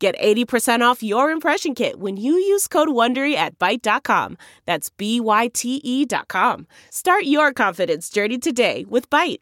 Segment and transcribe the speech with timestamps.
[0.00, 4.38] Get 80% off your impression kit when you use code WONDERY at Byte.com.
[4.64, 6.66] That's B-Y-T-E dot com.
[6.88, 9.40] Start your confidence journey today with Byte.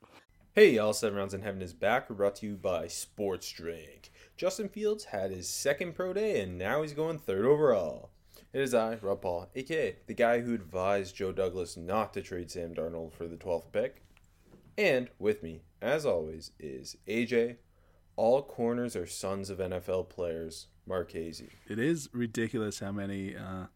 [0.56, 2.08] Hey y'all, Seven Rounds in Heaven is back.
[2.08, 4.10] Brought to you by Sports Drink.
[4.36, 8.10] Justin Fields had his second pro day and now he's going third overall.
[8.52, 12.50] It is I, Rob Paul, aka the guy who advised Joe Douglas not to trade
[12.50, 14.02] Sam Darnold for the 12th pick.
[14.76, 17.58] And with me, as always, is AJ,
[18.18, 20.66] all corners are sons of NFL players.
[20.88, 21.50] Marchese.
[21.68, 23.66] It is ridiculous how many uh,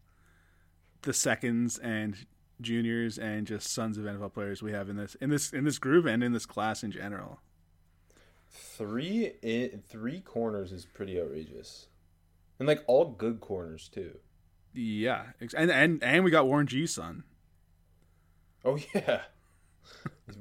[1.03, 2.25] the seconds and
[2.59, 5.77] juniors and just sons of NFL players we have in this in this in this
[5.77, 7.39] group and in this class in general.
[8.49, 11.87] Three in, three corners is pretty outrageous,
[12.59, 14.17] and like all good corners too.
[14.73, 17.23] Yeah, and and and we got Warren G's son.
[18.65, 19.21] Oh yeah,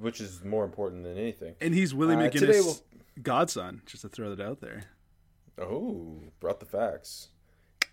[0.01, 1.55] which is more important than anything.
[1.61, 2.65] And he's Willie uh, McGinest.
[2.65, 2.77] We'll
[3.21, 4.85] godson, just to throw that out there.
[5.59, 7.29] Oh, brought the facts.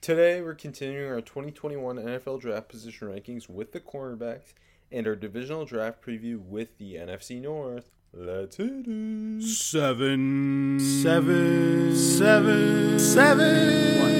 [0.02, 4.54] Today, we're continuing our 2021 NFL draft position rankings with the cornerbacks
[4.92, 7.92] and our divisional draft preview with the NFC North.
[8.14, 9.44] Let's hit it.
[9.44, 14.00] Seven, seven, seven, seven.
[14.00, 14.12] One,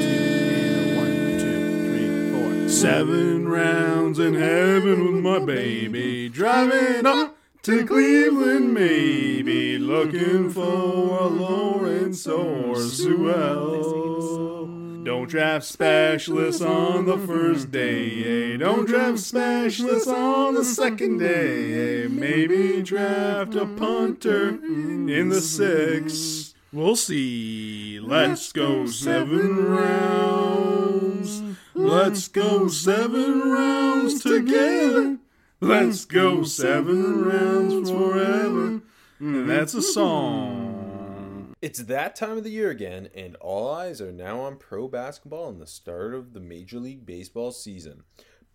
[0.00, 2.68] two, one, two, three, four.
[2.68, 7.35] Seven rounds in heaven with my baby driving up
[7.66, 14.66] to Cleveland, maybe looking for a Lawrence or Sewell.
[15.02, 18.52] Don't draft specialists on the first day.
[18.52, 18.56] Eh?
[18.58, 22.04] Don't draft specialists on the second day.
[22.04, 22.08] Eh?
[22.08, 26.54] Maybe draft a punter in the sixth.
[26.72, 27.98] We'll see.
[27.98, 31.42] Let's go seven rounds.
[31.74, 35.18] Let's go seven rounds together.
[35.60, 38.82] Let's go seven rounds forever.
[39.18, 41.54] And that's a song.
[41.62, 45.48] It's that time of the year again, and all eyes are now on pro basketball
[45.48, 48.02] and the start of the Major League Baseball season.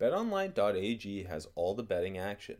[0.00, 2.58] BetOnline.ag has all the betting action.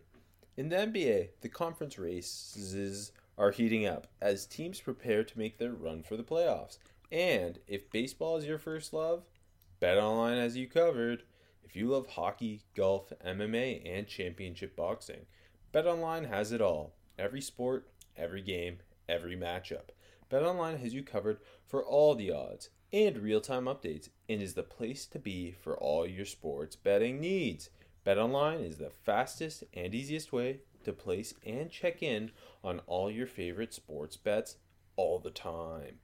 [0.56, 5.72] In the NBA, the conference races are heating up as teams prepare to make their
[5.72, 6.78] run for the playoffs.
[7.12, 9.22] And if baseball is your first love,
[9.80, 11.22] BetOnline has you covered.
[11.64, 15.26] If you love hockey, golf, MMA, and championship boxing,
[15.72, 16.94] BetOnline has it all.
[17.18, 18.78] Every sport, every game,
[19.08, 19.90] every matchup.
[20.30, 25.06] BetOnline has you covered for all the odds and real-time updates and is the place
[25.06, 27.70] to be for all your sports betting needs.
[28.06, 32.32] BetOnline is the fastest and easiest way to place and check in
[32.64, 34.56] on all your favorite sports bets
[34.96, 36.00] all the time.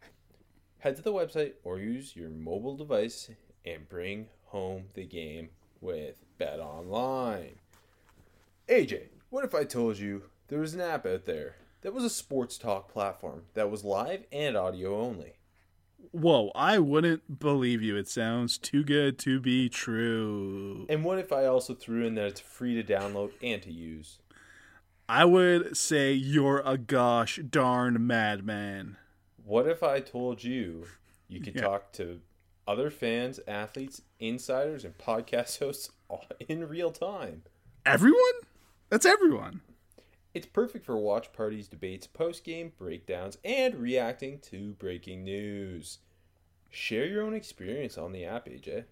[0.79, 3.31] Head to the website or use your mobile device
[3.65, 5.51] and bring home the game
[5.81, 7.57] with Bet Online.
[8.69, 12.11] AJ, what if I told you there was an app out there that was a
[12.11, 15.35] sports talk platform that was live and audio only?
[16.13, 17.97] Whoa, I wouldn't believe you.
[17.97, 20.87] It sounds too good to be true.
[20.89, 24.19] And what if I also threw in that it's free to download and to use?
[25.09, 28.97] I would say you're a gosh darn madman.
[29.45, 30.87] What if I told you
[31.29, 31.63] you could yeah.
[31.63, 32.21] talk to
[32.69, 35.91] other fans, athletes, insiders, and podcast hosts
[36.49, 37.43] in real time.
[37.85, 38.21] Everyone?
[38.91, 39.63] That's everyone.
[40.35, 45.99] It's perfect for watch parties, debates, post game breakdowns, and reacting to breaking news.
[46.71, 48.85] Share your own experience on the app, AJ.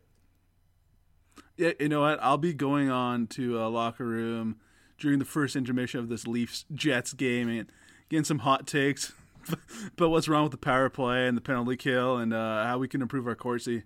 [1.59, 2.19] Yeah, you know what?
[2.23, 4.57] I'll be going on to a locker room
[4.99, 7.71] during the first intermission of this Leafs Jets game and
[8.09, 9.13] getting some hot takes
[9.97, 12.89] but what's wrong with the power play and the penalty kill and uh, how we
[12.89, 13.83] can improve our Corsi?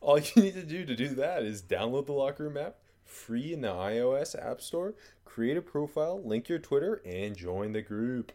[0.00, 3.52] All you need to do to do that is download the Locker Room app, free
[3.52, 8.32] in the iOS App Store, create a profile, link your Twitter, and join the group.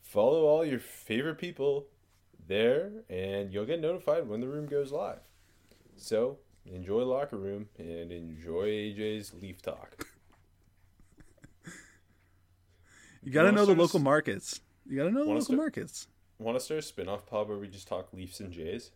[0.00, 1.86] Follow all your favorite people
[2.46, 5.20] there, and you'll get notified when the room goes live.
[5.96, 10.06] So, enjoy Locker Room and enjoy AJ's Leaf Talk.
[13.22, 14.60] you got to know the local markets.
[14.88, 16.08] You got to know the local start, markets.
[16.38, 18.90] Want to start a spin-off pod where we just talk Leafs and Jays?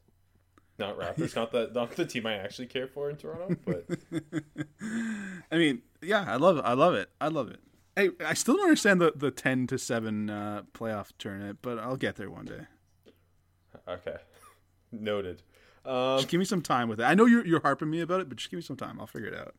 [0.78, 3.86] Not Raptors, not the not the team I actually care for in Toronto, but
[5.50, 6.64] I mean, yeah, I love it.
[6.66, 7.08] I love it.
[7.18, 7.60] I love it.
[7.94, 11.96] Hey, I still don't understand the the ten to seven uh, playoff tournament, but I'll
[11.96, 12.66] get there one day.
[13.88, 14.16] Okay,
[14.92, 15.42] noted.
[15.86, 17.04] Um, Just give me some time with it.
[17.04, 19.00] I know you're you're harping me about it, but just give me some time.
[19.00, 19.54] I'll figure it out.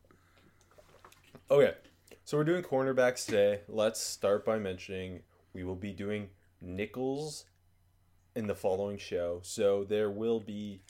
[1.49, 1.73] Okay,
[2.25, 3.61] so we're doing cornerbacks today.
[3.67, 5.21] Let's start by mentioning
[5.57, 6.29] we will be doing
[6.61, 7.45] nickels
[8.35, 9.39] in the following show.
[9.41, 10.81] So there will be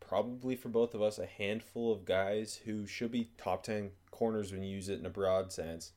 [0.00, 4.52] probably for both of us a handful of guys who should be top 10 corners
[4.52, 5.90] when you use it in a broad sense.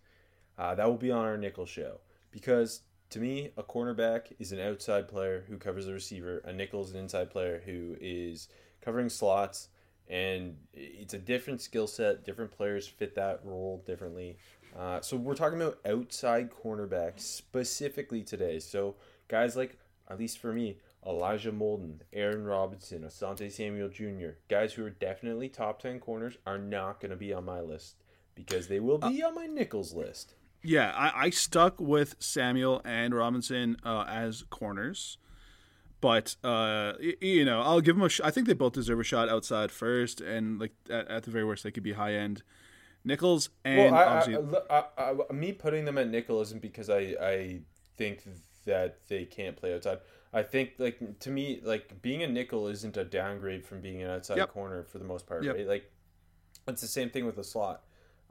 [0.57, 1.99] Uh, that will be on our nickel show
[2.31, 2.81] because
[3.11, 6.39] to me, a cornerback is an outside player who covers the receiver.
[6.43, 8.49] A nickel is an inside player who is
[8.81, 9.69] covering slots,
[10.09, 12.25] and it's a different skill set.
[12.25, 14.37] Different players fit that role differently.
[14.77, 18.59] Uh, so we're talking about outside cornerbacks specifically today.
[18.59, 18.95] So
[19.27, 19.77] guys like,
[20.09, 25.50] at least for me, Elijah Molden, Aaron Robinson, Asante Samuel Jr., guys who are definitely
[25.50, 27.95] top 10 corners are not going to be on my list
[28.35, 30.35] because they will be on my nickels list.
[30.63, 35.18] Yeah, I, I stuck with Samuel and Robinson uh, as corners,
[36.01, 38.09] but uh, you know I'll give them a.
[38.09, 41.31] Sh- I think they both deserve a shot outside first, and like at, at the
[41.31, 42.44] very worst they could be high end
[43.07, 43.50] nickels.
[43.65, 47.59] And Well, I, I, obviously, I, me putting them at nickel isn't because I, I
[47.98, 48.24] think
[48.65, 50.00] that they can't play outside.
[50.33, 54.09] I think like to me like being a nickel isn't a downgrade from being an
[54.12, 54.50] outside Yep.
[54.54, 55.56] corner for the most part, Yep.
[55.56, 55.68] right?
[55.68, 55.92] Like
[56.68, 57.83] it's the same thing with the slot.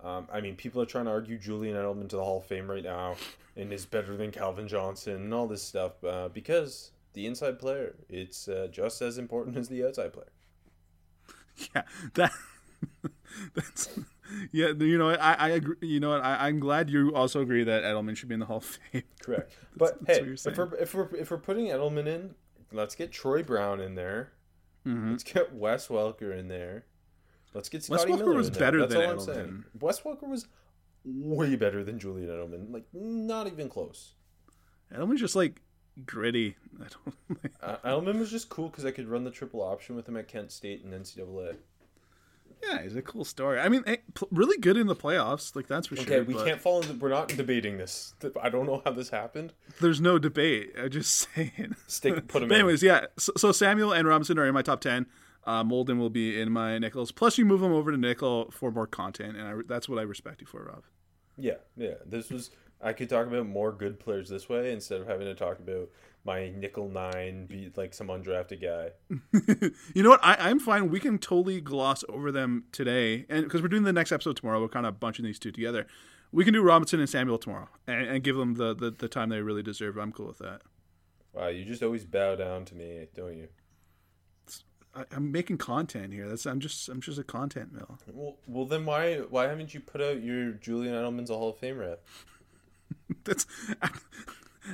[0.04, 2.70] Um, I mean, people are trying to argue Julian Edelman to the Hall of Fame
[2.70, 3.16] right now
[3.56, 7.94] and is better than Calvin Johnson and all this stuff uh, because the inside player
[8.10, 10.28] it's uh, just as important as the outside player.
[11.74, 11.82] yeah,
[12.14, 12.32] that
[13.54, 13.88] that's
[14.52, 14.68] yeah.
[14.78, 15.76] You know, I I agree.
[15.80, 18.46] You know, what, I I'm glad you also agree that Edelman should be in the
[18.46, 19.02] Hall of Fame.
[19.22, 19.56] Correct.
[19.76, 22.34] But that's hey, if we're, if we're if we're putting Edelman in,
[22.72, 24.32] let's get Troy Brown in there.
[24.86, 25.10] Mhm.
[25.10, 26.84] Let's get Wes Welker in there.
[27.54, 28.60] Let's get Wes Scotty Welker Miller was in there.
[28.60, 29.24] better That's than all I'm Edelman.
[29.24, 29.64] saying.
[29.80, 30.46] Wes Welker was
[31.04, 32.72] way better than Julian Edelman.
[32.72, 34.14] Like not even close.
[34.94, 35.62] Edelman's just like
[36.04, 36.56] gritty.
[36.80, 37.52] I don't.
[37.62, 40.28] Uh, Edelman was just cool because I could run the triple option with him at
[40.28, 41.56] Kent State and NCAA.
[42.62, 43.60] Yeah, he's a cool story.
[43.60, 43.96] I mean, eh,
[44.30, 45.54] really good in the playoffs.
[45.54, 46.14] Like that's for Okay, sure.
[46.16, 46.94] Okay, we but can't fall into.
[46.94, 48.14] We're not debating this.
[48.40, 49.52] I don't know how this happened.
[49.80, 50.72] There's no debate.
[50.78, 51.76] I'm just saying.
[51.86, 52.48] Stick, put him.
[52.48, 52.60] But in.
[52.60, 53.06] anyways, yeah.
[53.18, 55.06] So, so Samuel and Robinson are in my top ten.
[55.44, 57.12] Uh, Molden will be in my nickels.
[57.12, 60.02] Plus, you move them over to nickel for more content, and I, that's what I
[60.02, 60.82] respect you for, Rob.
[61.36, 61.94] Yeah, yeah.
[62.04, 62.50] This was
[62.82, 65.88] I could talk about more good players this way instead of having to talk about
[66.26, 68.90] my nickel nine be like some undrafted guy.
[69.94, 70.20] you know what?
[70.22, 70.90] I, I'm fine.
[70.90, 74.60] We can totally gloss over them today, and because we're doing the next episode tomorrow,
[74.60, 75.86] we're kind of bunching these two together.
[76.32, 79.28] We can do Robinson and Samuel tomorrow, and, and give them the, the the time
[79.28, 79.96] they really deserve.
[79.96, 80.62] I'm cool with that.
[81.32, 83.48] Wow, you just always bow down to me, don't you?
[84.94, 86.28] I, I'm making content here.
[86.28, 87.98] That's I'm just I'm just a content mill.
[88.12, 91.58] Well, well then why why haven't you put out your Julian Edelman's a Hall of
[91.58, 92.04] Fame rep?
[93.24, 93.46] That's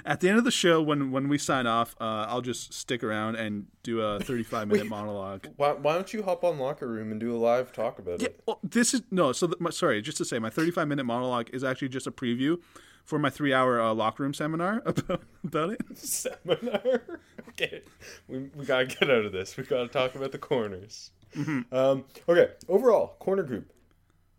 [0.04, 1.94] at the end of the show when when we sign off.
[2.00, 5.46] Uh, I'll just stick around and do a 35 minute monologue.
[5.56, 8.28] Why, why don't you hop on Locker Room and do a live talk about Yeah,
[8.28, 8.42] it?
[8.46, 9.32] well, this is no.
[9.32, 12.12] So, the, my, sorry, just to say, my 35 minute monologue is actually just a
[12.12, 12.58] preview
[13.04, 15.80] for my three hour uh, locker room seminar about about it.
[15.98, 17.02] Seminar.
[17.50, 17.82] okay,
[18.28, 19.56] we, we gotta get out of this.
[19.56, 21.10] We gotta talk about the corners.
[21.36, 21.74] Mm-hmm.
[21.74, 23.72] Um, okay, overall corner group.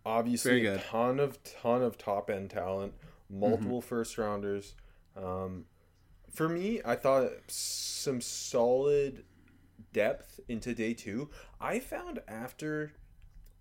[0.05, 0.77] Obviously, a.
[0.77, 0.89] Mm-hmm.
[0.89, 2.93] ton of ton of top end talent,
[3.29, 4.75] multiple first rounders.
[5.15, 5.65] Um,
[6.31, 9.23] for me, I thought some solid
[9.91, 11.29] depth into day two.
[11.61, 12.93] I found after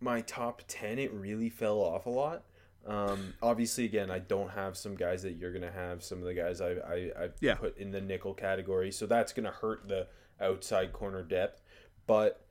[0.01, 2.45] my top 10 it really fell off a lot.
[2.85, 6.35] Um, obviously again i don't have some guys that you're gonna have some of the
[6.35, 7.55] guys i i, I Yeah.
[7.55, 8.91] put in the nickel category.
[8.91, 10.09] So that's gonna hurt the
[10.41, 11.63] outside corner depth.
[12.09, 12.45] But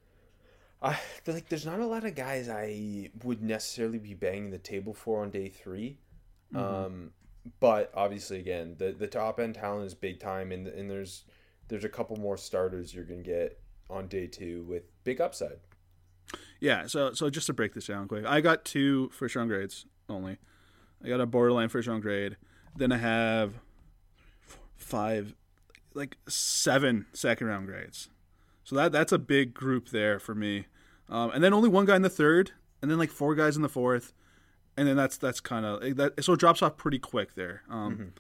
[0.82, 4.58] i feel like there's not a lot of guys i would necessarily be banging the
[4.58, 5.98] table for on day 3
[6.56, 7.12] um,
[7.60, 11.24] but obviously again the the top end talent is big time and, and there's
[11.68, 15.60] there's a couple more starters you're gonna get on day two with big upside
[16.60, 16.86] Yeah.
[16.88, 20.38] So so just to break this down quick, I got two first round grades only.
[21.04, 22.38] I got a borderline first round grade.
[22.76, 23.56] Then I have
[24.76, 25.34] five,
[25.94, 28.10] like seven second round grades.
[28.64, 30.68] So that that's a big group there for me.
[31.10, 33.64] Um, and then only one guy in the third, and then like four guys in
[33.64, 34.14] the fourth,
[34.82, 36.24] and then that's that's kind of that.
[36.24, 37.62] So it drops off pretty quick there.
[37.70, 38.14] Um,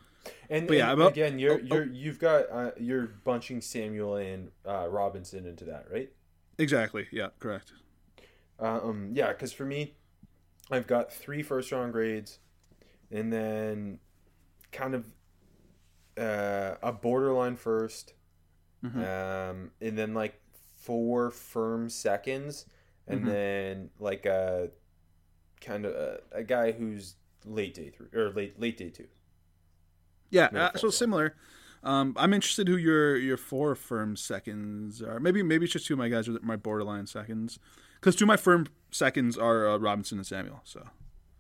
[0.52, 4.18] And, But yeah, and about- again, you're oh, you're you've got uh, you're bunching Samuel
[4.18, 6.12] and uh, Robinson into that, right?
[6.60, 7.08] Exactly.
[7.12, 7.30] Yeah.
[7.40, 7.74] Correct.
[8.60, 9.96] Um, yeah, because for me,
[10.70, 12.38] I've got three first round grades,
[13.10, 13.98] and then
[14.72, 15.08] kind of
[16.20, 18.12] uh, a borderline 1st
[18.84, 20.40] um, and then like
[20.78, 22.66] four firm seconds,
[23.08, 24.70] and then like a
[25.62, 27.16] kind of a, a guy who's
[27.46, 29.08] late day three or late late day two.
[30.30, 31.36] Yeah, uh, so similar.
[31.84, 35.20] Um, I'm interested who your your four firm seconds are.
[35.20, 37.60] Maybe maybe it's just two of my guys are my borderline seconds,
[38.00, 40.62] because two of my firm seconds are uh, Robinson and Samuel.
[40.64, 40.88] So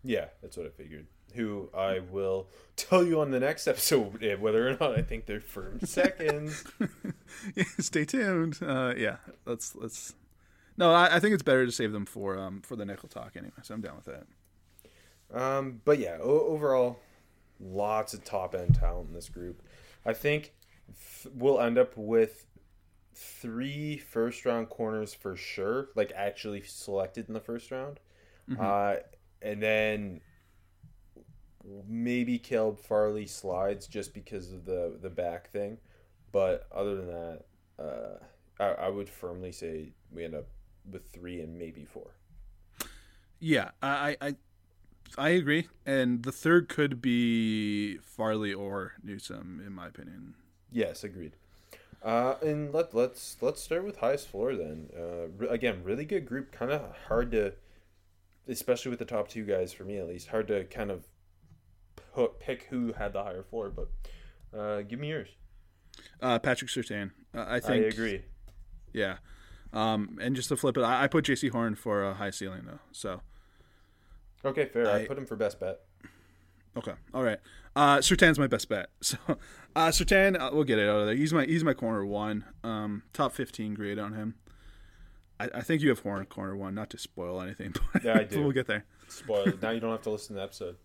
[0.03, 1.07] Yeah, that's what I figured.
[1.35, 5.27] Who I will tell you on the next episode eh, whether or not I think
[5.27, 6.63] they're firm seconds.
[7.79, 8.59] stay tuned.
[8.61, 10.15] Uh, yeah, let's let's.
[10.77, 13.33] No, I, I think it's better to save them for um for the nickel talk
[13.35, 13.53] anyway.
[13.63, 14.25] So I'm down with that.
[15.33, 16.99] Um, but yeah, o- overall,
[17.59, 19.61] lots of top end talent in this group.
[20.05, 20.53] I think
[21.23, 22.45] th- we'll end up with
[23.13, 27.99] three first round corners for sure, like actually selected in the first round.
[28.59, 28.95] Uh,
[29.41, 30.21] and then
[31.87, 35.77] maybe Caleb Farley slides just because of the the back thing.
[36.31, 37.41] But other than that,
[37.79, 40.47] uh, I, I would firmly say we end up
[40.89, 42.11] with three and maybe four.
[43.39, 44.35] Yeah, I I
[45.17, 50.35] I agree, and the third could be Farley or Newsom, in my opinion.
[50.71, 51.33] Yes, agreed.
[52.03, 54.89] Uh, and let let's let's start with highest floor then.
[54.95, 56.51] Uh, re- again, really good group.
[56.51, 57.53] Kind of hard to,
[58.47, 61.07] especially with the top two guys for me at least, hard to kind of
[62.13, 63.69] put, pick who had the higher floor.
[63.69, 65.29] But uh, give me yours.
[66.21, 67.11] Uh, Patrick Surtain.
[67.35, 67.93] Uh, I I think.
[67.93, 68.21] agree.
[68.93, 69.17] Yeah.
[69.73, 72.63] Um, and just to flip it, I, I put Jaycee Horn for a high ceiling
[72.65, 72.79] though.
[72.91, 73.21] So
[74.43, 74.89] Okay, fair.
[74.89, 75.79] I, I- put him for best bet.
[76.77, 77.39] okay, all right.
[77.75, 78.89] Uh, Surtain's my best bet.
[79.01, 79.17] So
[79.75, 81.15] uh, Surtain, uh, we'll get it out of there.
[81.15, 82.43] He's my he's my corner one.
[82.63, 84.35] Um, top fifteen grade on him.
[85.39, 86.75] I, I think you have Horn corner one.
[86.75, 88.41] Not to spoil anything, but, Yeah, I do.
[88.41, 88.83] we'll get there.
[89.07, 89.61] Spoiled.
[89.61, 90.75] now you don't have to listen to the episode.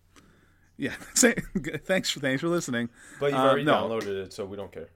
[0.77, 0.93] Yeah.
[1.15, 2.87] thanks for thanks for listening.
[3.19, 3.73] But you've Uh, already no.
[3.73, 4.87] downloaded it, so we don't care.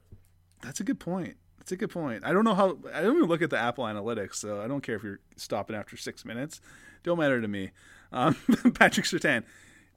[0.62, 1.36] That's a good point.
[1.72, 2.26] That's a good point.
[2.26, 2.78] I don't know how.
[2.94, 5.74] I don't even look at the Apple Analytics, so I don't care if you're stopping
[5.74, 6.60] after six minutes.
[7.04, 7.72] Don't matter to me.
[8.12, 8.36] Um,
[8.74, 9.46] Patrick Surtain,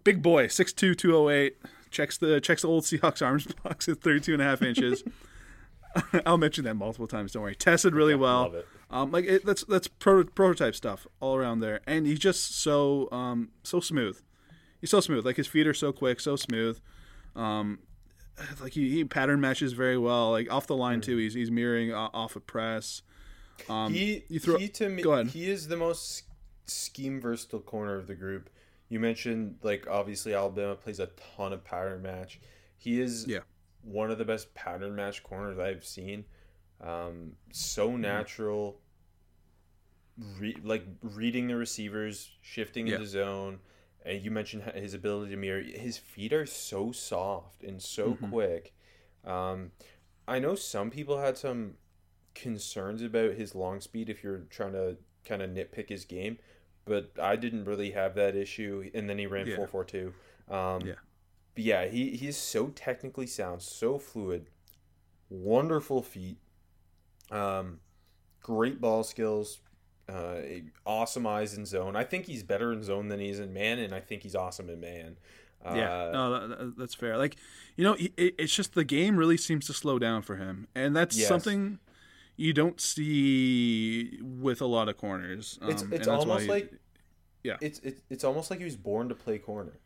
[0.04, 1.56] big boy, 6'2", 208,
[1.90, 5.02] checks the checks the old Seahawks arms box at 32 and a half inches.
[6.24, 7.32] I'll mention that multiple times.
[7.32, 7.56] Don't worry.
[7.56, 8.54] Tested really well.
[8.88, 13.08] Um, like it, that's that's pro- prototype stuff all around there, and he's just so
[13.10, 14.20] um so smooth.
[14.80, 15.26] He's so smooth.
[15.26, 16.78] Like his feet are so quick, so smooth.
[17.34, 17.80] Um,
[18.60, 20.30] like he, he pattern matches very well.
[20.32, 23.02] Like off the line too, he's he's mirroring uh, off a press.
[23.68, 25.28] Um, he you throw- he to me go ahead.
[25.28, 26.24] he is the most
[26.66, 28.50] scheme versatile corner of the group.
[28.88, 32.40] You mentioned like obviously Alabama plays a ton of pattern match.
[32.76, 33.40] He is Yeah.
[33.82, 36.24] one of the best pattern match corners I've seen.
[36.80, 38.00] Um, so Mm-hmm.
[38.02, 38.80] natural,
[40.38, 42.94] re- like reading the receivers, shifting Yeah.
[42.96, 43.60] into zone.
[44.04, 45.62] And you mentioned his ability to mirror.
[45.62, 48.30] His feet are so soft and so Mm-hmm.
[48.30, 48.74] quick.
[49.24, 49.72] Um,
[50.28, 51.74] I know some people had some
[52.34, 56.38] concerns about his long speed if you're trying to kind of nitpick his game,
[56.84, 58.90] but I didn't really have that issue.
[58.94, 59.56] And then he ran Yeah.
[59.56, 60.14] four four two.
[60.48, 60.94] Um, Yeah.
[61.54, 64.48] But yeah, he he's so technically sound, so fluid,
[65.30, 66.38] wonderful feet,
[67.30, 67.80] um,
[68.42, 69.60] great ball skills,
[70.08, 70.36] uh,
[70.84, 71.96] awesome eyes in zone.
[71.96, 74.34] I think he's better in zone than he is in man, and I think he's
[74.34, 75.16] awesome in man.
[75.64, 77.16] Uh, Yeah, no, that- that, that's fair.
[77.16, 77.36] Like,
[77.76, 80.94] you know, it, it's just the game really seems to slow down for him, and
[80.94, 81.28] that's Yes.
[81.28, 81.78] something
[82.36, 85.58] you don't see with a lot of corners.
[85.62, 86.72] Um, It's it's almost he- like
[87.42, 87.56] yeah.
[87.60, 89.78] it's it's it's almost like he was born to play corner.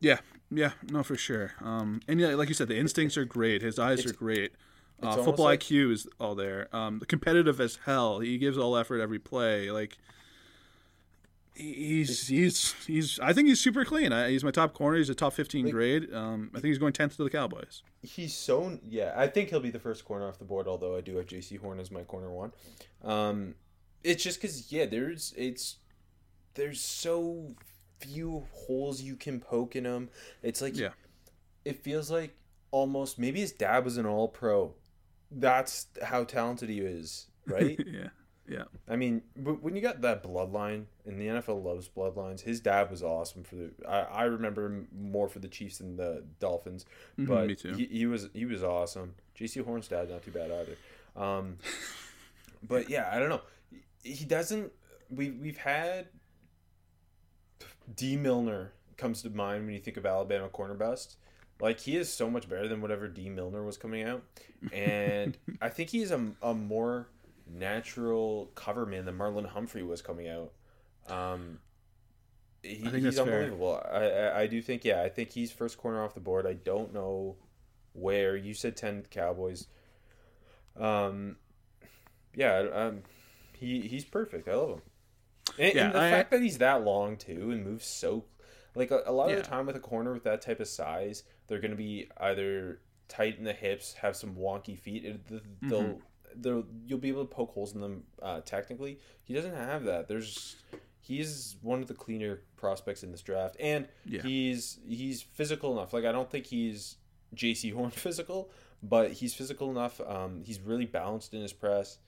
[0.00, 0.18] yeah,
[0.50, 1.52] yeah, no, for sure.
[1.60, 3.62] Um, and yeah, like you said, the instincts are great.
[3.62, 4.52] His eyes It's- are great.
[5.02, 6.68] Uh, football like- IQ is all there.
[6.74, 8.20] Um, competitive as hell.
[8.20, 9.70] He gives all effort every play.
[9.70, 9.96] Like.
[11.54, 13.18] He's he's he's.
[13.20, 14.12] I think he's super clean.
[14.12, 14.96] I, he's my top corner.
[14.96, 16.14] He's a top fifteen Like- grade.
[16.14, 17.82] Um, I think he's going tenth to the Cowboys.
[18.02, 19.12] He's so yeah.
[19.16, 20.66] I think he'll be the first corner off the board.
[20.66, 22.52] Although I do have Jaycee Horn as my corner one.
[23.04, 23.56] Um,
[24.02, 25.76] it's just because yeah, there's it's
[26.54, 27.54] there's so
[27.98, 30.08] few holes you can poke in him.
[30.42, 30.90] It's like Yeah.
[31.66, 32.34] it feels like
[32.70, 34.72] almost maybe his dad was an All Pro.
[35.30, 37.80] That's how talented he is, right?
[37.86, 38.08] yeah,
[38.48, 38.64] yeah.
[38.88, 42.90] I mean, but when you got that bloodline, and the NFL loves bloodlines, his dad
[42.90, 43.70] was awesome for the.
[43.88, 46.84] I, I remember him more for the Chiefs than the Dolphins,
[47.18, 47.76] Mhm, but.
[47.76, 49.14] He, he was he was awesome.
[49.38, 50.76] Jaycee Horn's dad not too bad either.
[51.16, 51.58] Um,
[52.62, 53.42] but yeah, I don't know.
[54.02, 54.72] He doesn't.
[55.10, 56.08] We we've had
[57.94, 61.16] Dee Milliner comes to mind when you think of Alabama corner bust.
[61.60, 64.22] Like he is so much better than whatever Dee Milliner was coming out,
[64.72, 67.08] and I think he's a, a more
[67.52, 70.52] natural cover man than Marlon Humphrey was coming out.
[71.08, 71.58] Um,
[72.62, 73.82] he, I think he's unbelievable.
[73.90, 75.02] I, I I do think yeah.
[75.02, 76.46] I think he's first corner off the board.
[76.46, 77.36] I don't know
[77.92, 79.66] where you said ten Cowboys.
[80.78, 81.36] Um,
[82.34, 83.02] yeah, um,
[83.58, 84.48] he he's perfect.
[84.48, 84.82] I love him.
[85.58, 88.24] And, Yeah, and the I- fact that he's that long too and moves so,
[88.74, 91.24] like a, a lot of the time with a corner with that type of size,
[91.50, 92.78] they're going to be either
[93.08, 95.04] tight in the hips, have some wonky feet.
[95.04, 95.26] It,
[95.60, 95.98] they'll, mm-hmm.
[96.36, 99.00] they'll, you'll be able to poke holes in them uh, technically.
[99.24, 100.06] He doesn't have that.
[100.06, 100.56] There's
[101.00, 104.22] he's one of the cleaner prospects in this draft, and yeah.
[104.22, 105.92] he's he's physical enough.
[105.92, 106.96] Like I don't think he's
[107.34, 110.00] Jaycee Horn physical, but he's physical enough.
[110.00, 111.98] Um, he's really balanced in his press,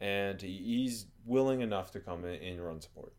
[0.00, 3.12] and he's willing enough to come in, in run support.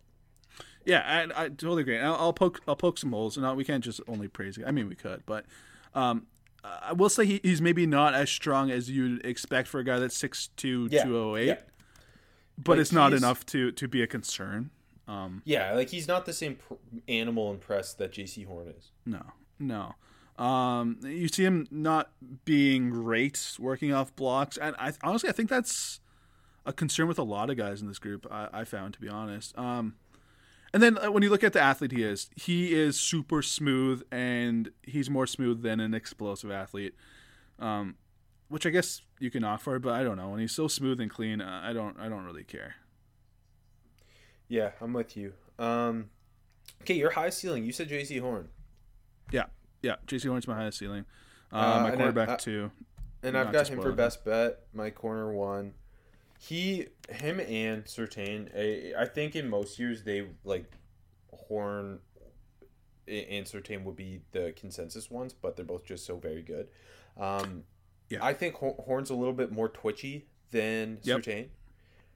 [0.83, 1.99] Yeah, I, I totally agree.
[1.99, 4.57] I'll, I'll, poke I'll poke some holes, and we can't just only praise.
[4.57, 4.65] It.
[4.67, 5.45] I mean, we could, but
[5.93, 6.27] um,
[6.63, 9.99] I will say he, he's maybe not as strong as you'd expect for a guy
[9.99, 11.03] that's 6'2", yeah.
[11.03, 11.47] 208.
[11.47, 11.55] Yeah.
[12.57, 14.71] But like it's not enough to to be a concern.
[15.07, 16.73] Um, yeah, like he's not the same pr-
[17.07, 18.91] animal and press that Jaycee Horn is.
[19.05, 19.21] No,
[19.57, 19.95] no.
[20.43, 22.11] Um, you see him not
[22.45, 26.01] being great working off blocks, and I honestly I think that's
[26.65, 28.27] a concern with a lot of guys in this group.
[28.29, 29.57] I, I found to be honest.
[29.57, 29.95] Um,
[30.73, 34.03] and then uh, when you look at the athlete he is, he is super smooth,
[34.11, 36.95] and he's more smooth than an explosive athlete.
[37.59, 37.95] Um,
[38.49, 39.79] which I guess you can offer.
[39.79, 40.29] but I don't know.
[40.29, 42.75] When he's so smooth and clean, uh, I don't I don't really care.
[44.47, 45.33] Yeah, I'm with you.
[45.59, 46.09] Um,
[46.81, 47.63] okay, your high ceiling.
[47.63, 48.49] You said Jaycee Horn.
[49.31, 49.45] Yeah,
[49.81, 49.95] yeah.
[50.07, 51.05] Jaycee Horn's my highest ceiling.
[51.53, 52.71] Uh, uh, my quarterback I, too.
[53.21, 54.59] And I've got him for best bet.
[54.73, 55.73] My corner one.
[56.41, 58.49] He, him, and Surtain.
[58.55, 60.71] I, I think in most years they like
[61.33, 61.99] Horn
[63.07, 66.69] and Surtain would be the consensus ones, but they're both just so very good.
[67.19, 67.63] Um,
[68.09, 68.23] yeah.
[68.23, 71.19] I think Horn's a little bit more twitchy than yep.
[71.19, 71.47] Surtain.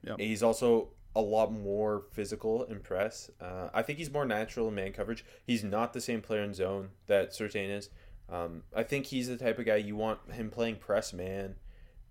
[0.04, 0.18] Yep.
[0.18, 3.30] He's also a lot more physical in press.
[3.40, 5.24] Uh, I think he's more natural in man coverage.
[5.46, 7.90] He's not the same player in zone that Surtain is.
[8.30, 11.56] Um, I think he's the type of guy you want him playing press man.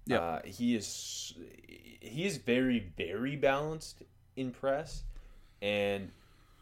[0.05, 1.33] Yeah, uh, he is.
[2.01, 4.03] He is very very balanced
[4.35, 5.03] in press,
[5.61, 6.11] and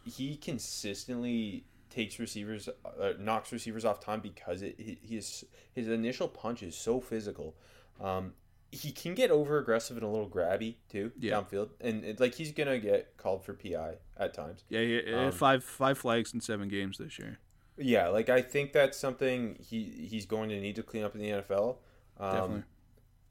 [0.05, 6.27] he consistently takes receivers, uh, knocks receivers off time because it, he, his his initial
[6.27, 7.55] punch is so physical.
[7.99, 8.33] Um,
[8.71, 11.33] he can get over aggressive and a little grabby too yeah.
[11.33, 14.63] downfield, and it, like he's gonna get called for PI at times.
[14.69, 17.39] Yeah, yeah, um, five five flags in seven games this year.
[17.77, 21.21] Yeah, like I think that's something he he's going to need to clean up in
[21.21, 21.77] the NFL.
[22.19, 22.63] Um, Definitely.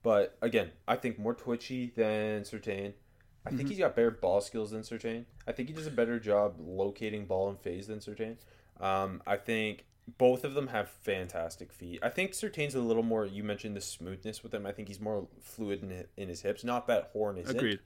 [0.02, 2.94] But again, I think more twitchy than Surtain.
[3.44, 3.56] I mm-hmm.
[3.56, 5.24] think he's got better ball skills than Surtain.
[5.46, 8.36] I think he does a better job locating ball and phase than Surtain.
[8.80, 9.84] Um, I think
[10.18, 12.00] both of them have fantastic feet.
[12.02, 13.26] I think Surtain's a little more.
[13.26, 14.66] You mentioned the smoothness with him.
[14.66, 16.64] I think he's more fluid in, in his hips.
[16.64, 17.48] Not that Horn is.
[17.48, 17.80] Agreed.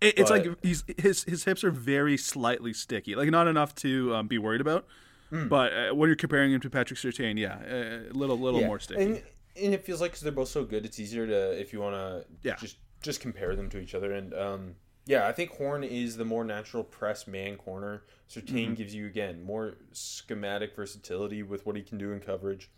[0.00, 4.14] It, it's like he's his his hips are very slightly sticky, like not enough to
[4.14, 4.86] um, be worried about.
[5.32, 5.48] Mm.
[5.48, 8.66] But uh, when you're comparing him to Patrick Surtain, yeah, a little little yeah.
[8.66, 9.02] more sticky.
[9.02, 9.22] And,
[9.60, 11.94] and it feels like because they're both so good, it's easier to if you want
[11.94, 12.56] to yeah.
[12.56, 14.12] just just compare them to each other.
[14.12, 14.74] And um,
[15.06, 18.04] yeah, I think Horn is the more natural press man corner.
[18.28, 18.74] Surtain mm-hmm.
[18.74, 22.70] gives you again more schematic versatility with what he can do in coverage,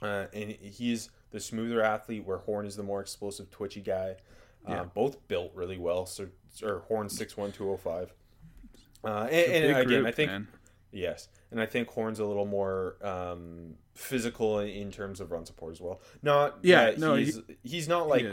[0.00, 2.24] uh, and he's the smoother athlete.
[2.24, 4.16] Where Horn is the more explosive, twitchy guy.
[4.64, 6.06] Uh, both built really well.
[6.06, 6.28] So,
[6.62, 8.14] or Horn six one two zero oh five.
[9.04, 10.48] Uh, and, and again, group, I think man.
[10.92, 15.72] yes, and I think Horn's a little more um, physical in, terms of run support
[15.72, 16.00] as well.
[16.22, 18.26] Not yeah, no, he's he, he's not like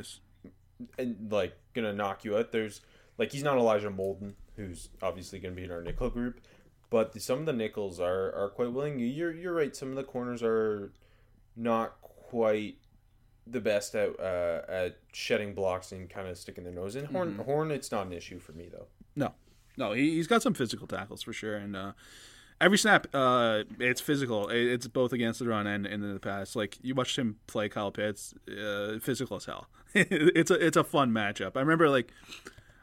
[0.97, 2.51] and like gonna knock you out.
[2.51, 2.81] There's
[3.17, 6.41] like he's not Elijah Molden, who's obviously to be in our nickel group,
[6.89, 8.99] but the, some of the nickels are are quite willing.
[8.99, 9.75] You're you're right.
[9.75, 10.91] Some of the corners are
[11.55, 12.77] not quite
[13.45, 17.05] the best at uh, at shedding blocks and kind of sticking their nose in.
[17.05, 17.41] Horn mm-hmm.
[17.41, 18.87] Horn, it's not an issue for me though.
[19.15, 19.33] No,
[19.77, 21.91] no, he, he's got some physical tackles for sure, and uh,
[22.61, 24.49] every snap, uh, it's physical.
[24.49, 26.55] It's both against the run and, and in the pass.
[26.55, 29.67] Like you watched him play Kyle Pitts, uh, physical as hell.
[29.95, 31.55] it's a it's a fun matchup.
[31.55, 32.11] I remember like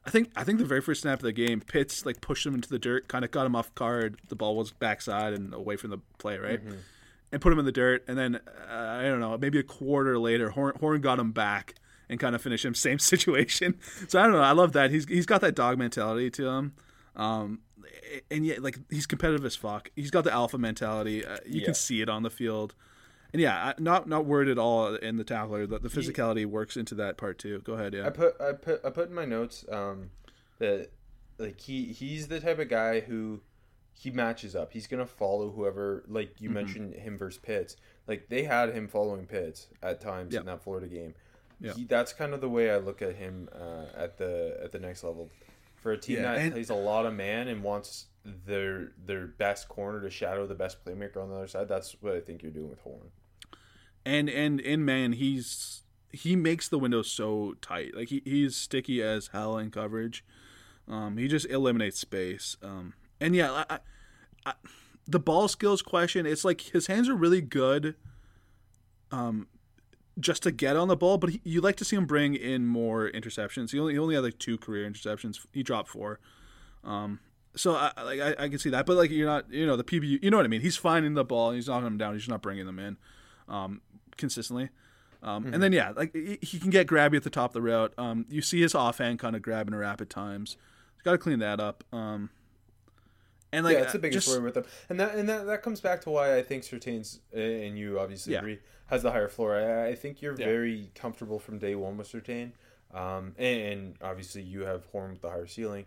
[0.05, 2.55] I think I think the very first snap of the game, Pitts like pushed him
[2.55, 4.21] into the dirt, kind of got him off guard.
[4.29, 6.65] The ball was backside and away from the play, right?
[6.65, 6.77] Mm-hmm.
[7.33, 8.05] And put him in the dirt.
[8.07, 11.75] And then uh, I don't know, maybe a quarter later, Horn, Horn got him back
[12.09, 12.75] and kind of finished him.
[12.77, 13.79] Same situation.
[14.09, 14.41] So I don't know.
[14.41, 14.91] I love that.
[14.91, 16.75] He's he's got that dog mentality to him.
[17.17, 17.61] Um,
[18.31, 19.91] and yet, like he's competitive as fuck.
[19.97, 21.25] He's got the alpha mentality.
[21.25, 21.67] Uh, you yeah.
[21.67, 22.75] can see it on the field.
[23.33, 25.67] And yeah, not not worried at all in the tackler.
[25.67, 27.61] The, the physicality he, works into that part too.
[27.65, 27.95] Go ahead.
[27.95, 28.07] Yeah.
[28.07, 30.11] I put I put I put in my notes um,
[30.59, 30.91] that
[31.39, 33.41] like he he's the type of guy who
[33.93, 34.73] he matches up.
[34.73, 36.05] He's gonna follow whoever.
[36.07, 36.55] Like you mm-hmm.
[36.55, 37.77] mentioned him versus Pitts.
[38.07, 41.15] Like they had him following Pitts at times in that Florida game.
[41.61, 41.73] Yeah.
[41.73, 44.79] He, that's kind of the way I look at him uh, at the at the
[44.79, 45.31] next level.
[45.87, 49.29] For a team yeah, that and, plays a lot of man and wants their their
[49.29, 51.69] best corner to shadow the best playmaker on the other side.
[51.69, 53.13] That's what I think you're doing with Horn.
[54.05, 57.95] And and in man, he's he makes the window so tight.
[57.95, 60.25] Like he, he's sticky as hell in coverage.
[60.89, 62.57] Um, he just eliminates space.
[62.65, 63.79] Um, and yeah, I,
[64.45, 64.55] I,
[65.07, 66.27] the ball skills question.
[66.27, 67.95] It's like his hands are really good.
[69.13, 69.47] Um,
[70.19, 72.67] just to get on the ball, but he, you like to see him bring in
[72.67, 73.73] more interceptions.
[73.73, 75.47] He only he only had like two career interceptions.
[75.53, 76.21] He dropped four.
[76.85, 77.21] Um,
[77.55, 79.85] so I like I, I can see that, but like you're not you know the
[79.85, 80.61] PBU you know what I mean.
[80.61, 82.15] He's finding the ball and he's knocking them down.
[82.15, 82.97] He's just not bringing them in
[83.49, 83.81] um,
[84.17, 84.71] consistently.
[85.23, 85.55] Um, Mm-hmm.
[85.55, 87.93] And then yeah, like he he can get grabby at the top of the route.
[87.99, 90.57] Um, you see his offhand kind of grabbing a wrap at times.
[90.95, 91.85] He's got to clean that up.
[93.57, 95.47] And like yeah, it's the uh, biggest just- worry with them, and that and that,
[95.47, 98.41] that comes back to why I think Surtain's and you obviously Yeah.
[98.41, 99.57] agree has the higher floor.
[99.57, 100.47] I, I think you're Yeah.
[100.47, 102.53] very comfortable from day one with Surtain,
[102.95, 105.87] um, and, and obviously you have Horn with the higher ceiling.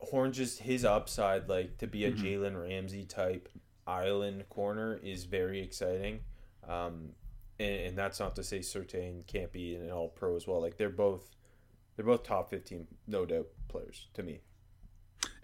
[0.00, 2.24] Horn just his upside, like to be a Mm-hmm.
[2.26, 3.48] Jalen Ramsey type
[3.86, 6.20] island corner, is very exciting.
[6.68, 7.12] Um,
[7.58, 10.60] and, and that's not to say Surtain can't be an All Pro as well.
[10.60, 11.30] Like they're both,
[11.94, 14.40] they're both top fifteen, no doubt players to me.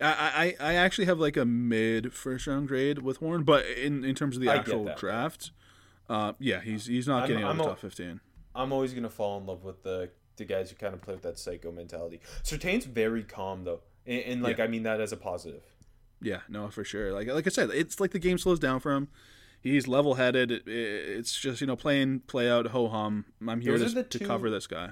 [0.02, 4.04] I, I I actually have like a mid first round grade with Horn, but in,
[4.04, 5.50] in terms of the I actual draft,
[6.08, 8.20] uh, yeah, he's he's not I'm- getting out of the top fifteen.
[8.54, 11.22] I'm always gonna fall in love with the the guys who kind of play with
[11.22, 12.20] that psycho mentality.
[12.42, 14.64] Surtain's very calm though, and, and like Yeah.
[14.64, 15.62] I mean that as a positive.
[16.20, 17.12] Yeah, no, for sure.
[17.12, 19.08] Like like I said, it's like the game slows down for him.
[19.60, 20.50] He's level headed.
[20.50, 23.26] It, it's just you know playing play out ho hum.
[23.46, 24.90] I'm here to, the to cover this guy.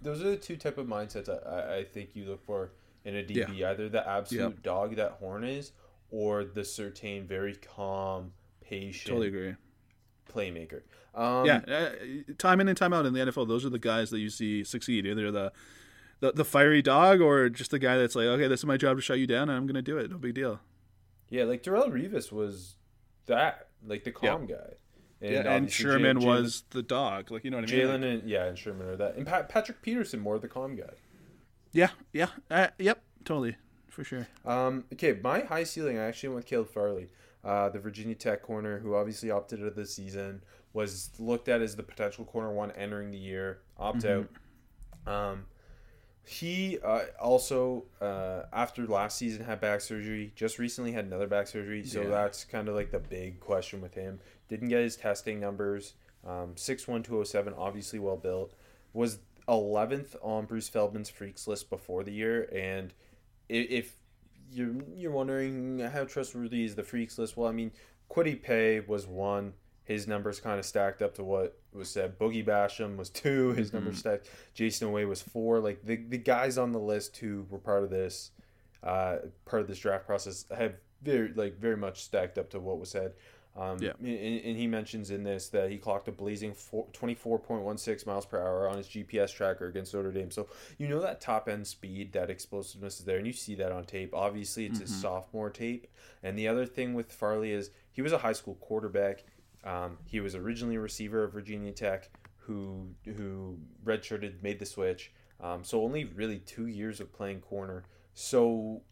[0.00, 2.72] Those are the two type of mindsets I, I think you look for
[3.04, 3.62] in a DB.
[3.64, 4.62] Either the absolute Yep.
[4.62, 5.72] dog that Horn is,
[6.10, 9.54] or the Surtain very calm, patient Totally agree.
[10.28, 10.82] playmaker.
[11.14, 11.90] Um, yeah, uh,
[12.38, 14.64] time in and time out in the NFL, those are the guys that you see
[14.64, 15.06] succeed.
[15.06, 15.52] Either the
[16.20, 18.96] the, the fiery dog or just the guy that's like, okay, this is my job
[18.96, 20.08] to shut you down, and I'm going to do it.
[20.10, 20.60] No big deal.
[21.28, 21.44] yeah.
[21.44, 22.76] Like Darrelle Revis was
[23.26, 24.74] that, like the calm guy.
[25.20, 27.30] yeah, and Sherman Jalen- was the dog.
[27.30, 27.86] Like you know what I mean?
[27.86, 30.94] Jalen and yeah, and Sherman are that, and Pat, Patrick Peterson more the calm guy.
[31.72, 33.56] Yeah, yeah, uh, yep, totally,
[33.88, 34.26] for sure.
[34.44, 37.08] Um, okay, my high ceiling, I actually went with Caleb Farley,
[37.44, 40.42] uh, the Virginia Tech corner who obviously opted out of the season,
[40.74, 44.28] was looked at as the potential corner one entering the year, opt out.
[45.06, 45.46] Um,
[46.24, 51.46] he uh, also, uh, after last season, had back surgery, just recently had another back
[51.48, 52.08] surgery, so Yeah.
[52.08, 54.20] that's kind of like the big question with him.
[54.48, 55.94] Didn't get his testing numbers.
[56.24, 58.54] Um, 6'1", 207, obviously well built.
[58.92, 62.92] Was 11th on Bruce Feldman's freaks list before the year, and
[63.48, 63.96] if
[64.52, 67.72] you're you're wondering how trustworthy is the freaks list, well, I mean,
[68.10, 69.54] Kwity Paye was one.
[69.84, 72.18] His numbers kind of stacked up to what was said.
[72.18, 73.50] Boogie Basham was two.
[73.50, 74.28] His numbers stacked.
[74.54, 75.58] Jayson Oweh was four.
[75.58, 78.30] Like the the guys on the list who were part of this,
[78.82, 82.78] uh, part of this draft process have very like very much stacked up to what
[82.78, 83.14] was said.
[83.54, 83.92] Um, Yeah.
[84.00, 84.08] and,
[84.44, 88.66] and he mentions in this that he clocked a blazing four, 24.16 miles per hour
[88.68, 90.30] on his GPS tracker against Notre Dame.
[90.30, 93.70] So you know that top end speed, that explosiveness is there, and you see that
[93.72, 94.14] on tape.
[94.14, 95.86] Obviously, it's his sophomore tape.
[96.22, 99.24] And the other thing with Farley is he was a high school quarterback.
[99.64, 105.12] Um, he was originally a receiver of Virginia Tech, who who redshirted, made the switch.
[105.40, 107.84] Um, so only really two years of playing corner.
[108.14, 108.82] So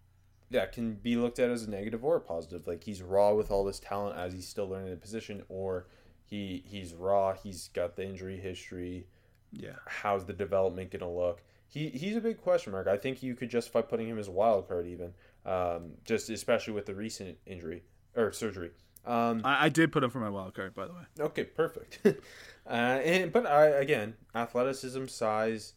[0.50, 2.66] that can be looked at as a negative or a positive.
[2.66, 5.86] Like he's raw with all this talent as he's still learning the position, or
[6.24, 7.34] he he's raw.
[7.34, 9.06] He's got the injury history.
[9.52, 11.42] Yeah, How's the development going to look?
[11.66, 12.86] He he's a big question mark.
[12.86, 15.12] I think you could justify putting him as a wild card even,
[15.46, 17.82] um, just especially with the recent injury
[18.16, 18.70] or surgery.
[19.06, 21.02] Um, I, I did put him for my wild card, by the way.
[21.18, 22.00] Okay, perfect.
[22.04, 25.74] uh, and but I again, athleticism, size,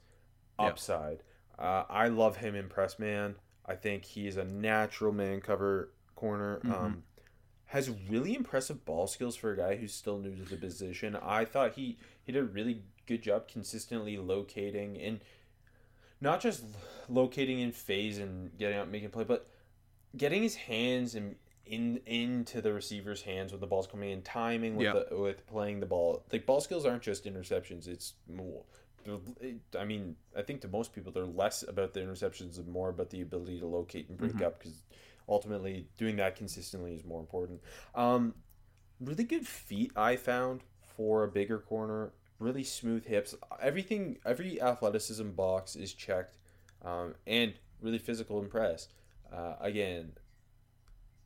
[0.57, 1.23] upside.
[1.57, 3.35] Uh, I love him in press man.
[3.65, 6.59] I think he is a natural man cover corner.
[6.63, 7.03] Um,
[7.67, 11.15] has really impressive ball skills for a guy who's still new to the position.
[11.15, 15.19] I thought he he did a really good job consistently locating and
[16.21, 16.63] not just
[17.09, 19.47] locating in phase and getting out and making play, but
[20.15, 24.75] getting his hands in, in into the receiver's hands when the ball's coming in, timing
[24.75, 25.01] with Yeah.
[25.09, 26.23] the, with playing the ball.
[26.31, 27.87] Like ball skills aren't just interceptions.
[27.87, 28.63] It's more.
[29.77, 33.09] I mean, I think to most people they're less about the interceptions and more about
[33.09, 34.83] the ability to locate and break up because
[35.27, 37.61] ultimately doing that consistently is more important.
[37.95, 38.35] Um,
[38.99, 40.61] really good feet I found
[40.95, 42.13] for a bigger corner.
[42.39, 43.35] Really smooth hips.
[43.61, 46.37] Everything, every athleticism box is checked,
[46.83, 48.87] um, and really physical and press.
[49.31, 50.13] Uh, again,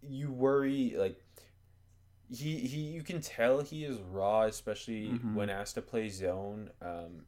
[0.02, 1.20] you worry like
[2.30, 2.78] he he.
[2.82, 5.34] You can tell he is raw, especially Mhm.
[5.34, 6.70] when asked to play zone.
[6.82, 7.26] Um,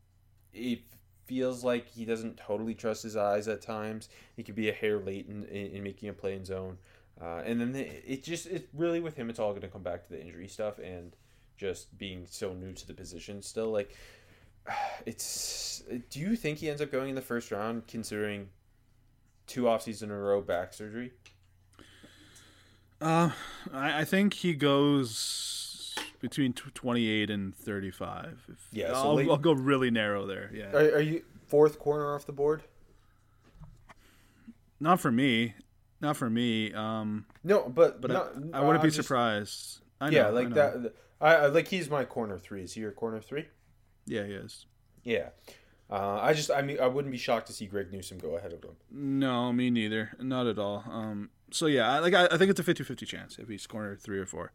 [0.54, 0.82] it
[1.26, 4.10] feels like he doesn't totally trust his eyes at times.
[4.36, 6.78] He could be a hair late in, in, in making a play in zone.
[7.22, 9.84] Uh, and then the, it just it really with him it's all going to come
[9.84, 11.16] back to the injury stuff and
[11.58, 13.94] just being so new to the position still like
[15.06, 18.48] it's do you think he ends up going in the first round considering
[19.48, 21.12] two off season in a row back surgery
[23.02, 23.32] Uh,
[23.74, 25.69] I, I think he goes
[26.20, 28.46] between tw- 28 and 35.
[28.50, 30.52] If, Yeah, so I'll, late- I'll go really narrow there.
[30.54, 32.64] Yeah, Are, are you fourth corner off the board?
[34.80, 35.56] not for me,
[36.02, 36.74] not for me.
[36.74, 39.80] Um, No, but but not, I, I wouldn't I'm be just- surprised.
[40.02, 40.56] I know, yeah, I like know.
[40.56, 40.94] that.
[41.20, 42.64] I, I like he's my corner three.
[42.64, 43.48] Is he your corner three?
[44.06, 44.66] Yeah, he is.
[45.04, 45.30] Yeah.
[45.92, 48.54] Uh, I just I mean I wouldn't be shocked to see Greg Newsom go ahead
[48.54, 48.76] of him.
[48.92, 50.12] No, me neither.
[50.22, 50.86] Not at all.
[50.90, 53.98] Um, so yeah, I, like I, I think it's a 50-50 chance if he's corner
[53.98, 54.54] three or four.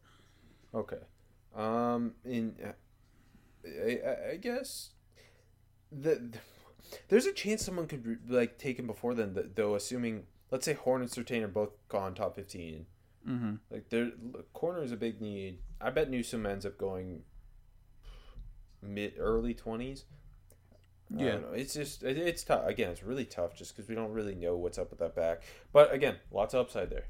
[0.73, 0.97] Okay.
[1.55, 2.13] Um.
[2.25, 2.55] In
[3.65, 4.91] I, I- I guess
[5.91, 6.37] the, the-
[7.07, 9.33] there's a chance someone could like take him before then.
[9.33, 12.85] th- Though, assuming let's say Horn and Surtain are both gone top fifteen.
[13.27, 13.55] Mm-hmm.
[13.71, 14.11] Like there,
[14.53, 15.59] corner is a big need.
[15.81, 17.23] I bet Newsom ends up going
[18.81, 20.05] mid early twenties.
[21.15, 21.37] Yeah.
[21.53, 22.65] it's just it, it's tough.
[22.67, 25.41] Again, it's really tough just because we don't really know what's up with that back.
[25.71, 27.05] But again, lots of upside there.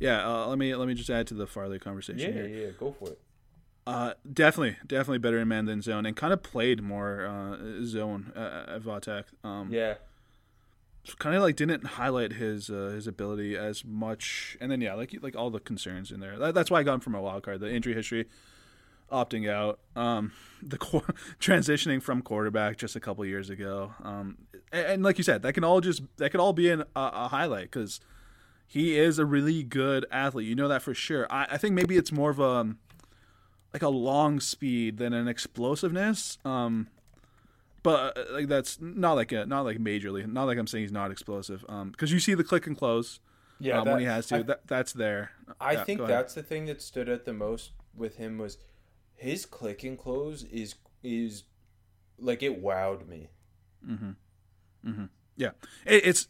[0.00, 2.46] Yeah, uh, let me let me just add to the Farley conversation yeah, here.
[2.66, 2.70] yeah.
[2.78, 3.20] Go for it.
[3.88, 8.30] Uh, definitely, definitely better in man than zone, and kind of played more uh, zone
[8.36, 9.24] uh, at Va Tech.
[9.42, 9.94] Um, Yeah,
[11.18, 15.16] kind of like didn't highlight his uh, his ability as much, and then yeah, like
[15.22, 16.38] like all the concerns in there.
[16.38, 17.60] That, that's why I got him from a wild card.
[17.60, 18.26] The injury history,
[19.10, 21.00] opting out, um, the qu-
[21.40, 24.36] transitioning from quarterback just a couple years ago, um,
[24.70, 26.86] and, and like you said, that can all just that could all be in a,
[26.94, 28.00] a highlight because
[28.66, 30.46] he is a really good athlete.
[30.46, 31.26] You know that for sure.
[31.30, 32.76] I, I think maybe it's more of a
[33.78, 36.38] like a long speed than an explosiveness.
[36.44, 36.88] Um,
[37.82, 40.26] but uh, like that's not like a not like majorly.
[40.30, 41.64] Not like I'm saying he's not explosive.
[41.68, 43.20] Um, because you see the click and close.
[43.60, 43.78] yeah.
[43.78, 44.36] um, that- when he has to.
[44.36, 45.30] I, that that's there.
[45.60, 48.58] I Yeah, think that's the thing that stood out the most with him was
[49.14, 51.44] his click and close is is
[52.18, 53.28] like it wowed me.
[53.88, 54.10] Mm-hmm.
[54.90, 55.04] Mm-hmm.
[55.36, 55.50] Yeah,
[55.86, 56.28] it, it's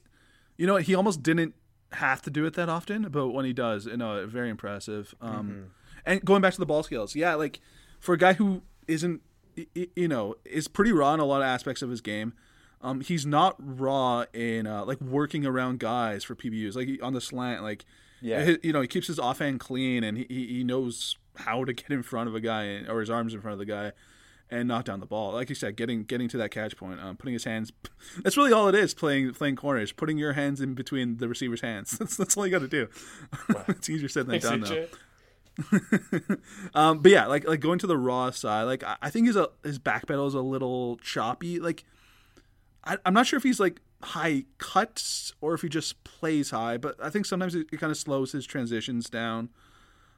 [0.58, 1.54] you know he almost didn't
[1.92, 5.14] have to do it that often, but when he does, you know, very impressive.
[5.22, 5.70] Um,
[6.08, 7.60] and going back to the ball skills, yeah, like
[8.00, 9.20] for a guy who isn't,
[9.94, 12.32] you know, is pretty raw in a lot of aspects of his game.
[12.80, 17.20] Um, he's not raw in uh, like working around guys for PBUs, like on the
[17.20, 17.84] slant, like
[18.20, 18.54] Yeah.
[18.62, 22.02] you know, he keeps his offhand clean and he, he knows how to get in
[22.02, 23.92] front of a guy and, or his arms in front of the guy
[24.50, 25.32] and knock down the ball.
[25.32, 27.72] Like you said, getting getting to that catch point, um, putting his hands.
[28.22, 28.94] That's really all it is.
[28.94, 31.90] Playing playing corners, putting your hands in between the receiver's hands.
[31.98, 32.88] That's that's all you got to do.
[33.68, 34.86] it's easier said than done though.
[36.74, 39.36] Um, but yeah, like like going to the raw side, like I, I think his
[39.36, 41.58] a, his back pedal is a little choppy.
[41.58, 41.84] Like
[42.84, 46.76] I, I'm not sure if he's like high cuts or if he just plays high,
[46.76, 49.48] but I think sometimes it, it kind of slows his transitions down.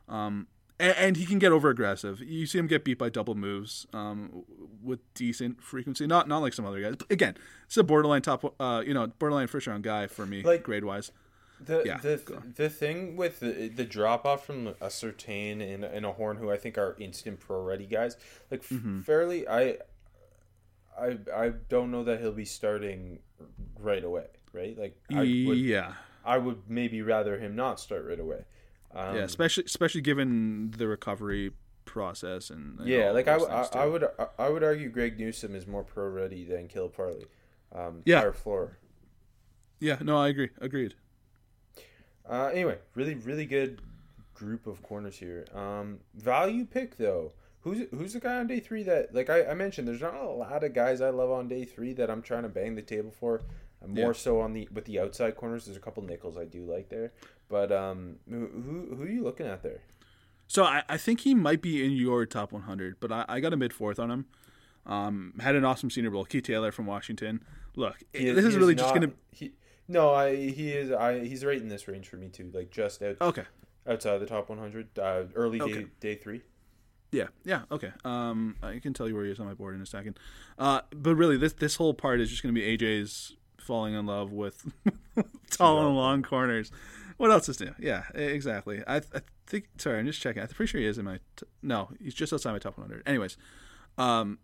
[0.08, 0.48] Um,
[0.78, 2.20] and, and he can get over aggressive.
[2.20, 4.44] You see him get beat by double moves um,
[4.82, 6.06] with decent frequency.
[6.06, 6.96] Not not like some other guys.
[6.96, 10.42] But again, it's a borderline top, uh, you know, borderline first round guy for me,
[10.42, 11.12] Like- grade wise.
[11.64, 12.20] The Yeah, the
[12.56, 16.50] the thing with the, the drop off from a Surtain and, and a Horn, who
[16.50, 18.16] I think are instant pro ready guys,
[18.50, 19.00] like Mm-hmm.
[19.02, 19.76] Farley, I,
[20.98, 23.20] I I don't know that he'll be starting
[23.78, 24.76] right away, right?
[24.78, 25.94] Like I would yeah.
[26.24, 28.44] I would maybe rather him not start right away.
[28.94, 31.52] Um, yeah, especially especially given the recovery
[31.84, 34.04] process and, and yeah, like I, I, I would
[34.38, 37.24] I- would argue Greg Newsom is more pro ready than Caleb Farley
[37.72, 38.20] Um, Yeah.
[38.20, 38.78] higher floor.
[39.80, 40.94] yeah no I agree agreed
[42.30, 43.82] Uh, anyway, really, really good
[44.34, 45.44] group of corners here.
[45.54, 47.32] Um, value pick though.
[47.62, 49.86] Who's who's the guy on day three that like I, I mentioned?
[49.88, 52.48] There's not a lot of guys I love on day three that I'm trying to
[52.48, 53.42] bang the table for.
[53.82, 54.12] I'm more Yeah.
[54.12, 55.64] so on the with the outside corners.
[55.66, 57.12] There's a couple nickels I do like there,
[57.48, 59.80] but um, who who, are you looking at there?
[60.46, 63.52] so I, I think he might be in your top 100 but I, I got
[63.52, 64.26] a mid fourth on him
[64.84, 67.44] um, had an awesome senior bowl Keith Taylor from Washington
[67.76, 69.52] look He this he is really just not- gonna He,
[69.90, 72.50] no, I he is I he's right in this range for me too.
[72.54, 73.44] Like just out okay
[73.88, 75.86] outside the top 100, uh, early day Okay.
[76.00, 76.42] day three.
[77.12, 77.90] Yeah, yeah, okay.
[78.04, 80.16] Um, I can tell you where he is on my board in a second.
[80.58, 84.06] Uh, but really, this this whole part is just going to be AJ's falling in
[84.06, 84.72] love with
[85.50, 86.70] tall and long corners.
[87.16, 87.74] What else is new?
[87.78, 88.82] Yeah, exactly.
[88.86, 89.66] I, I think.
[89.78, 90.40] Sorry, I'm just checking.
[90.40, 91.18] I'm pretty sure he is in my.
[91.36, 93.02] T- no, he's just outside my top 100.
[93.06, 93.36] Anyways,
[93.98, 94.38] um,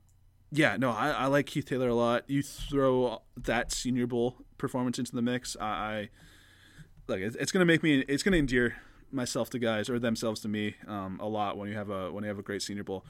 [0.50, 2.24] yeah, no, I, I like Keith Taylor a lot.
[2.28, 6.08] You throw that Senior Bowl performance into the mix, I, I
[7.08, 8.00] like it's, it's going to make me.
[8.08, 8.76] It's going to endear
[9.12, 12.24] myself to guys or themselves to me um, a lot when you have a when
[12.24, 13.04] you have a great Senior Bowl.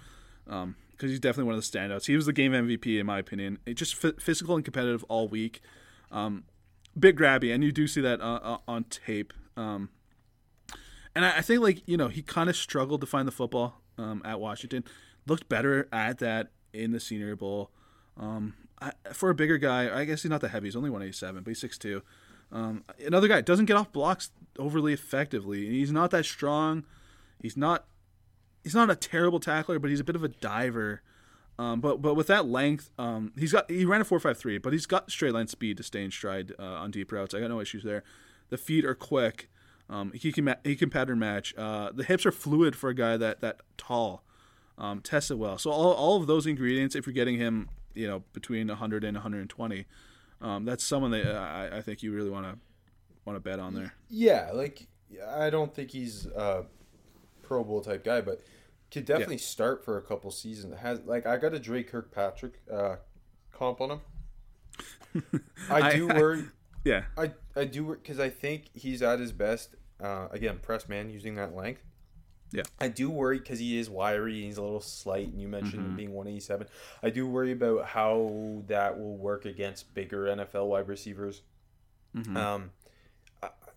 [0.44, 2.06] because he's definitely one of the standouts.
[2.06, 3.58] He was the game MVP in my opinion.
[3.66, 5.60] It just f- physical and competitive all week.
[6.10, 6.44] Um,
[6.98, 9.32] bit grabby, and you do see that uh, uh, on tape.
[9.56, 9.90] Um,
[11.14, 13.82] and I, I think like you know he kind of struggled to find the football
[13.98, 14.84] um, at Washington.
[15.26, 17.70] Looked better at that in the Senior Bowl.
[18.18, 20.66] Um, I, for a bigger guy, I guess he's not that heavy.
[20.66, 22.02] He's only one eighty seven, but he's six two.
[22.52, 25.66] Um, another guy doesn't get off blocks overly effectively.
[25.66, 26.84] He's not that strong.
[27.42, 27.86] He's not
[28.62, 31.02] he's not a terrible tackler, but he's a bit of a diver.
[31.58, 34.58] Um, but but with that length, um, he's got he ran a four five three,
[34.58, 37.34] but he's got straight line speed to stay in stride uh, on deep routes.
[37.34, 38.04] I got no issues there.
[38.50, 39.48] The feet are quick.
[39.88, 41.54] Um, he can ma- he can pattern match.
[41.56, 44.22] Uh, the hips are fluid for a guy that that tall.
[44.78, 45.56] Um, tested well.
[45.56, 49.16] So all, all of those ingredients, if you're getting him, you know, between 100 and
[49.16, 49.86] 120,
[50.42, 52.58] um, that's someone that uh, I, I think you really want to
[53.24, 53.94] want to bet on there.
[54.08, 54.86] Yeah, like
[55.26, 56.64] I don't think he's a
[57.42, 58.42] Pro Bowl type guy, but
[58.90, 59.42] could definitely yeah.
[59.42, 60.78] start for a couple seasons.
[60.78, 62.96] Has like I got a Dre Kirkpatrick uh,
[63.52, 64.00] comp on him.
[65.70, 66.40] I do I, worry.
[66.40, 66.44] I,
[66.84, 69.74] yeah, I I do because I think he's at his best.
[70.00, 71.82] Uh, again, press man using that length.
[72.56, 74.36] Yeah, I do worry because he is wiry.
[74.36, 75.96] And he's a little slight, and you mentioned mm-hmm.
[75.96, 76.66] being one eighty seven.
[77.02, 81.42] I do worry about how that will work against bigger NFL wide receivers.
[82.16, 82.36] Mm-hmm.
[82.36, 82.70] Um,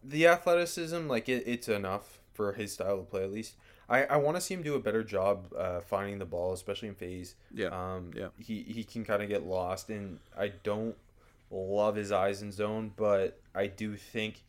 [0.04, 3.56] the athleticism, like it, it's enough for his style of play at least.
[3.89, 6.88] I, I want to see him do a better job uh, finding the ball, especially
[6.88, 7.36] in phase.
[7.54, 7.68] Yeah.
[7.68, 8.28] Um, yeah.
[8.38, 10.96] He he can kind of get lost, and I don't
[11.52, 14.44] love his eyes in zone, but I do think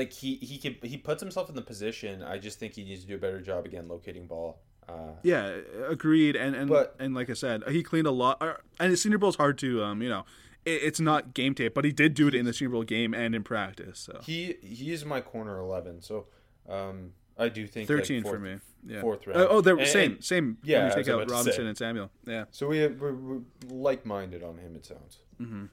[0.00, 2.22] like he he can he puts himself in the position.
[2.22, 4.60] I just think he needs to do a better job again locating ball.
[4.88, 5.58] Uh, yeah,
[5.88, 6.36] agreed.
[6.36, 8.40] And and but, and like I said, he cleaned a lot.
[8.40, 10.24] Uh, and his Senior Bowl is hard to um you know
[10.64, 13.12] it, it's not game tape, but he did do it in the Senior Bowl game
[13.12, 13.98] and in practice.
[13.98, 16.00] So he he is my corner eleven.
[16.00, 16.26] So
[16.66, 18.56] um I do think thirteen like fourth, for me.
[18.86, 19.00] Yeah.
[19.02, 19.38] Fourth round.
[19.38, 20.56] Uh, oh, they're and, same same.
[20.62, 22.10] Yeah, when you take out Robinson and Samuel.
[22.26, 22.44] Yeah.
[22.50, 24.74] So we have, we're, we're like minded on him.
[24.76, 25.18] It sounds.
[25.38, 25.66] Mm-hmm.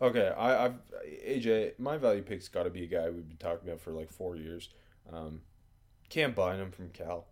[0.00, 0.74] Okay, I, I've
[1.26, 1.78] AJ.
[1.78, 4.36] My value pick's got to be a guy we've been talking about for like four
[4.36, 4.68] years.
[5.12, 5.42] Um,
[6.08, 7.26] Cam Bynum from Cal.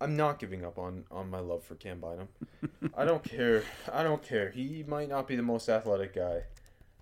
[0.00, 2.28] I'm not giving up on on my love for Cam Bynum.
[2.96, 3.62] I don't care.
[3.92, 4.50] I don't care.
[4.50, 6.42] He might not be the most athletic guy.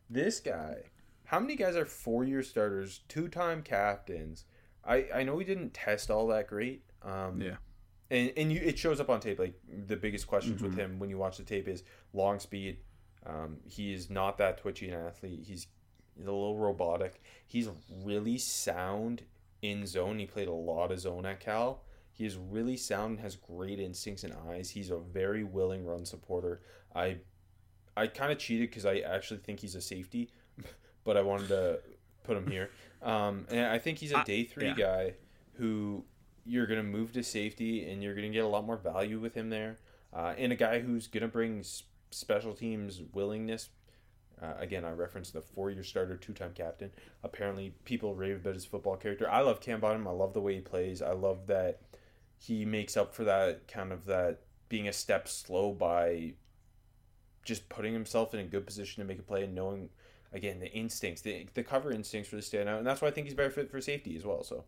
[0.09, 0.77] This guy.
[1.25, 4.45] How many guys are four year starters, two time captains?
[4.85, 6.83] I I know he didn't test all that great.
[7.03, 7.57] Um, yeah.
[8.11, 9.39] And and you, it shows up on tape.
[9.39, 9.55] Like
[9.87, 10.71] the biggest questions mm-hmm.
[10.71, 12.77] with him when you watch the tape is long speed,
[13.27, 15.45] um, he is not that twitchy an athlete.
[15.47, 15.67] He's,
[16.17, 17.21] a little robotic.
[17.45, 17.69] He's
[18.05, 19.23] really sound
[19.63, 20.21] in zone.
[20.21, 21.83] He played a lot of zone at Cal.
[22.13, 24.71] He is really sound and has great instincts and eyes.
[24.71, 26.61] He's a very willing run supporter.
[26.95, 27.17] I
[27.97, 30.31] I kind of cheated because I actually think he's a safety,
[31.05, 31.81] but I wanted to
[32.23, 32.71] put him here.
[33.03, 34.75] Um, and I think he's a day three yeah.
[34.75, 35.15] guy
[35.55, 36.05] who
[36.45, 39.19] you're going to move to safety and you're going to get a lot more value
[39.19, 39.79] with him there.
[40.13, 41.65] Uh, and a guy who's going to bring
[42.15, 43.71] special teams willingness.
[44.43, 46.91] Uh, again, I referenced the four-year starter, two-time captain.
[47.23, 49.31] Apparently, people rave about his football character.
[49.31, 50.09] I love Cam Bynum.
[50.09, 51.01] I love the way he plays.
[51.01, 51.81] I love that
[52.37, 56.33] he makes up for that kind of that being a step slow by
[57.45, 59.89] just putting himself in a good position to make a play and knowing
[60.33, 63.27] again the instincts, the, the cover instincts really stand out, and that's why I think
[63.27, 64.43] he's better fit for safety as well.
[64.43, 64.65] So,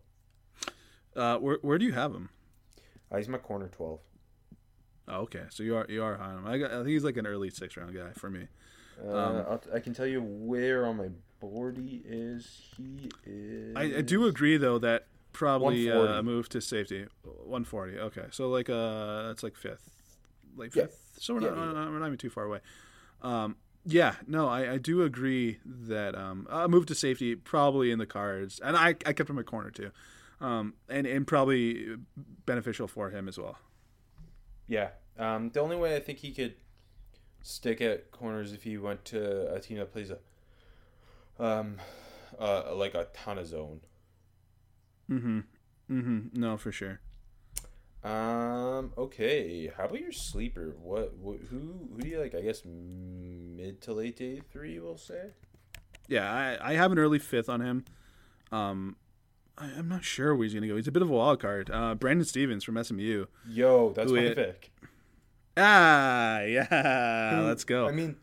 [1.16, 2.28] uh, where where do you have him?
[3.10, 4.00] Uh, he's my corner twelve.
[5.08, 6.46] Oh, okay, so you are you are high on him.
[6.46, 8.48] I, got, I think he's like an early six round guy for me.
[9.04, 11.08] Uh, um, I can tell you where on my
[11.40, 12.62] board he is.
[12.76, 13.76] He is.
[13.76, 17.06] I, I do agree though that probably uh, a move to safety.
[17.22, 17.98] 140.
[17.98, 19.90] Okay, so like uh, that's like fifth,
[20.56, 20.98] like fifth.
[21.14, 21.20] Yeah.
[21.20, 21.90] So we're, yeah, not, yeah.
[21.90, 22.60] we're not even too far away.
[23.22, 27.98] Um, yeah, no, I, I do agree that um, a move to safety probably in
[27.98, 29.92] the cards, and I, I kept him a corner too,
[30.40, 31.96] um, and and probably
[32.44, 33.58] beneficial for him as well.
[34.68, 34.90] Yeah.
[35.18, 36.54] Um, the only way I think he could
[37.42, 40.18] stick at corners if he went to a team that plays a
[41.38, 41.76] um
[42.40, 43.80] uh like a ton of zone.
[45.10, 45.40] Mm-hmm.
[45.90, 46.40] Mm-hmm.
[46.40, 47.00] No, for sure.
[48.02, 48.92] Um.
[48.96, 49.70] Okay.
[49.76, 50.76] How about your sleeper?
[50.80, 51.16] What?
[51.16, 51.88] what who?
[51.94, 52.34] Who do you like?
[52.34, 54.78] I guess mid to late day three.
[54.78, 55.30] We'll say.
[56.08, 57.84] Yeah, I, I have an early fifth on him.
[58.52, 58.96] Um,
[59.58, 60.76] I, am not sure where he's going to go.
[60.76, 61.70] He's a bit of a wild card.
[61.72, 63.26] Uh, Brandon Stephens from SMU.
[63.48, 64.70] Yo, that's my pick.
[65.56, 67.42] Ah, yeah.
[67.46, 67.88] Let's go.
[67.88, 68.16] I mean,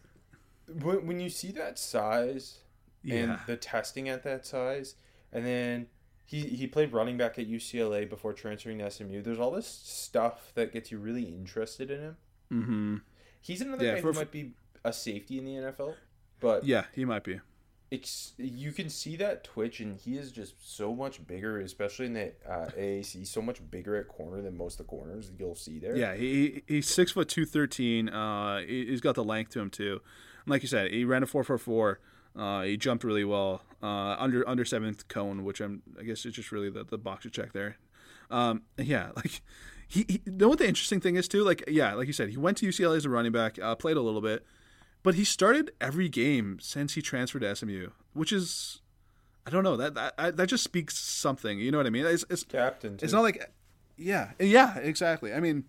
[0.82, 2.60] when, when you see that size
[3.02, 3.16] yeah.
[3.16, 4.96] and the testing at that size,
[5.32, 5.88] and then
[6.26, 9.22] he, he played running back at UCLA before transferring to SMU.
[9.22, 12.18] There's all this stuff that gets you really interested in him.
[12.52, 12.96] Mm-hmm.
[13.42, 14.54] He's another yeah, guy for, who might be
[14.84, 15.96] a safety in the NFL,
[16.40, 17.40] but yeah, he might be
[18.38, 22.32] you can see that twitch and he is just so much bigger especially in the
[22.50, 25.96] uh, AAC so much bigger at corner than most of the corners you'll see there.
[25.96, 30.02] Yeah he he's six foot two thirteen uh he's got the length to him too.
[30.46, 32.00] And like you said he ran a four four four
[32.36, 36.36] uh he jumped really well uh under under seventh cone which I'm I guess it's
[36.36, 37.78] just really the, the box to check there.
[38.32, 39.42] Um yeah like
[39.88, 41.44] he, he know what the interesting thing is too?
[41.44, 43.98] Like yeah like you said he went to UCLA as a running back uh, played
[43.98, 44.46] a little bit
[45.04, 48.82] but he started every game since he transferred to SMU, which is
[49.46, 51.60] I don't know that that that just speaks something.
[51.60, 52.06] You know what I mean?
[52.06, 52.98] It's, it's captain.
[52.98, 53.04] Too.
[53.04, 53.52] It's not like
[53.98, 55.34] Yeah, yeah, exactly.
[55.34, 55.66] I mean,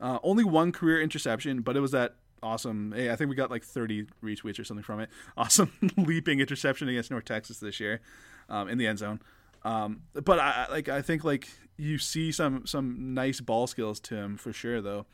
[0.00, 2.92] uh, only one career interception, but it was that awesome.
[2.96, 5.10] Hey, I think we got like 30 retweets or something from it.
[5.36, 8.00] Awesome leaping interception against North Texas this year
[8.48, 9.20] um, in the end zone.
[9.64, 14.16] Um, but I like I think like you see some some nice ball skills to
[14.16, 15.06] him for sure though.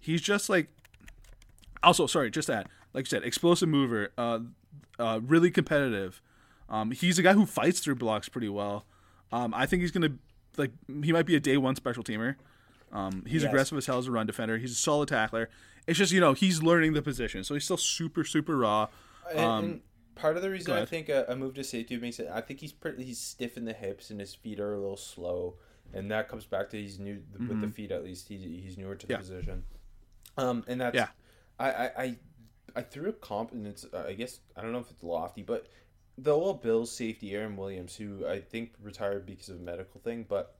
[0.00, 0.68] He's just like
[1.82, 2.66] also sorry, just that
[2.96, 4.40] like I said, explosive mover, uh,
[4.98, 6.20] uh, really competitive.
[6.68, 8.84] Um, he's a guy who fights through blocks pretty well.
[9.30, 10.14] Um, I think he's gonna
[10.56, 10.72] like
[11.04, 12.34] he might be a day one special teamer.
[12.92, 13.50] Um, he's Yes.
[13.50, 14.58] aggressive as hell as a run defender.
[14.58, 15.48] He's a solid tackler.
[15.86, 18.88] It's just you know he's learning the position, so he's still super super raw.
[19.30, 19.80] And, Um, and
[20.14, 22.60] part of the reason I think a, a move to safety makes it, I think
[22.60, 25.56] he's pretty, he's stiff in the hips and his feet are a little slow,
[25.92, 28.28] and that comes back to he's new with the feet at least.
[28.28, 29.22] He, he's newer to the Mm-hmm.
[29.22, 29.36] Yeah.
[29.36, 29.64] position,
[30.38, 31.08] um, and that's Yeah.
[31.58, 32.16] I, I I
[32.76, 35.42] I threw a comp and it's uh, I guess I don't know if it's lofty,
[35.42, 35.66] but
[36.18, 40.24] the old Bills safety Aaron Williams, who I think retired because of a medical thing,
[40.28, 40.54] but.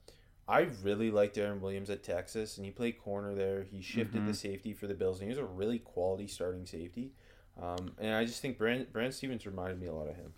[0.49, 3.63] I really liked Aaron Williams at Texas, and he played corner there.
[3.69, 4.27] He shifted Mm-hmm.
[4.27, 7.11] the safety for the Bills, and he was a really quality starting safety.
[7.61, 10.31] Um, and I just think Brand, Brand Stephens reminded me a lot of him.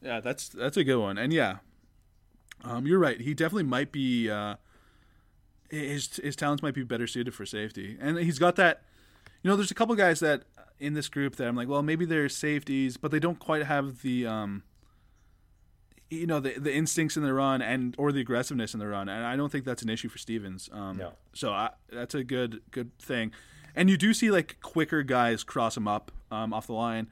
[0.00, 1.18] Yeah, that's that's a good one.
[1.18, 1.56] And yeah,
[2.64, 3.20] um, you're right.
[3.20, 4.30] He definitely might be.
[4.30, 4.54] Uh,
[5.68, 8.82] his his talents might be better suited for safety, and he's got that.
[9.42, 10.44] You know, there's a couple guys that
[10.78, 14.02] in this group that I'm like, well, maybe they're safeties, but they don't quite have
[14.02, 14.26] the.
[14.26, 14.62] Um,
[16.10, 19.08] you know the the instincts in the run and or the aggressiveness in the run,
[19.08, 20.68] and I don't think that's an issue for Stephens.
[20.72, 21.12] Um, No.
[21.32, 23.32] So I, that's a good good thing,
[23.74, 27.08] and you do see like quicker guys cross him up um, off the line.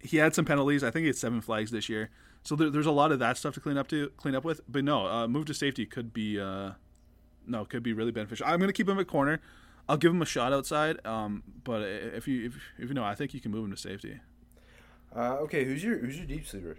[0.00, 0.82] He had some penalties.
[0.82, 2.10] I think he had seven flags this year,
[2.42, 4.60] so there, there's a lot of that stuff to clean up to clean up with.
[4.68, 6.72] But no, uh, move to safety could be uh,
[7.46, 8.46] no could be really beneficial.
[8.46, 9.40] I'm gonna keep him at corner.
[9.88, 11.04] I'll give him a shot outside.
[11.06, 13.76] Um, but if you if, if you know, I think you can move him to
[13.76, 14.20] safety.
[15.14, 16.76] Uh, okay, who's your who's your deep sleeper?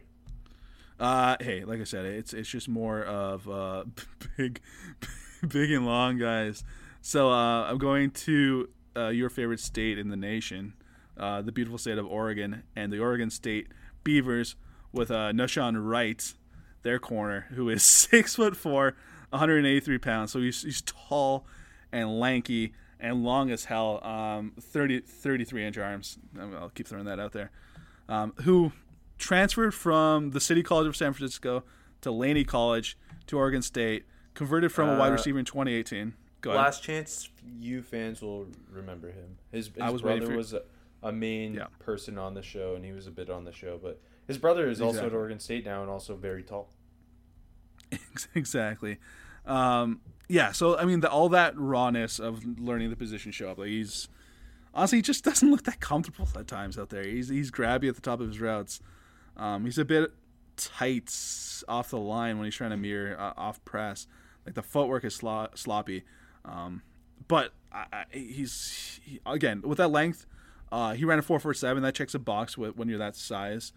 [1.00, 3.84] Uh, hey, like I said, it's it's just more of uh,
[4.38, 4.62] big,
[5.48, 6.64] big and long guys.
[7.02, 10.74] So uh, I'm going to uh, your favorite state in the nation,
[11.18, 13.68] uh, the beautiful state of Oregon, and the Oregon State
[14.04, 14.56] Beavers
[14.92, 16.34] with uh, Nahshon Wright,
[16.84, 18.96] their corner, who is six foot four,
[19.30, 20.32] 183 pounds.
[20.32, 21.46] So he's he's tall
[21.92, 22.74] and lanky
[23.04, 24.04] and long as hell.
[24.04, 26.18] Um, 30 33 inch arms.
[26.40, 27.52] I'll keep throwing that out there.
[28.10, 28.72] Um, who
[29.20, 31.64] transferred from the City College of San Francisco
[32.02, 32.98] to Laney College
[33.28, 36.14] to Oregon State, converted from a wide Uh, receiver in 2018.
[36.42, 36.62] Go ahead.
[36.64, 37.30] Last Chance
[37.60, 39.38] U fans will remember him.
[39.52, 40.64] His, his I was brother for- was a,
[41.02, 41.68] a main Yeah.
[41.80, 43.80] person on the show, and he was a bit on the show.
[43.82, 46.70] But his brother is also at Oregon State now, and also very tall.
[48.36, 48.98] exactly.
[49.46, 50.02] Um,
[50.34, 53.60] yeah, so I mean, the, all that rawness of learning the position show up.
[53.60, 54.10] Like he's
[54.74, 57.04] honestly, he just doesn't look that comfortable at times out there.
[57.04, 58.82] He's he's grabby at the top of his routes.
[59.38, 60.12] Um, he's a bit
[60.58, 61.14] tight
[61.68, 64.08] off the line when he's trying to mirror uh, off press.
[64.44, 66.04] Like the footwork is slo- sloppy.
[66.46, 66.82] Um,
[67.28, 70.26] but I, I, he's he, again with that length.
[70.72, 71.84] Uh, he ran a four four seven.
[71.84, 73.72] That checks a box with, when you're that size.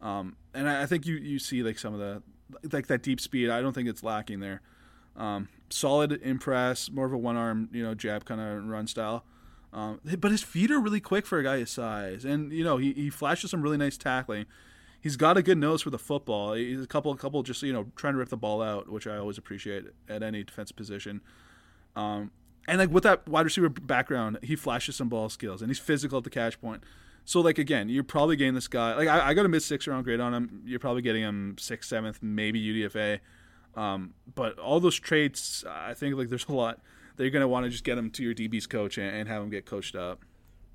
[0.00, 2.22] Um, and I, I think you, you see like some of the
[2.72, 3.50] like that deep speed.
[3.50, 4.62] I don't think it's lacking there.
[5.14, 9.24] Um, solid impress, more of a one arm you know jab kind of run style.
[9.72, 12.78] Um, but his feet are really quick for a guy his size, and you know
[12.78, 14.46] he, he flashes some really nice tackling.
[15.00, 16.54] He's got a good nose for the football.
[16.54, 19.16] He's a couple couple just you know trying to rip the ball out, which I
[19.16, 21.20] always appreciate at any defensive position.
[21.96, 22.30] Um,
[22.66, 26.18] and like with that wide receiver background, he flashes some ball skills, and he's physical
[26.18, 26.82] at the catch point.
[27.24, 28.94] So like again, you're probably getting this guy.
[28.94, 30.62] Like I, I got a mid six round grade on him.
[30.64, 33.20] You're probably getting him sixth, seventh, maybe UDFA.
[33.78, 36.80] Um, but all those traits, I think like there's a lot
[37.16, 39.40] that you're gonna want to just get them to your DB's coach and, and have
[39.40, 40.24] them get coached up.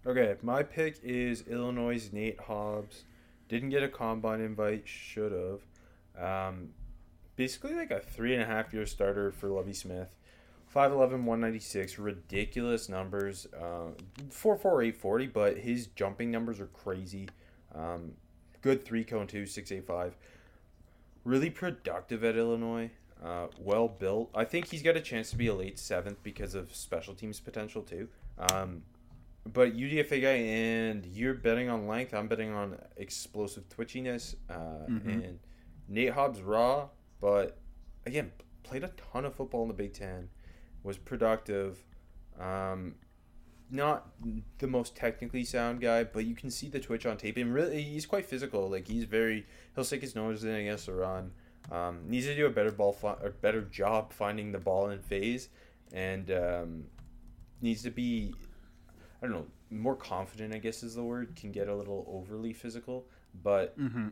[0.06, 3.04] Okay, my pick is Illinois' Nate Hobbs.
[3.50, 6.50] Didn't get a combine invite, should have.
[6.50, 6.70] Um,
[7.36, 10.16] basically, like a three and a half year starter for Lovie Smith.
[10.74, 13.48] 5'11, 196, ridiculous numbers.
[13.54, 13.92] Uh,
[14.30, 17.30] 4'4, 840, but his jumping numbers are crazy.
[17.76, 18.14] Um,
[18.62, 20.14] good three cone, too, 6'8'5.
[21.24, 22.92] Really productive at Illinois.
[23.24, 24.30] Uh, well built.
[24.36, 27.40] I think he's got a chance to be a late seventh because of special teams
[27.40, 28.10] potential, too.
[28.38, 28.84] Um,
[29.46, 32.14] but UDFA guy, and you're betting on length.
[32.14, 34.36] I'm betting on explosive twitchiness.
[34.50, 34.86] Uh,
[35.24, 35.40] And
[35.88, 36.90] Nate Hobbs raw,
[37.22, 37.58] but
[38.06, 38.32] again,
[38.64, 40.30] played a ton of football in the Big Ten,
[40.84, 41.78] was productive.
[42.40, 42.96] Um,
[43.74, 44.08] not
[44.60, 47.36] the most technically sound guy, but you can see the twitch on tape.
[47.38, 48.70] And really, he's quite physical.
[48.70, 49.46] Like he's very,
[49.76, 51.32] he'll stick his nose in against the run.
[51.72, 55.00] Um, needs to do a better ball, fi- a better job finding the ball in
[55.00, 55.50] phase,
[55.92, 56.84] and um,
[57.62, 58.34] needs to be
[59.22, 62.54] I don't know, more confident, I guess is the word, can get a little overly
[62.54, 63.06] physical.
[63.44, 64.10] But Mm-hmm.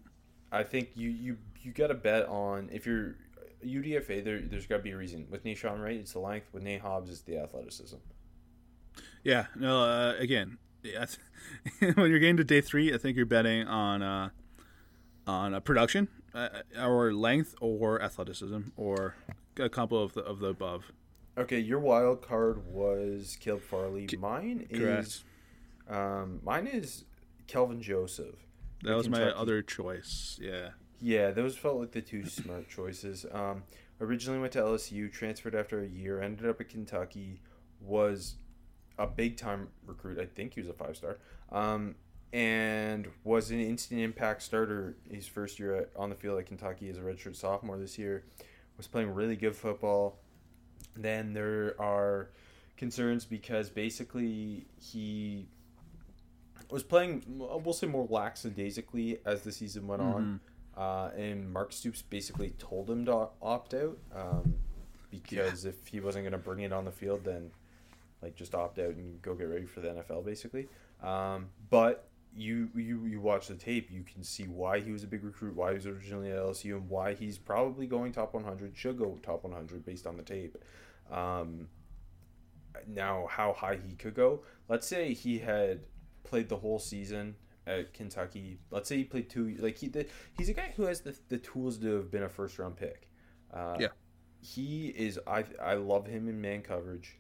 [0.54, 3.16] I think you you you got to bet on if you're
[3.66, 5.28] UDFA, there, there's got to be a reason.
[5.30, 6.48] With Nahshon Wright, it's the length.
[6.52, 7.98] With Nate Hobbs, it's the athleticism.
[9.24, 9.84] Yeah, no.
[9.84, 11.06] Uh, again, yeah,
[11.80, 14.30] when you're getting to day three, I think you're betting on uh,
[15.28, 16.50] on a production uh,
[16.80, 19.16] or length or athleticism or
[19.58, 20.92] a couple of the of the above.
[21.38, 24.08] Okay, your wild card was Caleb Farley.
[24.20, 25.08] Mine Correct.
[25.08, 25.24] is
[25.90, 27.06] um, mine is
[27.48, 28.36] Kelvin Joseph.
[28.84, 30.40] That was my other choice.
[30.42, 30.70] Yeah.
[31.04, 33.26] Yeah, those felt like the two smart choices.
[33.32, 33.64] Um,
[34.00, 37.42] originally went to LSU, transferred after a year, ended up at Kentucky,
[37.80, 38.36] was
[39.02, 40.20] a big time recruit.
[40.20, 41.18] I think he was a five star,
[41.52, 41.96] um,
[42.32, 46.90] and was an instant impact starter his first year at, on the field at Kentucky
[46.90, 48.24] as a redshirt sophomore this year.
[48.78, 50.20] Was playing really good football.
[50.96, 52.30] Then there are
[52.78, 55.48] concerns because basically he
[56.70, 60.40] was playing, we'll say, more lackadaisically as the season went on.
[60.76, 64.56] Uh, and Mark Stoops basically told him to opt out um,
[65.10, 67.52] because if he wasn't going to bring it on the field, then
[68.22, 70.68] like just opt out and go get ready for the NFL, basically.
[71.02, 75.08] Um, but you you you watch the tape, you can see why he was a
[75.08, 78.76] big recruit, why he was originally at LSU, and why he's probably going top 100,
[78.78, 80.58] should go top 100 based on the tape.
[81.12, 81.68] Um,
[82.88, 84.44] now, how high he could go?
[84.70, 85.82] Let's say he had
[86.24, 87.36] played the whole season
[87.68, 88.60] at Kentucky.
[88.72, 89.56] Let's say he played two.
[89.60, 90.06] Like he, the,
[90.38, 93.10] he's a guy who has the, the tools to have been a first round pick.
[93.54, 93.90] Uh, Yeah.
[94.40, 95.20] he is.
[95.28, 97.18] I I love him in man coverage.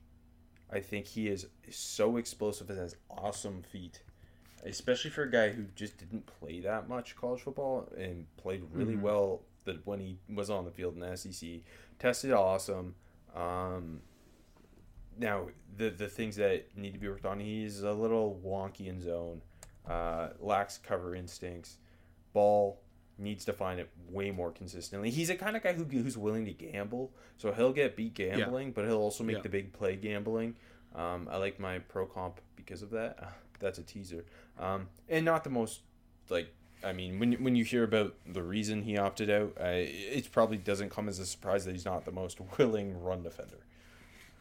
[0.72, 4.02] I think he is so explosive and has awesome feet,
[4.64, 8.96] especially for a guy who just didn't play that much college football and played really
[8.96, 9.42] well.
[9.66, 11.50] That when he was on the field in the SEC,
[12.00, 12.96] tested awesome.
[13.36, 14.02] Um,
[15.18, 15.48] now
[15.78, 19.42] the the things that need to be worked on, he's a little wonky in zone,
[19.88, 21.78] uh, lacks cover instincts,
[22.34, 22.81] ball
[23.22, 25.10] needs to find it way more consistently.
[25.12, 28.72] He's a kind of guy who who's willing to gamble, so he'll get beat gambling,
[28.72, 29.42] but he'll also make Yeah.
[29.44, 30.56] the big play gambling.
[30.96, 33.34] Um, I like my pro comp because of that.
[33.60, 34.26] That's a teaser,
[34.60, 35.82] um, and not the most
[36.30, 36.52] like.
[36.84, 39.72] I mean, when when you hear about the reason he opted out, I,
[40.18, 43.60] it probably doesn't come as a surprise that he's not the most willing run defender.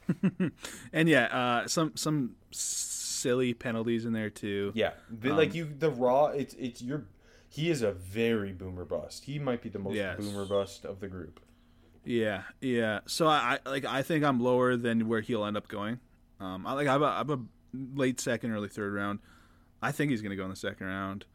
[0.93, 4.72] And yeah, uh, some some silly penalties in there too.
[4.74, 6.26] Yeah, the, like you, the raw.
[6.26, 7.05] It's it's your.
[7.53, 9.25] He is a very boomer bust.
[9.25, 10.17] He might be the most Yes.
[10.19, 11.41] boomer bust of the group.
[12.05, 13.01] Yeah, yeah.
[13.07, 15.99] So I, I like I think I'm lower than where he'll end up going.
[16.39, 17.39] Um, I like I'm a, I'm a
[17.99, 19.19] late second, early third round.
[19.83, 21.27] I think he's gonna go in the second round,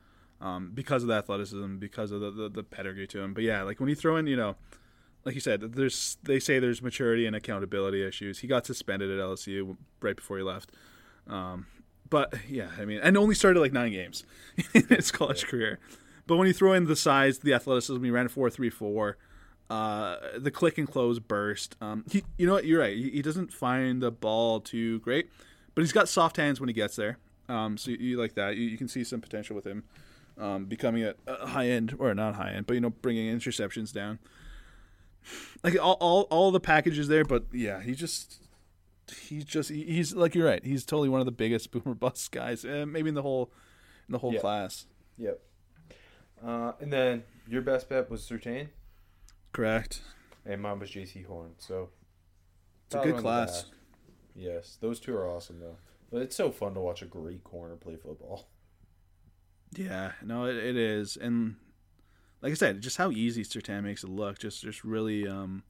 [0.42, 3.34] um, because of the athleticism, because of the, the the pedigree to him.
[3.34, 4.56] But yeah, like when you throw in, you know,
[5.26, 8.40] like you said, there's they say there's maturity and accountability issues.
[8.40, 10.72] He got suspended at LSU right before he left.
[11.28, 11.68] Um,
[12.10, 14.24] but yeah, I mean, and only started like nine games
[14.74, 15.80] in his college career.
[16.28, 19.18] But when you throw in the size, the athleticism, he ran a four three four.
[19.70, 21.76] Uh, the click and close burst.
[21.82, 22.66] Um, he, you know what?
[22.66, 22.96] You're right.
[22.96, 25.30] He, he doesn't find the ball too great,
[25.74, 27.18] but he's got soft hands when he gets there.
[27.50, 28.56] Um, so you, you like that.
[28.58, 29.84] You, you can see some potential with him
[30.40, 33.92] um, becoming a, a high end or not high end, but you know, bringing interceptions
[33.92, 34.20] down.
[35.64, 38.44] Like all, all, all the packages there, but yeah, he just,
[39.20, 40.64] he's just, he- he's like you're right.
[40.64, 43.52] He's totally one of the biggest boomer bust guys, uh, maybe in the whole,
[44.08, 44.40] in the whole Yeah.
[44.42, 44.86] class.
[45.18, 45.40] Yep.
[46.46, 48.68] Uh, and then your best bet was Surtain,
[49.52, 50.02] Correct.
[50.46, 51.52] and mine was Jaycee Horn.
[51.58, 51.90] So
[52.88, 53.64] It's a good class.
[53.64, 53.72] back.
[54.36, 55.78] Yes, those two are awesome though.
[56.12, 58.48] But it's so fun to watch a great corner play football.
[59.76, 61.56] Yeah, no, it, it is, and
[62.42, 65.64] like I said, just how easy Surtain makes it look, just just really, um,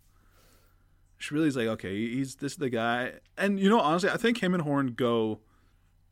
[1.17, 4.17] just really is like, okay, he's this is the guy, and you know, honestly, I
[4.17, 5.39] think him and Horn go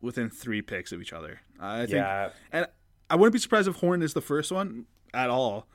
[0.01, 1.41] within three picks of each other.
[1.59, 2.29] I think, Yeah.
[2.51, 2.67] and
[3.09, 5.67] I wouldn't be surprised if Horn is the first one at all.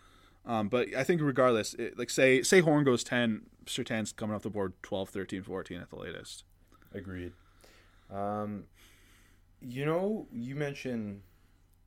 [0.47, 4.43] Um, but I think regardless, it, like say say Horn goes ten, Surtain's coming off
[4.43, 6.45] the board 12, 13, 14 at the latest.
[6.95, 7.33] Agreed.
[8.11, 8.65] Um,
[9.61, 11.21] you know, you mentioned,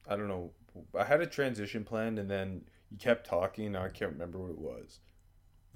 [0.07, 0.51] I don't know,
[0.97, 3.75] I had a transition planned, and then you kept talking.
[3.75, 4.99] I can't remember what it was.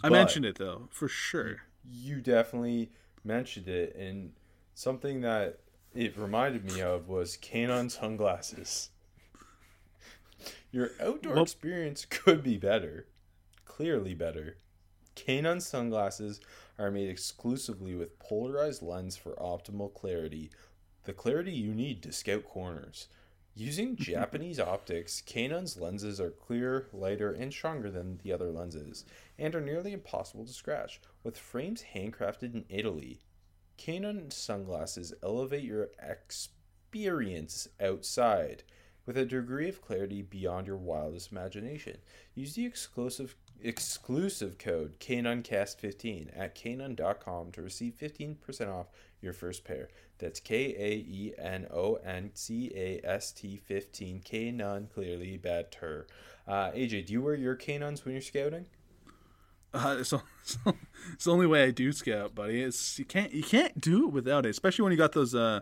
[0.04, 1.62] I But- mentioned it though, for sure.
[1.90, 2.92] You definitely
[3.24, 4.34] mentioned it, and
[4.76, 5.60] something that
[5.96, 8.90] it reminded me of was Kaenon sunglasses.
[10.72, 13.08] Your outdoor Well- experience could be better,
[13.66, 14.58] clearly better.
[15.16, 16.42] Kaenon sunglasses
[16.78, 20.52] are made exclusively with polarized lens for optimal clarity,
[21.06, 23.08] the clarity you need to scout corners.
[23.54, 29.06] Using Japanese optics, Kaenon's lenses are clearer, lighter, and stronger than the other lenses,
[29.38, 31.00] and are nearly impossible to scratch.
[31.24, 33.22] With frames handcrafted in Italy,
[33.78, 38.64] Kaenon sunglasses elevate your experience outside
[39.06, 41.98] with a degree of clarity beyond your wildest imagination.
[42.34, 48.88] Use the exclusive exclusive code KAENONCAST15 at Kaenon.com to receive 15% off
[49.22, 49.88] your first pair.
[50.20, 54.22] That's K A E N O N C A S T 15.
[54.22, 56.08] Kaenon, clearly better.
[56.48, 58.66] Uh, AJ, do you wear your Kaenons when you're scouting?
[59.74, 60.60] Uh, so, so
[61.14, 62.62] it's the only way I do scout, buddy.
[62.62, 65.62] It's you can't you can't do it without it, especially when you got those uh,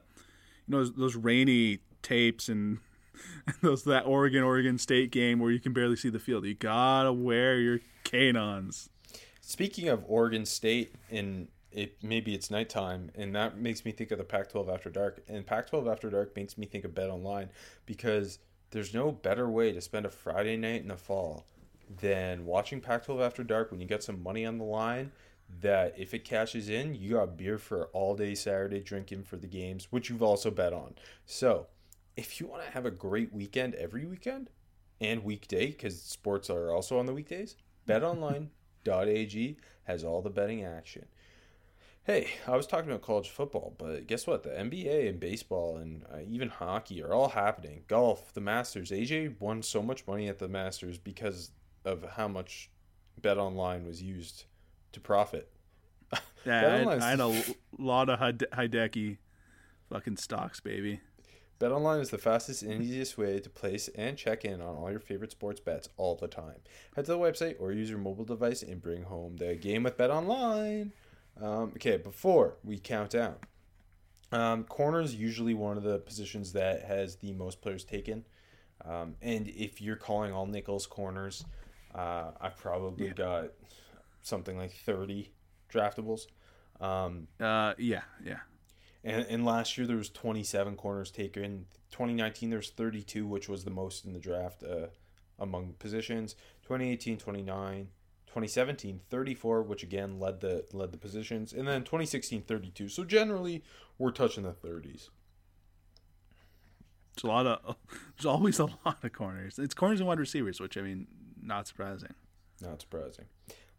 [0.68, 2.80] you know those, those rainy tapes and
[3.62, 6.46] those that Oregon Oregon State game where you can barely see the field.
[6.46, 8.90] You gotta wear your Kaenons.
[9.42, 14.18] Speaking of Oregon State, and it maybe it's nighttime, and that makes me think of
[14.18, 17.50] the Pac-12 After Dark, and Pac-12 After Dark makes me think of Bet Online
[17.86, 18.40] because
[18.72, 21.46] there's no better way to spend a Friday night in the fall
[22.00, 25.12] than watching Pac-12 After Dark when you got some money on the line.
[25.62, 29.46] That if it cashes in, you got beer for all day Saturday drinking for the
[29.46, 30.96] games, which you've also bet on.
[31.28, 31.68] So
[32.16, 34.50] if you want to have a great weekend every weekend
[35.02, 37.56] and weekday, because sports are also on the weekdays,
[37.88, 41.06] betonline.ag has all the betting action.
[42.06, 44.44] Hey, I was talking about college football, but guess what?
[44.44, 47.84] The NBA and baseball and uh, even hockey are all happening.
[47.88, 48.92] Golf, the Masters.
[48.92, 51.52] AJ won so much money at the Masters because
[51.86, 52.70] of how much
[53.22, 54.46] Bet Online was used
[54.92, 55.50] to profit.
[56.46, 57.42] Yeah, I, I, had a
[57.78, 59.18] lot of Hideki
[59.90, 61.00] fucking stocks, baby.
[61.64, 65.00] BetOnline is the fastest and easiest way to place and check in on all your
[65.00, 66.58] favorite sports bets all the time.
[66.94, 69.98] Head to the website or use your mobile device and bring home the game with
[69.98, 70.92] BetOnline.
[71.42, 73.36] Um, okay, before we count down,
[74.34, 78.26] um, corner is usually one of the positions that has the most players taken.
[78.84, 81.46] Um, and if you're calling all nickels corners,
[81.96, 83.14] uh, I've probably yeah.
[83.14, 83.46] got
[84.22, 85.32] something like 30
[85.72, 86.28] draftables.
[86.82, 88.40] Um, uh, yeah, yeah.
[89.04, 91.66] And, and last year there was 27 corners taken.
[91.92, 94.88] 2019 there's 32, which was the most in the draft uh,
[95.40, 96.36] among positions.
[96.64, 97.90] 2018 29.
[98.28, 101.54] 2017 34 which again led the led the positions.
[101.54, 103.64] And then 2016 32 so generally
[104.00, 105.10] we're touching the 30s
[107.16, 107.76] there's a lot of
[108.18, 109.60] there's always a lot of corners.
[109.60, 111.08] It's corners and wide receivers which i mean
[111.42, 112.14] not surprising.
[112.62, 113.26] Not surprising.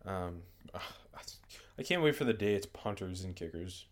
[0.05, 0.43] Um,
[1.79, 3.87] i can't wait for the day it's punters and kickers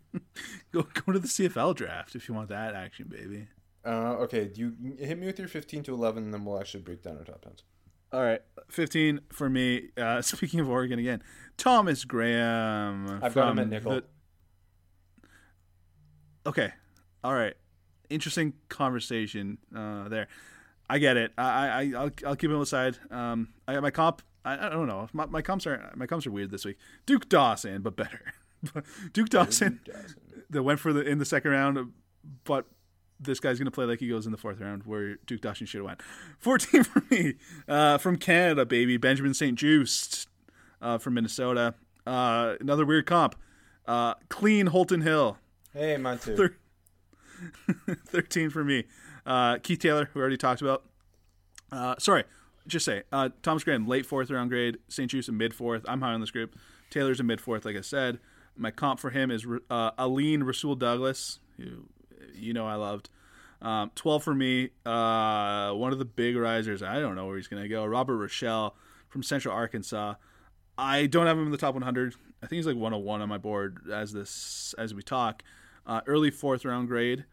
[0.72, 3.48] go go to the CFL draft if you want that action, baby.
[3.84, 6.82] Uh, okay, do you hit me with your fifteen to eleven, and then we'll actually
[6.82, 7.64] break down our top tens.
[8.12, 9.88] All right, fifteen for me.
[9.96, 11.22] Uh, speaking of Oregon again,
[11.56, 13.20] Thomas Graham.
[13.22, 13.92] I've got him at nickel.
[13.92, 14.04] The...
[16.46, 16.72] Okay,
[17.24, 17.54] all right.
[18.10, 20.28] Interesting conversation uh, there.
[20.88, 21.32] I get it.
[21.38, 22.98] I, I I'll, I'll keep him aside.
[23.10, 24.22] Um, I got my comp.
[24.44, 25.08] I, I don't know.
[25.12, 26.76] My, my comps are my comps are weird this week.
[27.06, 28.34] Duke Dawson, but better.
[29.12, 29.80] Duke Dawson,
[30.50, 31.92] that went for the in the second round,
[32.44, 32.66] but
[33.18, 35.66] this guy's going to play like he goes in the fourth round, where Duke Dawson
[35.66, 36.02] should have went.
[36.38, 37.34] 14 for me
[37.68, 38.96] uh, from Canada, baby.
[38.96, 39.58] Benjamin St.
[39.58, 40.26] Juste
[40.80, 41.74] uh, from Minnesota.
[42.06, 43.36] Uh, another weird comp.
[43.86, 45.38] Uh, clean Holton Hill.
[45.72, 46.36] Hey, mine too.
[46.36, 46.56] Thir-
[48.08, 48.84] 13 for me.
[49.24, 50.84] Uh, Keith Taylor, we already talked about.
[51.70, 52.24] Uh, sorry,
[52.66, 53.02] just say
[53.42, 54.78] Thomas Graham, late fourth round grade.
[54.88, 55.10] St.
[55.10, 55.84] Juste, a mid fourth.
[55.88, 56.56] I'm high on this group.
[56.90, 58.18] Taylor's a mid fourth, like I said.
[58.56, 61.84] My comp for him is uh, Aline Rasul Douglas, who
[62.34, 63.08] you know I loved.
[63.62, 64.70] Um, 12 for me.
[64.84, 66.82] Uh, one of the big risers.
[66.82, 67.86] I don't know where he's going to go.
[67.86, 68.74] Robert Rochelle
[69.08, 70.14] from Central Arkansas.
[70.76, 72.14] I don't have him in the top 100.
[72.42, 75.44] I think he's like 101 on my board as this as we talk.
[75.86, 77.24] Uh, early fourth round grade.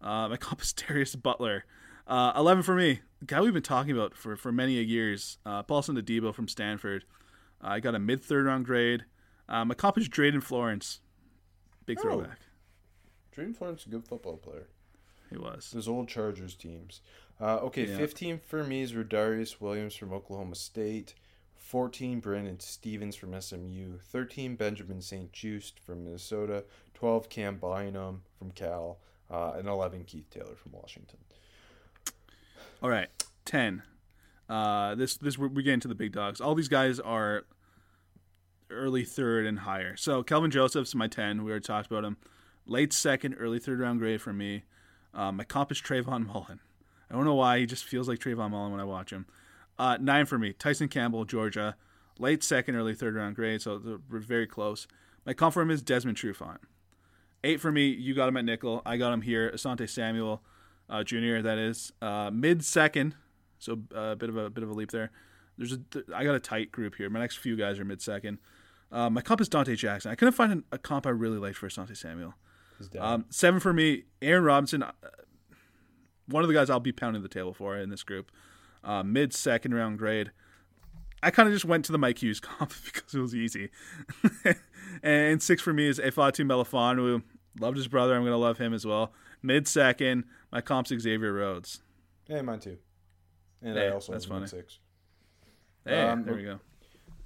[0.00, 1.64] Uh, my comp is Darius Butler.
[2.06, 3.00] Uh, 11 for me.
[3.24, 5.38] Guy we've been talking about for, for many years.
[5.46, 7.04] Uh, Paulson Adebo from Stanford.
[7.60, 9.04] I got a mid third round grade.
[9.48, 11.00] Um, my comp is Drayton Florence.
[11.84, 12.02] Big oh.
[12.02, 12.38] throwback.
[13.32, 14.68] Drayton Florence a good football player.
[15.30, 15.70] He was.
[15.72, 17.00] Those old Chargers teams.
[17.40, 17.96] Uh, okay, yeah.
[17.96, 21.14] 15 for me is Rodarius Williams from Oklahoma State.
[21.56, 23.98] 14, Brandon Stephens from SMU.
[23.98, 25.32] 13, Benjamin St.
[25.32, 26.64] Juste from Minnesota.
[26.94, 28.98] 12, Cam Bynum from Cal.
[29.28, 31.18] Uh, and 11, Keith Taylor from Washington.
[32.80, 33.08] All right,
[33.46, 33.82] 10.
[34.48, 36.40] Uh, this this we get into the big dogs.
[36.40, 37.46] All these guys are
[38.70, 39.96] early third and higher.
[39.96, 41.44] So Kelvin Joseph's my 10.
[41.44, 42.16] We already talked about him.
[42.66, 44.64] Late second, early third round grade for me.
[45.14, 46.60] Um, my comp is Trayvon Mullen.
[47.10, 47.60] I don't know why.
[47.60, 49.26] He just feels like Trayvon Mullen when I watch him.
[49.78, 50.52] Uh, nine for me.
[50.52, 51.76] Tyson Campbell, Georgia.
[52.18, 54.86] Late second, early third round grade, so we're very close.
[55.26, 56.58] My comp for him is Desmond Trufant.
[57.44, 57.88] Eight for me.
[57.88, 58.80] You got him at nickel.
[58.86, 59.50] I got him here.
[59.50, 60.42] Asante Samuel,
[60.88, 61.40] uh, Jr.
[61.42, 63.14] That is uh, mid second,
[63.58, 65.10] so uh, a bit of a bit of a leap there.
[65.58, 65.78] There's a
[66.14, 67.10] I got a tight group here.
[67.10, 68.38] My next few guys are mid second.
[68.92, 70.10] Uh, my comp is Dante Jackson.
[70.10, 72.34] I couldn't find a comp I really liked for Asante Samuel.
[72.98, 74.04] Um, seven for me.
[74.22, 74.92] Aaron Robinson, uh,
[76.26, 78.30] one of the guys I'll be pounding the table for in this group.
[78.84, 80.30] Uh, Mid second round grade.
[81.22, 83.70] I kind of just went to the Mike Hughes comp because it was easy.
[85.02, 87.22] and six for me is Ifeatu Melifonwu.
[87.58, 88.14] Loved his brother.
[88.14, 89.12] I'm going to love him as well.
[89.42, 91.80] Mid second, my comp's Xavier Rhodes.
[92.28, 92.76] Hey, mine too.
[93.62, 94.46] And Hey, I also that's funny.
[94.46, 94.78] six.
[95.86, 96.60] Hey, Um, there we go.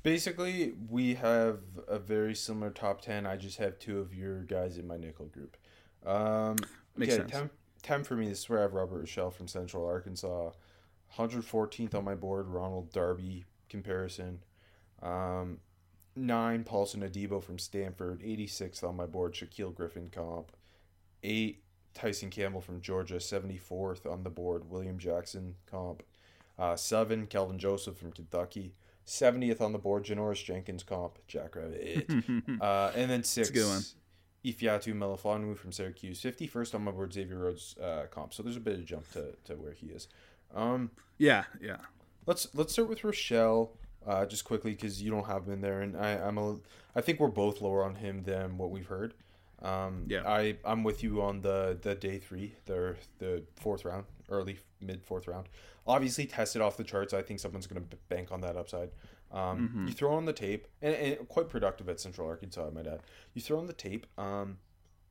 [0.02, 3.26] Basically, we have a very similar top 10.
[3.26, 5.56] I just have two of your guys in my nickel group.
[6.06, 6.56] Um,
[6.96, 7.30] Makes okay, sense.
[7.30, 7.50] 10,
[7.82, 8.28] 10 for me.
[8.28, 10.50] This is where I have Robert Rochelle from Central Arkansas.
[11.16, 14.40] 114th on my board, Ronald Darby comparison.
[15.02, 15.58] Um,
[16.16, 18.20] 9, Paulson Adebo from Stanford.
[18.20, 20.52] 86th on my board, Shaquill Griffin comp.
[21.22, 23.16] 8, Tyson Campbell from Georgia.
[23.16, 26.02] 74th on the board, William Jackson comp.
[26.58, 28.74] Uh, 7, Kelvin Joseph from Kentucky.
[29.10, 32.08] 70th on the board, Janoris Jenkins comp, Jackrabbit.
[32.60, 33.82] uh, and then 6, a good one.
[34.44, 36.22] Ifeatu Melifonwu from Syracuse.
[36.22, 38.32] 51st on my board, Xavier Rhodes uh, comp.
[38.32, 40.06] So there's a bit of jump to, to where he is.
[40.54, 41.78] Um, Yeah, yeah.
[42.26, 43.72] let's let's start with Rochelle
[44.06, 46.56] uh, just quickly because you don't have him in there, and I I'm a
[46.94, 49.14] I think we're both lower on him than what we've heard.
[49.62, 50.22] Um, Yeah.
[50.26, 55.02] I I'm with you on the the day three, the the fourth round, early mid
[55.02, 55.48] fourth round.
[55.86, 57.12] Obviously tested off the charts.
[57.12, 58.90] I think someone's gonna bank on that upside.
[59.30, 62.86] Um, You throw on the tape, and, and quite productive at Central Arkansas, I might
[62.86, 63.00] add.
[63.34, 64.06] You throw on the tape.
[64.18, 64.58] Um,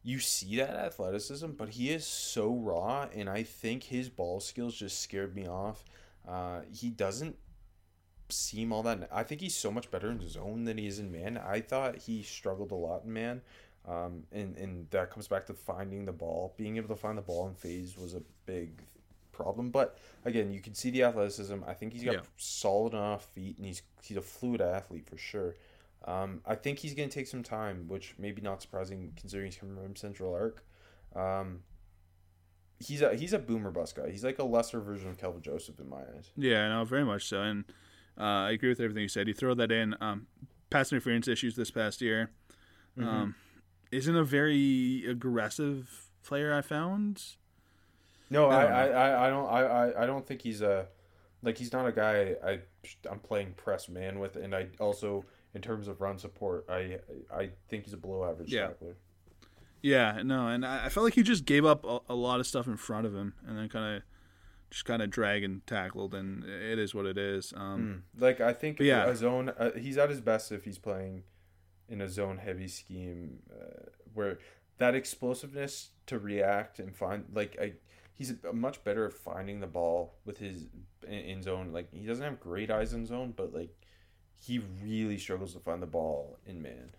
[0.03, 4.75] you see that athleticism, but he is so raw, and I think his ball skills
[4.75, 5.85] just scared me off.
[6.27, 7.37] Uh, he doesn't
[8.29, 9.07] seem all that.
[9.11, 11.37] I think he's so much better in zone than he is in man.
[11.37, 13.41] I thought he struggled a lot in man,
[13.87, 16.53] um, and and that comes back to finding the ball.
[16.57, 18.81] Being able to find the ball in phase was a big
[19.31, 19.69] problem.
[19.71, 21.55] But again, you can see the athleticism.
[21.65, 22.21] I think he's got Yeah.
[22.37, 25.55] solid enough feet, and he's he's a fluid athlete for sure.
[26.05, 29.57] Um, I think he's going to take some time, which maybe not surprising considering he's
[29.59, 30.63] coming from Central Arc.
[31.15, 31.63] Um,
[32.79, 34.09] he's a he's a boomer bust guy.
[34.09, 36.31] He's like a lesser version of Kelvin Joseph in my eyes.
[36.37, 37.41] Yeah, no, very much so.
[37.41, 37.65] And
[38.17, 39.27] uh, I agree with everything you said.
[39.27, 39.95] You throw that in.
[40.01, 40.27] Um,
[40.69, 42.31] pass interference issues this past year.
[42.97, 43.35] Um,
[43.91, 46.53] isn't a very aggressive player.
[46.53, 47.23] I found.
[48.29, 50.87] No, I, I I, I, don't I, I, I don't think he's a
[51.41, 52.59] like he's not a guy I
[53.09, 55.25] I'm playing press man with, and I also
[55.55, 56.99] in terms of run support, I
[57.33, 58.67] I think he's a below average Yeah.
[58.67, 58.95] tackler.
[59.81, 62.45] Yeah, no, and I, I felt like he just gave up a, a lot of
[62.47, 64.03] stuff in front of him, and then kind of
[64.69, 67.53] just kind of drag and tackled, and it is what it is.
[67.55, 69.07] Um, Like I think yeah.
[69.07, 71.23] a zone uh, he's at his best if he's playing
[71.89, 74.37] in a zone heavy scheme uh, where
[74.77, 77.73] that explosiveness to react and find like I
[78.13, 80.67] he's much better at finding the ball with his
[81.07, 83.69] in, zone like he doesn't have great eyes in zone but like
[84.35, 86.91] he really struggles to find the ball in man.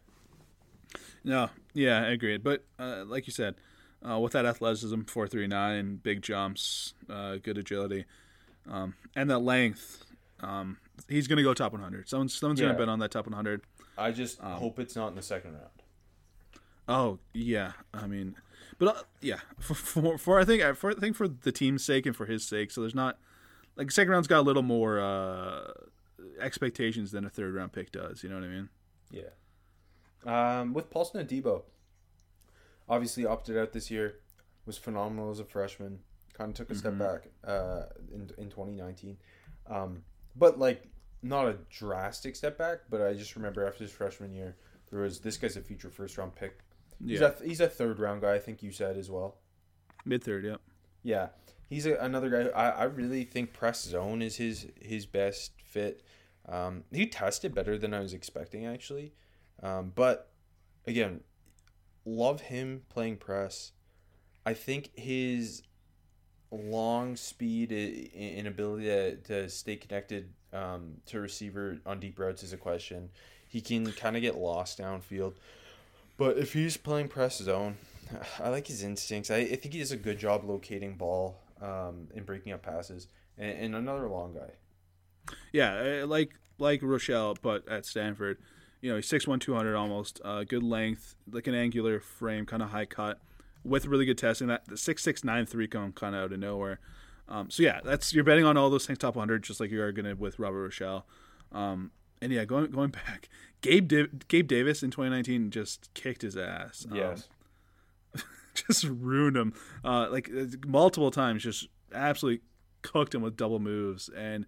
[1.25, 2.43] No, yeah, I agreed.
[2.43, 3.55] But uh, like you said,
[4.07, 8.05] uh, with that athleticism, four three nine, big jumps, uh, good agility,
[8.69, 10.05] um, and that length,
[10.41, 10.79] um,
[11.09, 12.09] he's gonna go top one hundred.
[12.09, 12.67] Someone's someone's Yeah.
[12.69, 13.63] gonna bet on that top one hundred.
[13.99, 15.71] I just Um, hope it's not in the second round.
[16.89, 18.37] Oh yeah, I mean,
[18.79, 22.07] but uh, yeah, for, for for I think for I think for the team's sake
[22.07, 23.19] and for his sake, so there's not
[23.77, 25.73] like second round's got a little more uh,
[26.41, 28.23] expectations than a third round pick does.
[28.23, 28.69] You know what I mean?
[29.11, 29.31] Yeah.
[30.25, 31.63] Um, with Paulson Adebo,
[32.89, 34.17] obviously opted out this year,
[34.67, 36.01] was phenomenal as a freshman.
[36.35, 37.83] Kind of took a step back uh,
[38.13, 39.17] in in 2019,
[39.69, 40.03] um,
[40.35, 40.89] but like
[41.23, 42.81] not a drastic step back.
[42.89, 44.57] But I just remember after his freshman year,
[44.91, 46.59] there was this guy's a future first round pick.
[47.05, 48.35] He's Yeah, a he's a third round guy.
[48.35, 49.39] I think you said as well.
[50.05, 50.45] mid third.
[50.45, 50.61] Yep.
[51.03, 51.29] Yeah,
[51.69, 52.51] he's a, another guy.
[52.51, 56.03] I, I really think press zone is his his best fit.
[56.49, 59.13] Um, he tested better than I was expecting actually,
[59.63, 60.31] um, but
[60.87, 61.21] again,
[62.05, 63.73] love him playing press.
[64.45, 65.63] I think his
[66.51, 72.53] long speed and ability to, to stay connected um, to receiver on deep routes is
[72.53, 73.11] a question.
[73.49, 75.35] He can kind of get lost downfield,
[76.17, 77.77] but if he's playing press zone,
[78.39, 79.31] I like his instincts.
[79.31, 83.07] I, I think he does a good job locating ball um, and breaking up passes.
[83.39, 85.35] And, and another long guy.
[85.53, 88.39] Yeah, uh, like like Rochelle, but at Stanford.
[88.83, 90.23] You know, he's 6'1", 200 almost.
[90.25, 93.21] Uh, good length, like an angular frame, kind of high cut,
[93.63, 94.49] with really good testing.
[94.49, 96.81] That the six six nine three come kind of out of nowhere.
[97.31, 99.81] Um, so yeah, that's you're betting on all those things top 100, just like you
[99.83, 101.07] are gonna with Robert Rochelle.
[101.53, 103.29] Um, and yeah, going going back,
[103.61, 106.87] Gabe Div- Gabe Davis in 2019 just kicked his ass.
[106.91, 107.29] Um, Yes.
[108.55, 109.55] just ruined him.
[109.85, 112.43] Uh, like uh, multiple times, just absolutely
[112.83, 114.45] cooked him with double moves and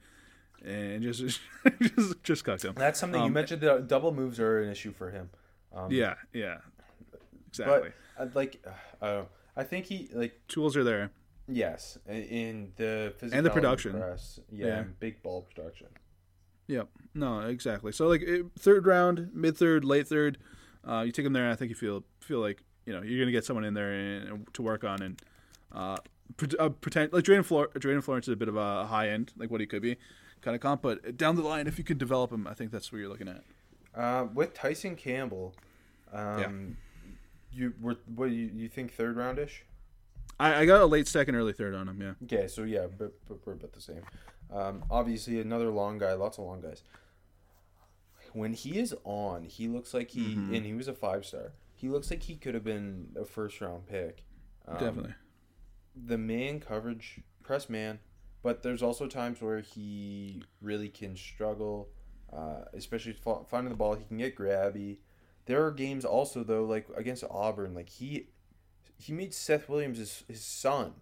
[0.64, 1.20] and just
[1.80, 2.74] just just cooked him.
[2.76, 3.62] That's something you Um, mentioned.
[3.62, 5.30] The double moves are an issue for him.
[5.72, 6.58] Um, Yeah, yeah,
[7.48, 7.90] exactly.
[8.16, 8.70] But I'd like, uh,
[9.00, 9.28] I don't know.
[9.56, 11.10] I think he like Tools are there.
[11.48, 13.92] Yes in the physical And the production.
[13.92, 14.84] Press, yeah, Yeah.
[15.00, 15.88] big ball production.
[16.68, 16.88] Yep.
[17.14, 17.92] No, exactly.
[17.92, 20.38] So like it, third round, mid third, late third,
[20.86, 21.50] uh, you take them there.
[21.50, 24.28] I think you feel feel like you know you're gonna get someone in there and,
[24.28, 25.20] and to work on and
[25.72, 25.96] uh,
[26.36, 27.70] pre- uh, pretend like Drayton, Flor-
[28.02, 29.96] Florence is a bit of a high end like what he could be
[30.40, 32.90] kind of comp, but down the line if you can develop him, I think that's
[32.92, 33.42] what you're looking at.
[33.94, 35.54] Uh, with Tyson Campbell,
[36.12, 36.76] um,
[37.52, 39.62] you were what you, you think third roundish?
[40.40, 42.00] I, I got a late second, early third on him.
[42.00, 42.12] Yeah.
[42.24, 44.02] Okay, so yeah, but, but we're about the same.
[44.52, 46.12] Um, obviously, another long guy.
[46.14, 46.82] Lots of long guys.
[48.32, 50.54] When he is on, he looks like he Mm-hmm.
[50.54, 51.52] and he was a five star.
[51.74, 54.24] He looks like he could have been a first round pick.
[54.66, 55.14] Um, Definitely.
[56.06, 57.98] the man coverage, press man,
[58.42, 61.88] but there's also times where he really can struggle,
[62.32, 63.12] uh, especially
[63.48, 63.94] finding the ball.
[63.94, 64.98] He can get grabby.
[65.46, 68.28] There are games also though, like against Auburn, like he
[69.02, 70.92] he meets Seth Williams his, his son.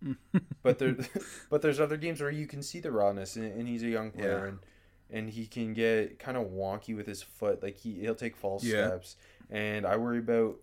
[0.62, 0.96] but there,
[1.50, 4.10] but there's other games where you can see the rawness, and, and he's a young
[4.10, 4.48] player, Yeah.
[4.48, 4.58] and
[5.10, 7.62] and he can get kind of wonky with his foot.
[7.62, 8.86] Like he he'll take false Yeah.
[8.88, 9.16] steps,
[9.50, 10.56] and I worry about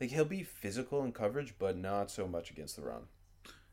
[0.00, 3.02] like he'll be physical in coverage, but not so much against the run.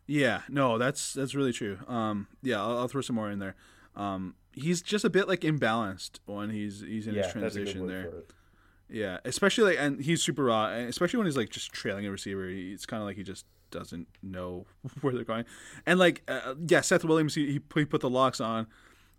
[0.08, 1.80] Yeah, no, that's that's really true.
[1.88, 3.56] Um, yeah, I'll, I'll throw some more in there.
[3.96, 7.42] Um, he's just a bit like imbalanced when he's he's in his that's a good
[7.68, 8.12] transition there.
[8.90, 12.12] Yeah, especially like, and he's super raw, and especially when he's like just trailing a
[12.12, 12.48] receiver.
[12.48, 14.66] he- It's kind of like he just doesn't know
[15.02, 15.46] where they're going.
[15.86, 18.68] And like, uh, yeah, Seth Williams, he, he put he put the locks on,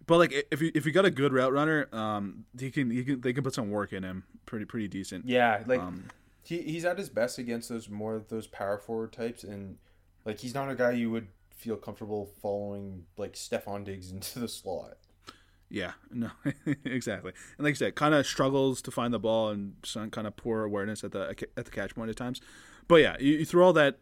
[0.07, 3.05] but like if you if you got a good route runner, um, he can he
[3.05, 5.29] can they can put some work in him, pretty pretty decent.
[5.29, 6.05] Yeah, like Um,
[6.45, 9.79] he, he's at his best against those more of those power forward types, and
[10.25, 14.49] like he's not a guy you would feel comfortable following like Stefon Diggs into the
[14.49, 14.99] slot.
[15.69, 16.31] Yeah, no,
[16.85, 17.33] exactly.
[17.59, 20.37] And like I said, kind of struggles to find the ball and some kind of
[20.37, 22.41] poor awareness at the at the catch point at times.
[22.89, 23.99] But yeah, you, you throw all that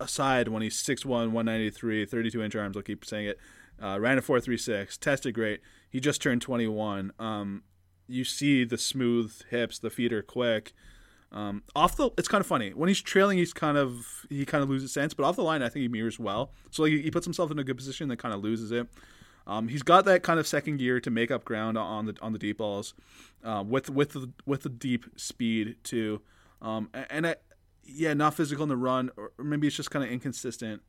[0.00, 2.76] aside when he's 6'1", 193, 32 inch arms.
[2.76, 3.38] I'll keep saying it.
[3.82, 5.60] Uh, ran a four three six, tested great.
[5.88, 7.12] He just turned twenty one.
[7.18, 7.62] Um,
[8.08, 10.72] you see the smooth hips, the feet are quick.
[11.30, 13.38] Um, off the, it's kind of funny when he's trailing.
[13.38, 15.88] He's kind of he kind of loses sense, but off the line, I think he
[15.88, 16.50] mirrors well.
[16.70, 18.88] So like, he puts himself in a good position, then kind of loses it.
[19.48, 22.32] Um, he's got that kind of second gear to make up ground on the on
[22.34, 22.94] the deep balls,
[23.42, 26.20] uh, with with the with the deep speed too.
[26.60, 27.36] Um, and I,
[27.84, 30.82] yeah, not physical in the run, or maybe it's just kind of inconsistent.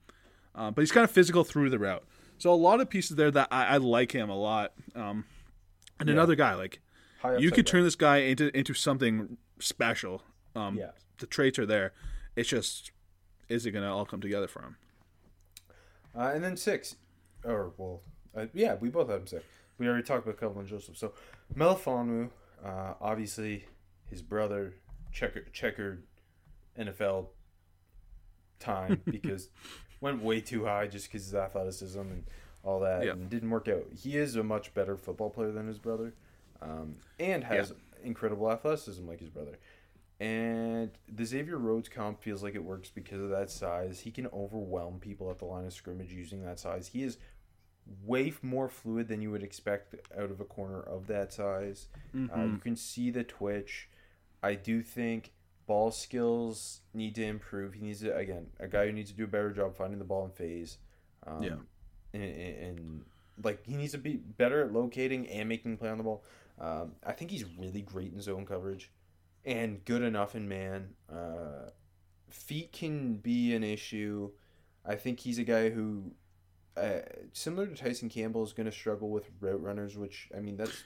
[0.53, 2.03] Uh, but he's kind of physical through the route.
[2.37, 4.73] So a lot of pieces there that I, I like him a lot.
[4.93, 5.23] Um,
[5.99, 6.79] and another guy like
[7.37, 7.71] you could guy.
[7.71, 10.21] turn this guy into into something special.
[10.55, 10.91] Um, Yeah.
[11.19, 11.93] the traits are there.
[12.35, 12.91] It's just
[13.47, 14.75] is it gonna all come together for him?
[16.15, 16.95] Uh, and then six,
[17.45, 18.01] or well,
[18.39, 19.43] uh, yeah, we both had him six.
[19.77, 20.97] We already talked about Kelvin Joseph.
[20.97, 21.13] So
[21.55, 22.29] Melifonwu,
[22.65, 23.65] uh, obviously
[24.09, 24.73] his brother,
[25.11, 26.03] checker, checkered
[26.77, 27.27] NFL
[28.59, 29.49] time because
[30.01, 32.23] went way too high just because his athleticism and
[32.63, 33.11] all that, Yeah.
[33.13, 33.85] and didn't work out.
[33.97, 36.13] He is a much better football player than his brother,
[36.61, 37.73] um, and has
[38.03, 39.57] incredible athleticism like his brother.
[40.19, 44.01] And the Xavier Rhodes comp feels like it works because of that size.
[44.01, 46.87] He can overwhelm people at the line of scrimmage using that size.
[46.89, 47.17] He is
[48.05, 51.87] way more fluid than you would expect out of a corner of that size.
[52.15, 53.89] Uh, you can see the twitch.
[54.43, 55.31] I do think
[55.67, 57.73] ball skills need to improve.
[57.73, 60.05] He needs to again a guy who needs to do a better job finding the
[60.05, 60.77] ball in phase.
[61.27, 61.55] Um, Yeah.
[62.13, 63.05] and, and, and
[63.43, 66.23] like he needs to be better at locating and making play on the ball.
[66.59, 68.91] Um, I think he's really great in zone coverage
[69.45, 70.89] and good enough in man.
[71.11, 71.69] Uh,
[72.29, 74.31] feet can be an issue.
[74.85, 76.11] I think he's a guy who,
[76.79, 77.01] uh,
[77.33, 80.83] similar to Tyson Campbell, is going to struggle with route runners, which I mean that's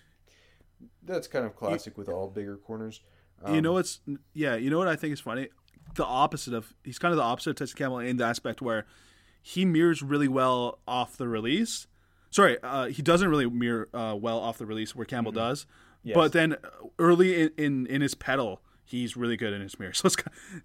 [1.04, 3.02] that's kind of classic with all bigger corners.
[3.48, 4.00] you know Um, what's
[4.34, 5.50] yeah, you know what I think is funny?
[5.96, 8.86] The opposite of he's kind of the opposite of Tyson Campbell in the aspect where
[9.42, 11.88] he mirrors really well off the release.
[12.30, 15.66] Sorry, uh, he doesn't really mirror uh, well off the release where Campbell does.
[16.02, 16.16] Yes.
[16.16, 16.56] But then
[17.00, 19.94] early in, in, in his pedal, he's really good in his mirror.
[19.98, 20.16] So it's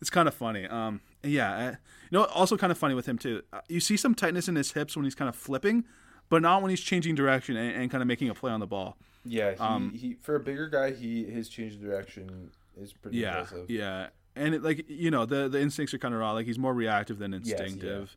[0.01, 0.67] it's kind of funny.
[0.67, 1.71] Um, yeah, uh,
[2.11, 3.43] you know, also kind of funny with him too.
[3.53, 5.85] Uh, you see some tightness in his hips when he's kind of flipping,
[6.29, 8.67] but not when he's changing direction and, and kind of making a play on the
[8.67, 8.97] ball.
[9.25, 12.51] Yeah, he, um, he for a bigger guy, he his change of direction
[12.81, 13.69] is pretty Yeah, impressive.
[13.71, 16.33] yeah, and it, like you know, the the instincts are kind of raw.
[16.33, 17.39] Like he's more reactive than yeah.
[17.39, 18.17] instinctive.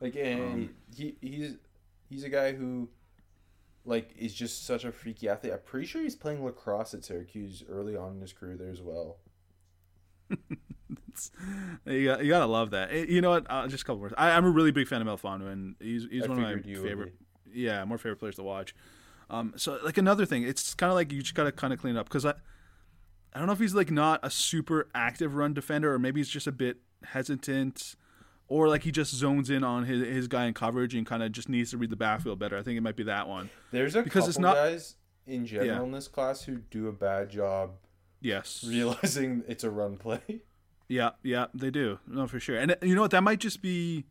[0.00, 1.56] Like and Um, he he's
[2.08, 2.88] he's a guy who
[3.84, 5.52] like is just such a freaky athlete.
[5.52, 8.80] I'm pretty sure he's playing lacrosse at Syracuse early on in his career there as
[8.80, 9.16] well.
[11.86, 12.90] You, got, you gotta love that.
[12.92, 13.46] Eh, You know what?
[13.50, 14.14] Uh, just a couple words.
[14.16, 16.54] I, I'm a really big fan of Melfano, and he's he's I one of my
[16.54, 17.14] figured you would favorite.
[17.52, 18.74] Yeah, more favorite players to watch.
[19.30, 21.96] Um, so like another thing, it's kind of like you just gotta kind of clean
[21.96, 22.34] it up because I,
[23.34, 26.28] I don't know if he's like not a super active run defender or maybe he's
[26.28, 27.96] just a bit hesitant.
[28.46, 31.32] or like he just zones in on his his guy in coverage and kind of
[31.32, 32.56] just needs to read the backfield better.
[32.56, 33.50] I think it might be that one.
[33.72, 34.94] There's a Because couple it's not- guys
[35.26, 35.82] in general Yeah.
[35.82, 37.72] in this class who do a bad job
[38.20, 38.64] Yes.
[38.68, 40.40] realizing it's a run play.
[40.88, 41.98] Yeah, yeah, they do.
[42.06, 42.56] No, for sure.
[42.56, 43.10] And uh, you know what?
[43.10, 44.06] That might just be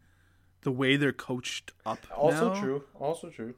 [0.62, 2.00] the way they're coached up.
[2.16, 2.60] Also now.
[2.62, 2.84] true.
[3.00, 3.56] Also true.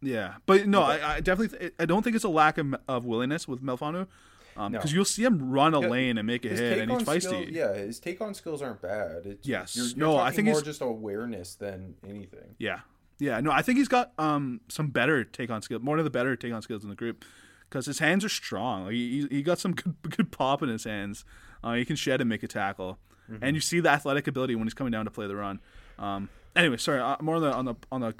[0.00, 3.04] Yeah, but no, I, I definitely, th- I don't think it's a lack of, of
[3.04, 4.08] willingness with Melfanu,
[4.54, 4.80] because No.
[4.96, 7.22] you'll see him run a Yeah, lane and make a hit, and he's feisty.
[7.22, 9.26] skills, yeah, his take on skills aren't bad.
[9.26, 9.76] It's, Yes.
[9.76, 12.56] you're, you're No, I think more just awareness than anything.
[12.58, 12.80] Yeah,
[13.20, 13.38] yeah.
[13.40, 16.34] No, I think he's got um some better take on skills, more of the better
[16.34, 17.24] take on skills in the group,
[17.72, 18.84] because his hands are strong.
[18.84, 21.24] Like, he he got some good, good pop in his hands.
[21.64, 22.98] Uh, he can shed and make a tackle,
[23.30, 23.44] Mm-hmm.
[23.44, 25.60] and you see the athletic ability when he's coming down to play the run.
[25.98, 26.98] Um, anyway, sorry.
[27.00, 28.14] Uh, more on the on the on the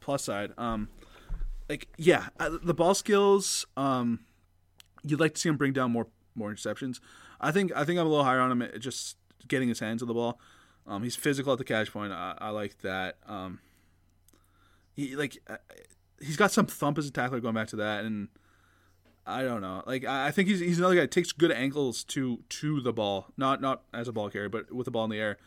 [0.00, 0.52] plus side.
[0.58, 0.88] Um,
[1.68, 3.64] like yeah, uh, the ball skills.
[3.76, 4.20] Um,
[5.04, 6.98] you'd like to see him bring down more more interceptions.
[7.40, 9.16] I think I think I'm a little higher on him just
[9.48, 10.38] getting his hands on the ball.
[10.88, 12.12] Um, he's physical at the catch point.
[12.12, 13.18] I, I like that.
[13.28, 13.60] Um,
[14.94, 15.56] he like uh,
[16.20, 18.28] he's got some thump as a tackler going back to that, and
[19.26, 19.82] I don't know.
[19.86, 23.28] Like I think he's he's another guy that takes good angles to to the ball,
[23.36, 25.38] not not as a ball carrier, but with the ball in the air.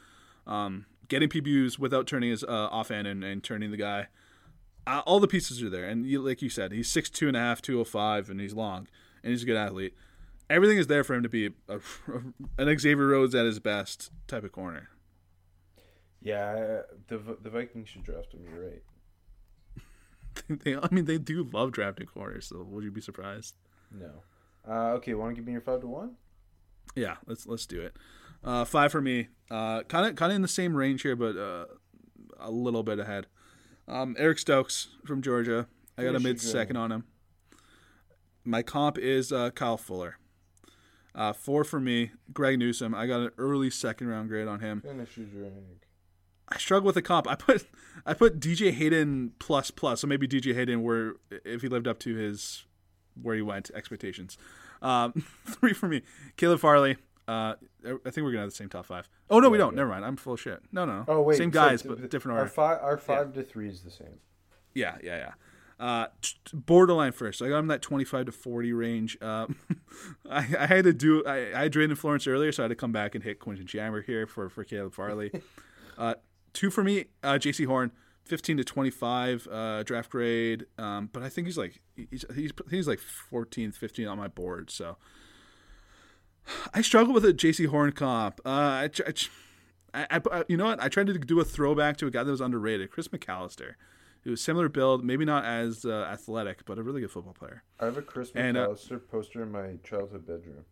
[0.48, 4.08] Um, getting PBUs without turning his uh, off end and, and turning the guy.
[4.88, 7.36] Uh, all the pieces are there, and you, like you said, he's six two and
[7.36, 8.88] a half, two oh five, and he's long,
[9.24, 9.94] and he's a good athlete.
[10.50, 11.80] Everything is there for him to be a,
[12.58, 14.90] an Xavier Rhodes at his best type of corner.
[16.22, 18.46] Yeah, the the Vikings should draft him.
[18.50, 18.84] You're right.
[20.64, 23.56] they, I mean, they do love drafting corners, so would you be surprised?
[23.92, 24.24] No.
[24.68, 26.16] Uh, okay, want to give me your five to one?
[26.96, 27.96] Yeah, let's let's do it.
[28.44, 29.28] Uh, five for me.
[29.50, 31.66] Kind of kind of in the same range here, but uh,
[32.40, 33.28] a little bit ahead.
[33.88, 35.68] Um, Eric Stokes from Georgia.
[35.98, 37.06] I got a mid second on him.
[38.44, 40.18] My comp is uh, Kyle Fuller.
[41.14, 42.12] Uh, four for me.
[42.34, 42.94] Greg Newsom.
[42.94, 44.82] I got an early second round grade on him.
[44.82, 45.54] Finish your drink.
[46.50, 47.28] I struggle with the comp.
[47.28, 47.66] I put
[48.06, 52.00] I put DJ Hayden plus plus, so maybe DJ Hayden were if he lived up
[52.00, 52.66] to his
[53.22, 54.38] where he went expectations.
[54.82, 55.14] Um,
[55.46, 56.02] three for me.
[56.38, 56.98] Caleb Farley.
[57.28, 59.10] Uh, I think we're gonna have the same top five.
[59.30, 59.74] Oh no, we don't.
[59.74, 59.78] yeah.
[59.78, 60.06] Never mind.
[60.06, 60.62] I'm full of shit.
[60.72, 61.06] No, no.
[61.08, 62.52] Oh wait, same so guys, th- but different Our order.
[62.52, 64.20] five, our five to three is the same.
[64.76, 65.32] Yeah, yeah, yeah.
[65.78, 67.42] Uh, t- borderline first.
[67.42, 69.18] I got him that 25 to 40 range.
[69.22, 69.56] Um,
[70.30, 71.24] I, I had to do.
[71.26, 73.66] I, I had Drayton Florence earlier, so I had to come back and hit Quentin
[73.66, 75.32] Jammer here for for Caleb Farley.
[75.98, 76.14] uh,
[76.54, 77.06] two for me.
[77.24, 77.92] Uh, Jaycee Horn,
[78.26, 80.66] 15 to 25 uh, draft grade.
[80.78, 83.00] Um, but I think he's like he's he's he's like
[83.32, 84.70] 14th, 15th on my board.
[84.70, 84.98] So
[86.74, 88.40] I struggle with a Jaycee Horn comp.
[88.46, 88.90] Uh, I,
[89.94, 90.82] I, I, I, you know what?
[90.82, 93.76] I tried to do a throwback to a guy that was underrated, Chris McAlister.
[94.24, 97.64] He was similar build, maybe not as uh, athletic, but a really good football player.
[97.80, 100.66] I have a Chris And, uh, McAlister poster in my childhood bedroom.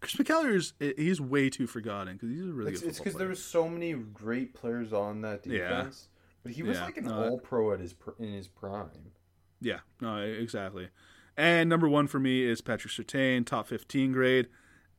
[0.00, 3.14] Chris McAlister is he's way too forgotten because he's a really It's good it's because
[3.14, 5.86] there was so many great players on that Yeah.
[6.44, 9.12] But he was Yeah, like an no, All Pro at his pr- in his prime.
[9.60, 10.90] Yeah, no, exactly.
[11.36, 14.48] And number one for me is Patrick Surtain, top 15 grade.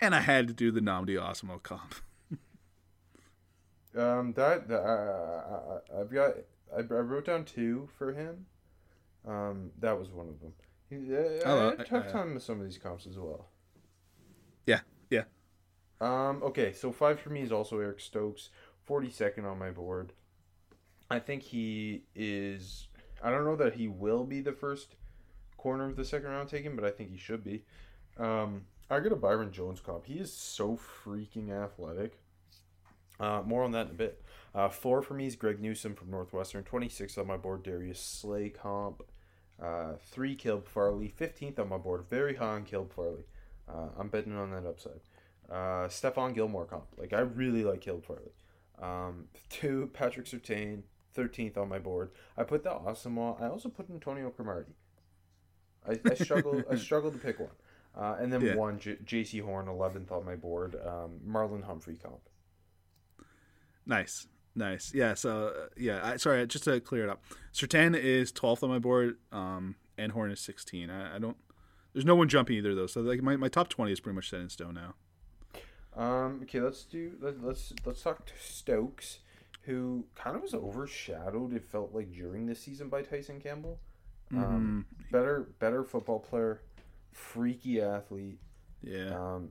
[0.02, 1.96] And I had to do the Nnamdi Asomugha comp.
[3.96, 6.32] Um, that, that uh, I've got.
[6.76, 8.46] I, I wrote down two for him.
[9.26, 10.54] Um, that was one of them.
[10.90, 13.08] He, uh, I, Oh, had a I- tough I- time with some of these comps
[13.08, 13.48] as well.
[14.66, 15.24] Yeah, yeah.
[16.02, 18.50] Um, okay, so five for me is also Eric Stokes,
[18.84, 20.12] forty second on my board.
[21.10, 22.88] I think he is.
[23.24, 24.96] I don't know that he will be the first
[25.58, 27.64] corner of the second round taken, but I think he should be.
[28.18, 30.06] Um, I got a Byron Jones comp.
[30.06, 32.20] He is so freaking athletic.
[33.20, 34.22] Uh, more on that in a bit.
[34.54, 36.64] Uh, four for me is Greg Newsom from Northwestern.
[36.64, 37.64] Twenty six on my board.
[37.64, 39.04] Darius Slay comp.
[39.62, 41.08] Uh, three Caleb Farley.
[41.08, 42.06] Fifteenth on my board.
[42.10, 43.26] Very high on Caleb Farley.
[43.68, 45.00] Uh, I'm betting on that upside.
[45.50, 46.88] Uh, Stephon Gilmore comp.
[46.98, 48.34] Like I really like Caleb Farley.
[48.82, 50.84] Um, two Patrick Surtain.
[51.16, 52.12] Thirteenth on my board.
[52.38, 53.42] I put the Asomugha.
[53.42, 54.76] I also put Antonio Cromartie.
[55.88, 56.62] I, I struggle.
[56.70, 57.50] I struggled to pick one.
[57.98, 58.56] Uh, and then Yeah.
[58.56, 60.76] one J- Jaycee Horn, eleventh on my board.
[60.86, 62.20] Um, Marlon Humphrey comp.
[63.86, 64.92] Nice, nice.
[64.94, 65.14] Yeah.
[65.14, 68.80] So uh, yeah, I, sorry, just to clear it up, Surtain is 12th on my
[68.80, 70.90] board, um, and Horn is 16.
[70.90, 71.38] I, I don't.
[71.94, 72.88] There's no one jumping either though.
[72.88, 74.96] So like my, my top 20 is pretty much set in stone now.
[75.96, 79.20] Um, okay, let's do let, let's let's talk to Stokes,
[79.66, 81.54] who kind of was overshadowed.
[81.54, 83.80] It felt like during this season by Tyson Campbell.
[84.32, 86.62] Um, better better football player,
[87.12, 88.40] freaky athlete.
[88.82, 89.16] Yeah.
[89.16, 89.50] Um,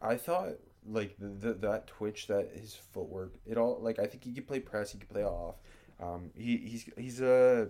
[0.00, 0.52] I thought
[0.86, 4.46] like the, the that twitch, that his footwork, it all like I think he could
[4.46, 5.56] play press, he could play off.
[6.00, 7.68] Um, he he's he's a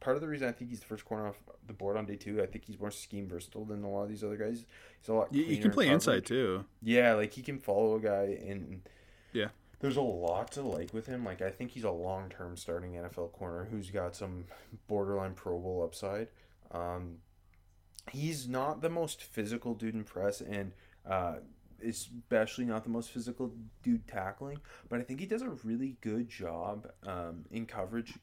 [0.00, 1.36] part of the reason I think he's the first corner off
[1.66, 2.42] the board on day two.
[2.42, 4.64] I think he's more scheme versatile than a lot of these other guys.
[5.00, 5.32] He's a lot.
[5.32, 6.64] You, you can play inside too.
[6.82, 8.82] Yeah, like he can follow a guy and
[9.32, 9.48] Yeah.
[9.80, 11.24] There's a lot to like with him.
[11.24, 14.44] Like I think he's a long term starting NFL corner who's got some
[14.86, 16.28] borderline Pro Bowl upside.
[16.70, 17.16] Um,
[18.12, 20.72] he's not the most physical dude in press, and
[21.08, 21.36] uh,
[21.86, 23.52] especially not the most physical
[23.82, 24.58] dude tackling.
[24.88, 28.14] But I think he does a really good job um, in coverage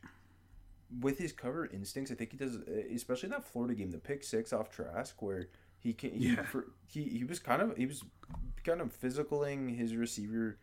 [1.01, 2.11] with his cover instincts.
[2.11, 2.55] I think he does,
[2.93, 5.47] especially in that Florida game, the pick six off Trask, where
[5.79, 6.43] he can, he, Yeah.
[6.43, 8.03] for, he he was kind of he was
[8.63, 10.57] kind of physicaling his receiver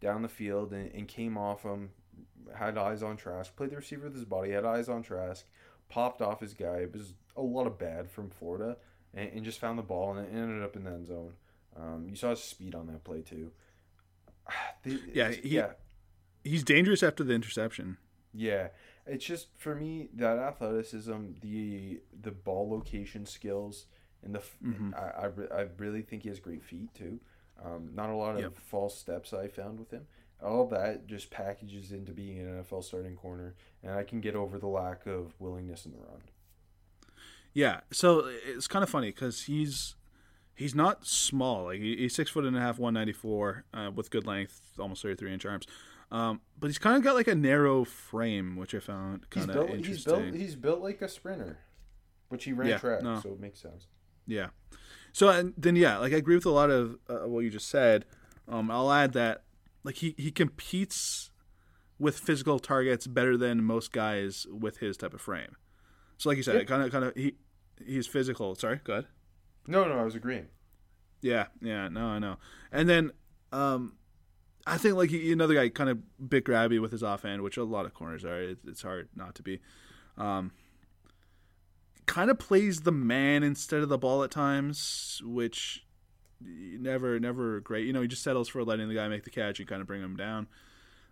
[0.00, 1.90] down the field and, and came off him,
[2.54, 5.44] had eyes on Trask, played the receiver with his body, had eyes on Trask,
[5.88, 6.78] popped off his guy.
[6.78, 8.76] It was a lot of bad from Florida,
[9.14, 11.32] and, and just found the ball and it ended up in the end zone.
[11.76, 13.52] Um, you saw his speed on that play too.
[14.82, 15.72] The- Yeah, he- yeah,
[16.44, 17.98] He's dangerous after the interception.
[18.32, 18.68] yeah.
[19.10, 23.86] It's just for me that athleticism, the the ball location skills,
[24.22, 24.94] and the f Mhm.
[24.94, 27.18] I, I, I really think he has great feet too.
[27.64, 28.58] Um, not a lot of Yep.
[28.58, 30.06] false steps I found with him.
[30.40, 34.58] All that just packages into being an NFL starting corner, and I can get over
[34.58, 36.22] the lack of willingness in the run.
[37.52, 39.96] Yeah, so it's kind of funny because he's
[40.54, 41.64] he's not small.
[41.64, 45.02] Like he's six foot and a half, one ninety four, uh, with good length, almost
[45.02, 45.66] thirty three inch arms.
[46.12, 49.68] Um, but he's kind of got like a narrow frame, which I found kind of
[49.70, 49.84] interesting.
[49.84, 50.34] He's built.
[50.34, 51.58] He's built like a sprinter,
[52.28, 53.20] which he ran Yeah, track, no.
[53.20, 53.88] so it makes sense.
[54.26, 54.48] Yeah.
[55.18, 57.68] So and then yeah, like I agree with a lot of uh, what you just
[57.68, 58.04] said.
[58.46, 59.42] Um, I'll add that
[59.82, 61.32] like he he competes
[61.98, 65.56] with physical targets better than most guys with his type of frame.
[66.18, 66.62] So like you said, Yeah.
[66.62, 67.34] kind of kind of he
[67.84, 68.54] he's physical.
[68.54, 69.06] Sorry, go ahead.
[69.66, 70.46] No, no, I was agreeing.
[71.20, 72.36] Yeah, yeah, no, I know.
[72.70, 73.10] And then
[73.50, 73.96] um,
[74.68, 75.98] I think like he, another guy kind of
[76.30, 78.40] bit grabby with his offhand, which a lot of corners are.
[78.40, 79.58] It, it's hard not to be.
[80.16, 80.52] Um,
[82.08, 85.86] kind of plays the man instead of the ball at times, which
[86.40, 87.86] never, never great.
[87.86, 89.86] You know, he just settles for letting the guy make the catch and kind of
[89.86, 90.48] bring him down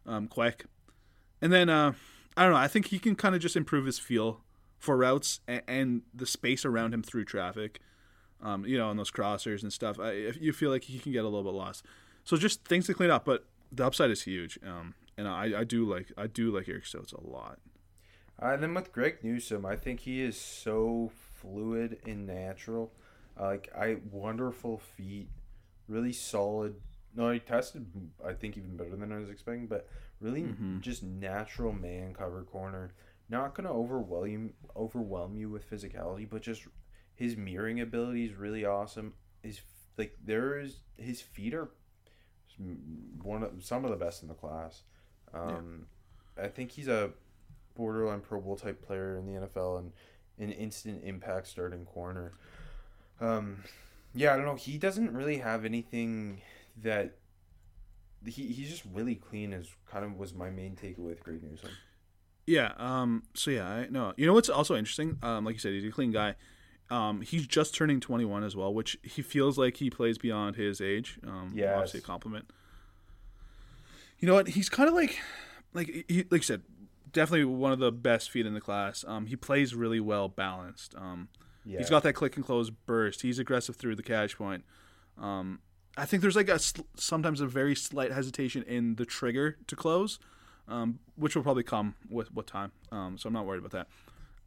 [0.07, 0.65] um, quick.
[1.41, 1.93] And then uh,
[2.37, 2.59] I don't know.
[2.59, 4.41] I think he can kind of just improve his feel
[4.79, 7.81] for routes and, and the space around him through traffic
[8.43, 9.99] um, you know, on those crossers and stuff.
[9.99, 11.85] I, you feel like he can get a little bit lost.
[12.25, 14.59] So just things to clean up, but the upside is huge.
[14.67, 17.59] Um, and I, I do like I do like Eric Stokes a lot.
[18.41, 21.11] Uh, and then with Greg Newsom, I think he is so
[21.41, 22.93] fluid and natural.
[23.39, 25.29] Uh, like I wonderful feet,
[25.89, 26.77] really solid.
[27.15, 27.87] No, he tested.
[28.25, 29.89] I think even better than I was expecting, but
[30.21, 30.81] really Mhm.
[30.81, 32.93] just natural man cover corner.
[33.29, 36.67] Not gonna overwhelm you, overwhelm you with physicality, but just
[37.15, 39.15] his mirroring ability is really awesome.
[39.43, 39.63] His
[39.97, 41.71] like there is his feet are
[43.23, 44.83] one of some of the best in the class.
[45.35, 45.87] Um,
[46.37, 47.13] I think he's a
[47.77, 49.93] borderline Pro Bowl type player in the NFL and
[50.39, 52.33] an instant impact starting corner.
[53.21, 53.65] Um,
[54.15, 54.55] yeah, I don't know.
[54.55, 56.41] He doesn't really have anything
[56.83, 57.17] that
[58.25, 59.53] he he's just really clean.
[59.53, 61.71] Is kind of was my main takeaway with Greg Newsom.
[62.47, 62.73] Yeah.
[62.79, 63.25] Um.
[63.35, 63.69] So yeah.
[63.69, 64.13] I know.
[64.17, 65.19] You know what's also interesting?
[65.23, 65.45] Um.
[65.45, 66.35] Like you said, he's a clean guy.
[66.91, 67.21] Um.
[67.21, 71.19] He's just turning 21 as well, which he feels like he plays beyond his age.
[71.27, 71.53] Um.
[71.55, 71.75] Yes.
[71.75, 72.51] Obviously a compliment.
[74.19, 74.49] You know what?
[74.49, 75.19] He's kind of like,
[75.75, 76.63] like he, like you said,
[77.13, 79.05] definitely one of the best feet in the class.
[79.07, 79.27] Um.
[79.27, 80.95] He plays really well balanced.
[80.97, 81.29] Um.
[81.65, 83.23] Yeah, He's got that click and close burst.
[83.23, 84.65] He's aggressive through the catch point.
[85.21, 85.61] Um,
[85.97, 86.61] I think there's like a
[86.97, 90.19] sometimes a very slight hesitation in the trigger to close,
[90.69, 92.71] um, which will probably come with with time.
[92.93, 93.89] Um, so I'm not worried about that.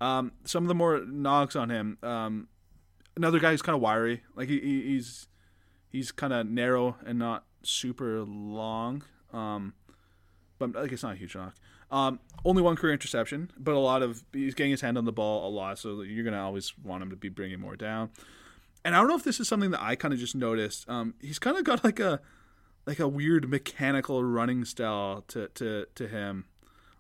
[0.06, 1.98] Um, some of the more knocks on him.
[2.04, 2.48] Um,
[3.18, 4.22] another guy who's kind of wiry.
[4.36, 5.28] Like he, he- he's
[5.90, 9.04] he's kind of narrow and not super long.
[9.34, 9.74] Um,
[10.58, 11.56] but like it's not a huge knock.
[11.92, 15.12] Um, only one career interception, but a lot of he's getting his hand on the
[15.12, 18.12] ball a lot, so you're gonna always want him to be bringing more down.
[18.86, 20.88] And I don't know if this is something that I kind of just noticed.
[20.90, 22.22] Um, he's kind of got like a
[22.86, 26.46] like a weird mechanical running style to to to him.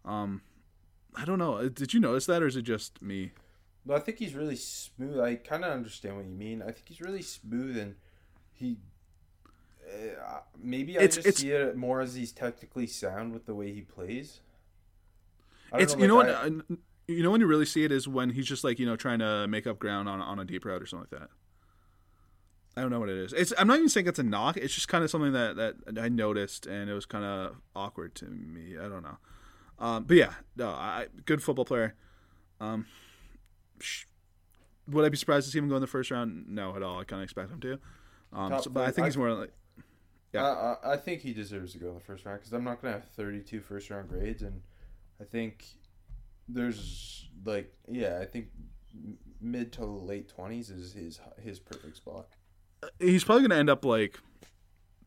[0.03, 0.41] Um,
[1.16, 1.56] I don't know.
[1.56, 3.32] Uh, Did you notice that, or is it just me?
[3.86, 5.20] No, I think he's really smooth.
[5.20, 6.61] I kind of understand what you mean.
[6.61, 7.95] I think he's really smooth, and
[8.53, 8.78] he
[9.88, 13.56] uh, maybe I It's- just it's- see it more as he's technically sound with the
[13.56, 14.41] way he plays.
[15.74, 16.50] It's you know what I- uh,
[17.08, 19.20] you know when you really see it is when he's just like you know trying
[19.20, 21.30] to make up ground on on a deep route or something like that.
[22.78, 23.34] I don't know what it is.
[23.34, 24.56] It's I'm not even saying it's a knock.
[24.58, 28.16] It's just kind of something that that I noticed and it was kind of awkward
[28.16, 28.78] to me.
[28.78, 29.18] I don't know.
[29.80, 31.96] Um, but yeah, no, I, good football player.
[32.60, 32.86] Um,
[33.80, 34.04] sh-
[34.88, 36.46] would I be surprised to see him go in the first round?
[36.50, 37.00] No, at all.
[37.00, 37.80] I kind of expect him to.
[38.34, 39.54] Um, so- but I think he's more like
[40.34, 40.44] yeah.
[40.46, 42.82] I, I, I think he deserves to go in the first round because I'm not
[42.82, 44.62] going to have 32 first round grades, and
[45.22, 45.66] I think
[46.48, 48.48] there's like yeah, I think
[49.41, 52.28] mid to late 20s is his his perfect spot.
[53.00, 54.20] he's probably going to end up like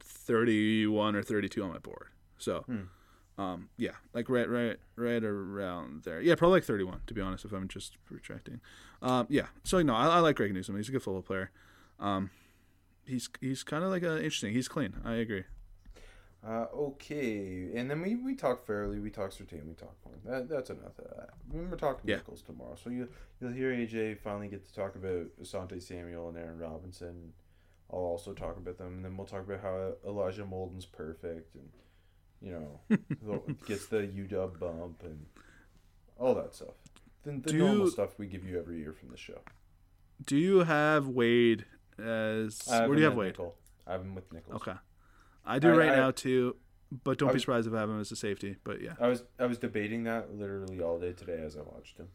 [0.01, 2.09] 31 or 32 on my board.
[2.39, 3.43] So, Hmm.
[3.43, 6.21] um, yeah, like right, right, right around there.
[6.21, 7.45] Yeah, probably like 31 to be honest.
[7.45, 8.61] If I'm just retracting,
[9.01, 9.47] um, yeah.
[9.65, 10.77] So no, I, I like Greg Newsom.
[10.77, 11.51] He's a good football player.
[12.01, 12.31] Um,
[13.07, 14.53] he's he's kind of like a, interesting.
[14.53, 14.95] He's clean.
[15.05, 15.45] I agree.
[16.45, 20.19] Uh, okay, and then we, we talk Farley, we talk Surtain, we talk Horn.
[20.25, 21.31] That, that's enough of that.
[21.53, 22.17] We're talking Yeah.
[22.17, 23.09] nickels tomorrow, so you
[23.41, 27.33] you'll hear AJ finally get to talk about Asante Samuel and Aaron Robinson.
[27.93, 31.69] I'll also talk about them, and then we'll talk about how Elijah Molden's perfect, and
[32.41, 32.51] you
[32.91, 35.25] know gets the UW bump and
[36.19, 36.75] all that stuff.
[37.23, 39.43] The, the normal you- stuff we give you every year from the show.
[40.27, 41.67] Do you have Wade
[42.01, 42.63] as?
[42.67, 43.29] Where do you have Wade?
[43.35, 43.55] Nickel.
[43.87, 44.57] I have him with nickels.
[44.57, 44.77] Okay,
[45.45, 46.57] I do I- right I- now too,
[47.05, 48.57] but don't be surprised if I have him as a safety.
[48.65, 51.97] But yeah, I was I was debating that literally all day today as I watched
[51.99, 52.09] him,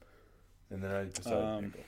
[0.70, 1.82] and then I decided Um, Nickel.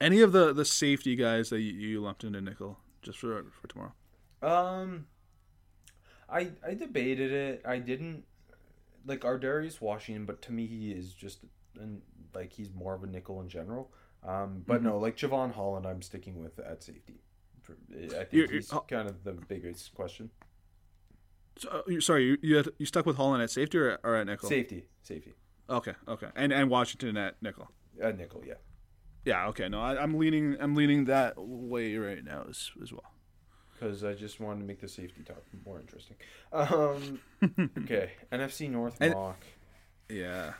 [0.00, 3.66] any of the the safety guys that you, you lumped into nickel just for for
[3.68, 3.92] tomorrow.
[4.42, 5.06] Um,
[6.28, 7.62] I I debated it.
[7.64, 8.24] I didn't
[9.06, 11.40] like Ardarius Washington, but to me he is just
[11.80, 12.02] an,
[12.34, 13.90] like he's more of a nickel in general.
[14.24, 17.20] Um, but no, like Jevon Holland, I'm sticking with at safety.
[17.70, 17.74] I
[18.24, 20.30] think You're- you're- kind of the biggest question.
[21.58, 24.26] So, uh, sorry, you you, had, you stuck with Holland at safety or, or at
[24.26, 24.48] nickel?
[24.48, 25.32] Safety, safety,
[25.70, 27.70] Okay, okay, and and Washington at nickel.
[28.00, 28.54] at nickel, yeah.
[29.24, 29.68] Yeah, okay.
[29.68, 33.10] No, I, I'm leaning I'm leaning that way right now as as well.
[33.72, 36.16] Because I just wanted to make the safety talk more interesting.
[36.52, 37.20] Um,
[37.82, 39.42] okay, NFC North And- mock.
[40.08, 40.52] Yeah,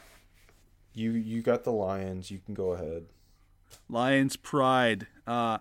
[0.94, 2.30] You you got the Lions.
[2.30, 3.04] You can go ahead.
[3.88, 5.06] Lions pride.
[5.26, 5.58] Uh,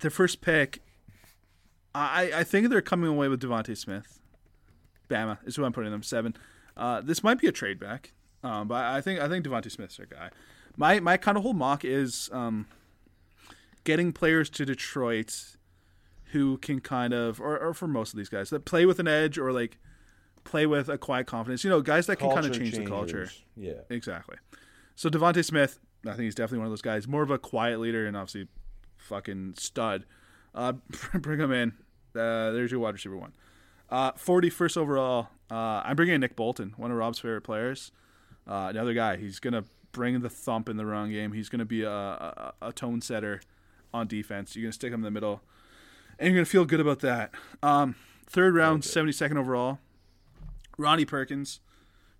[0.00, 0.82] their first pick.
[1.94, 4.20] I I think they're coming away with DeVonta Smith.
[5.08, 6.36] Bama is who I'm putting them seven.
[6.76, 8.12] Uh, this might be a trade back,
[8.42, 10.30] um, but I think I think DeVonta Smith's their guy.
[10.76, 12.66] My my kind of whole mock is um,
[13.84, 15.56] getting players to Detroit
[16.32, 19.08] who can kind of, or, or for most of these guys, that play with an
[19.08, 19.78] edge or like
[20.44, 21.64] play with a quiet confidence.
[21.64, 23.30] You know, guys that can kind of change the culture.
[23.56, 23.80] Yeah.
[23.88, 24.36] Exactly.
[24.94, 27.08] So DeVonta Smith, I think he's definitely one of those guys.
[27.08, 28.48] More of a quiet leader and obviously
[29.08, 30.04] fucking stud.
[30.54, 30.72] Uh,
[31.14, 31.70] bring him in.
[32.14, 33.32] Uh, there's your wide receiver one.
[33.90, 35.28] Uh, 41st overall.
[35.50, 37.90] Uh, I'm bringing in Nick Bolton, one of Rob's favorite players.
[38.46, 39.16] Uh, another guy.
[39.16, 41.32] He's gonna bring the thump in the run game.
[41.32, 43.40] He's gonna be a, a, a tone setter
[43.92, 44.54] on defense.
[44.54, 45.42] You're gonna stick him in the middle,
[46.18, 47.32] and you're gonna feel good about that.
[47.62, 47.94] Um,
[48.26, 49.78] third round, 72nd overall.
[50.76, 51.60] Ronnie Perkins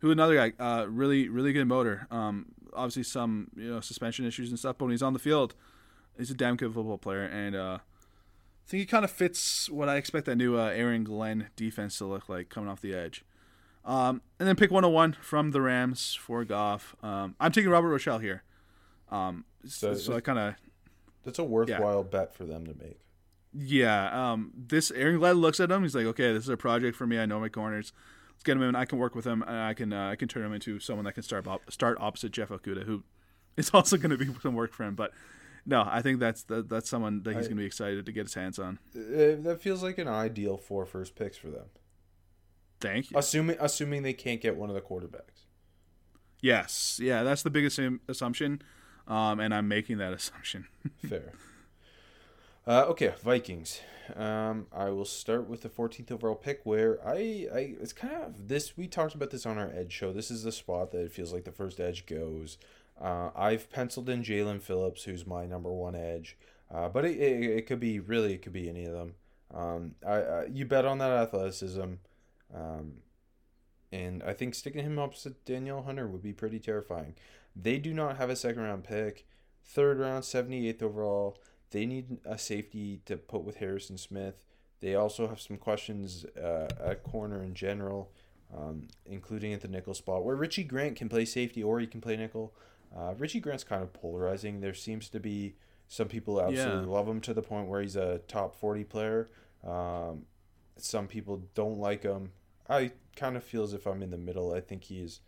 [0.00, 2.06] who another guy, uh, really really good motor.
[2.10, 5.54] Um, obviously some you know suspension issues and stuff, but when he's on the field,
[6.18, 9.88] he's a damn good football player, and uh, I think he kind of fits what
[9.88, 13.24] I expect that new uh, Aaron Glenn defense to look like coming off the edge.
[13.84, 16.94] Um, and then pick 101 from the Rams for Goff.
[17.02, 18.42] Um, I'm taking Robert Rochell here.
[19.10, 20.54] Um, so, So- I kind of
[21.24, 23.00] That's a worthwhile bet for them to make.
[23.54, 24.32] yeah.
[24.32, 25.82] Um, this Aaron Glenn looks at him.
[25.82, 27.18] He's like, okay, this is a project for me.
[27.18, 27.92] I know my corners.
[28.32, 28.76] Let's get him in.
[28.76, 31.04] I can work with him, and I can uh, I can turn him into someone
[31.06, 33.02] that can start start opposite Jeff Okudah, who
[33.56, 34.94] is also going to be some work for him.
[34.94, 35.12] But
[35.68, 38.24] no, I think that's that, that's someone that he's going to be excited to get
[38.24, 38.78] his hands on.
[38.96, 41.66] Uh, that feels like an ideal four first picks for them.
[42.80, 43.18] Thank you.
[43.18, 45.44] Assuming assuming they can't get one of the quarterbacks.
[46.40, 47.78] Yes, yeah, that's the biggest
[48.08, 48.62] assumption,
[49.06, 50.66] um, and I'm making that assumption.
[51.06, 51.34] Fair.
[52.66, 53.80] Uh, okay, Vikings.
[54.16, 58.48] Um, I will start with the 14th overall pick, where I, I it's kind of
[58.48, 58.74] this.
[58.74, 60.14] We talked about this on our edge show.
[60.14, 62.56] This is the spot that it feels like the first edge goes.
[63.00, 66.36] Uh, I've penciled in Jaelan Phillips, who's my number one edge,
[66.72, 69.14] uh, but it, it, it could be really it could be any of them.
[69.54, 71.94] Um, I, I you bet on that athleticism,
[72.54, 72.92] um,
[73.92, 77.14] and I think sticking him opposite Danielle Hunter would be pretty terrifying.
[77.54, 79.26] They do not have a second round pick,
[79.64, 81.38] third round, 78th overall.
[81.70, 84.44] They need a safety to put with Harrison Smith.
[84.80, 88.10] They also have some questions uh, at corner in general,
[88.56, 92.00] um, including at the nickel spot, where Richie Grant can play safety or he can
[92.00, 92.54] play nickel.
[92.96, 94.60] Uh, Richie Grant's kind of polarizing.
[94.60, 95.54] There seems to be
[95.88, 96.92] some people absolutely Yeah.
[96.92, 99.28] love him to the point where he's a top 40 player.
[99.66, 100.26] Um,
[100.76, 102.32] some people don't like him.
[102.68, 104.52] I kind of feel as if I'm in the middle.
[104.52, 105.20] I think he's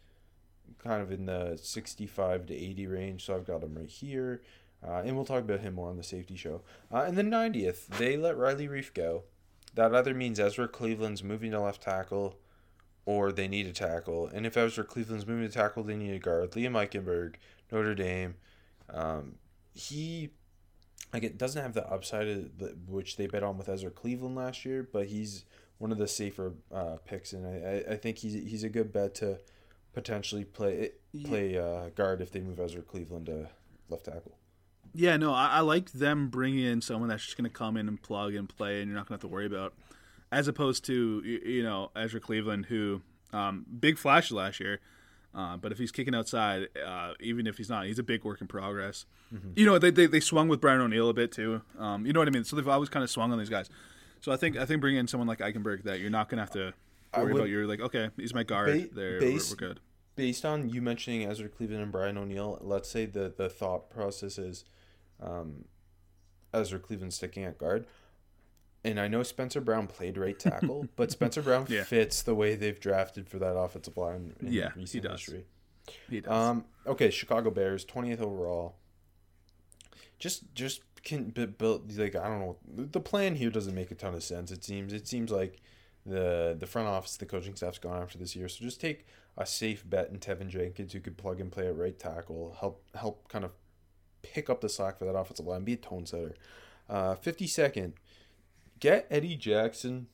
[0.78, 4.42] kind of in the 65 to 80 range, so I've got him right here.
[4.86, 6.62] Uh, and we'll talk about him more on the safety show.
[6.92, 9.24] Uh, and then 90th, they let Riley Reiff go.
[9.74, 12.38] That either means Ezra Cleveland's moving to left tackle
[13.10, 14.28] or they need a tackle.
[14.28, 16.52] And if Ezra Cleveland's moving to tackle, they need a guard.
[16.52, 17.34] Liam Eichenberg,
[17.72, 18.36] Notre Dame.
[18.88, 19.34] Um,
[19.72, 20.30] he
[21.12, 24.36] like it doesn't have the upside of the, which they bet on with Ezra Cleveland
[24.36, 25.44] last year, but he's
[25.78, 29.16] one of the safer uh, picks, and I, I, think he's he's a good bet
[29.16, 29.40] to
[29.92, 30.90] potentially play
[31.24, 33.48] play uh, guard if they move Ezra Cleveland to
[33.88, 34.38] left tackle.
[34.94, 37.88] Yeah, no, I, I like them bringing in someone that's just going to come in
[37.88, 39.74] and plug and play, and you're not going to have to worry about
[40.32, 43.02] as opposed to you know Ezra Cleveland, who
[43.32, 44.80] um, big flash last year.
[45.32, 48.40] Uh, but if he's kicking outside, uh, even if he's not, he's a big work
[48.40, 49.06] in progress.
[49.32, 49.50] Mm-hmm.
[49.54, 51.62] You know, they, they, they swung with Brian O'Neill a bit too.
[51.78, 52.42] Um, you know what I mean?
[52.42, 53.70] So they've always kind of swung on these guys.
[54.20, 56.42] So I think I think bringing in someone like Eichenberg that you're not going to
[56.42, 56.74] have to
[57.16, 57.48] worry would, about.
[57.48, 58.90] You're like, okay, he's my guard.
[58.90, 59.80] Ba- there, we're, we're, good.
[60.16, 64.36] Based on you mentioning Ezra Cleveland and Brian O'Neill, let's say the the thought process
[64.36, 64.64] is
[65.22, 65.64] um,
[66.52, 67.86] Ezra Cleveland sticking at guard
[68.84, 71.84] and I know Spencer Brown played right tackle, but Spencer Brown yeah.
[71.84, 75.20] fits the way they've drafted for that offensive line in yeah, recent he does.
[75.20, 75.44] history.
[76.08, 76.32] He does.
[76.32, 78.76] Um, okay, Chicago Bears, twentieth overall.
[80.18, 82.56] Just, just can build like I don't know.
[82.66, 84.50] The plan here doesn't make a ton of sense.
[84.50, 84.92] It seems.
[84.92, 85.60] It seems like
[86.06, 88.48] the the front office, the coaching staff's gone after this year.
[88.48, 91.76] So just take a safe bet in Teven Jenkins, who could plug and play at
[91.76, 93.52] right tackle, help help kind of
[94.22, 96.34] pick up the slack for that offensive line, be a tone setter.
[96.88, 97.92] Uh, 52nd,
[98.80, 100.08] get Eddie Jackson,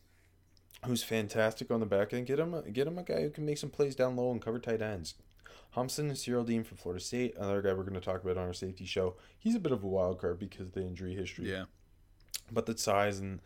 [0.85, 2.27] who's fantastic on the back end.
[2.27, 4.43] Get him, a, get him a guy who can make some plays down low and
[4.43, 5.15] cover tight ends.
[5.75, 8.87] Hamsah Nasirildeen from Florida State, another guy we're going to talk about on our safety
[8.87, 9.17] show.
[9.39, 11.51] He's a bit of a wild card because of the injury history.
[11.51, 11.65] Yeah,
[12.51, 13.41] but the size and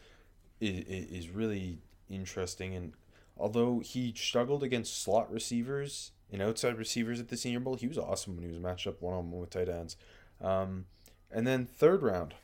[0.61, 1.79] is, is really
[2.09, 2.75] interesting.
[2.75, 2.93] And
[3.37, 7.99] although he struggled against slot receivers and outside receivers at the Senior Bowl, he was
[7.99, 9.97] awesome when he was matched up one on one with tight ends.
[10.41, 10.87] Um,
[11.33, 12.35] and then third round,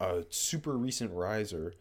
[0.00, 1.74] a super recent riser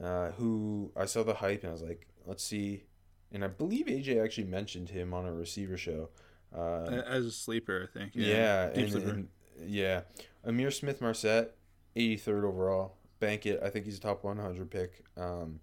[0.00, 2.84] uh, who I saw the hype and I was like, let's see.
[3.30, 6.10] And I believe AJ actually mentioned him on a receiver show.
[6.54, 8.12] Uh, As a sleeper, I think.
[8.14, 9.28] Yeah, yeah and, and,
[9.64, 10.00] yeah.
[10.46, 11.54] Ihmir Smith Marsette,
[11.96, 12.96] 83rd overall.
[13.20, 13.60] Bank it.
[13.62, 15.04] I think he's a top 100 pick.
[15.16, 15.60] Um,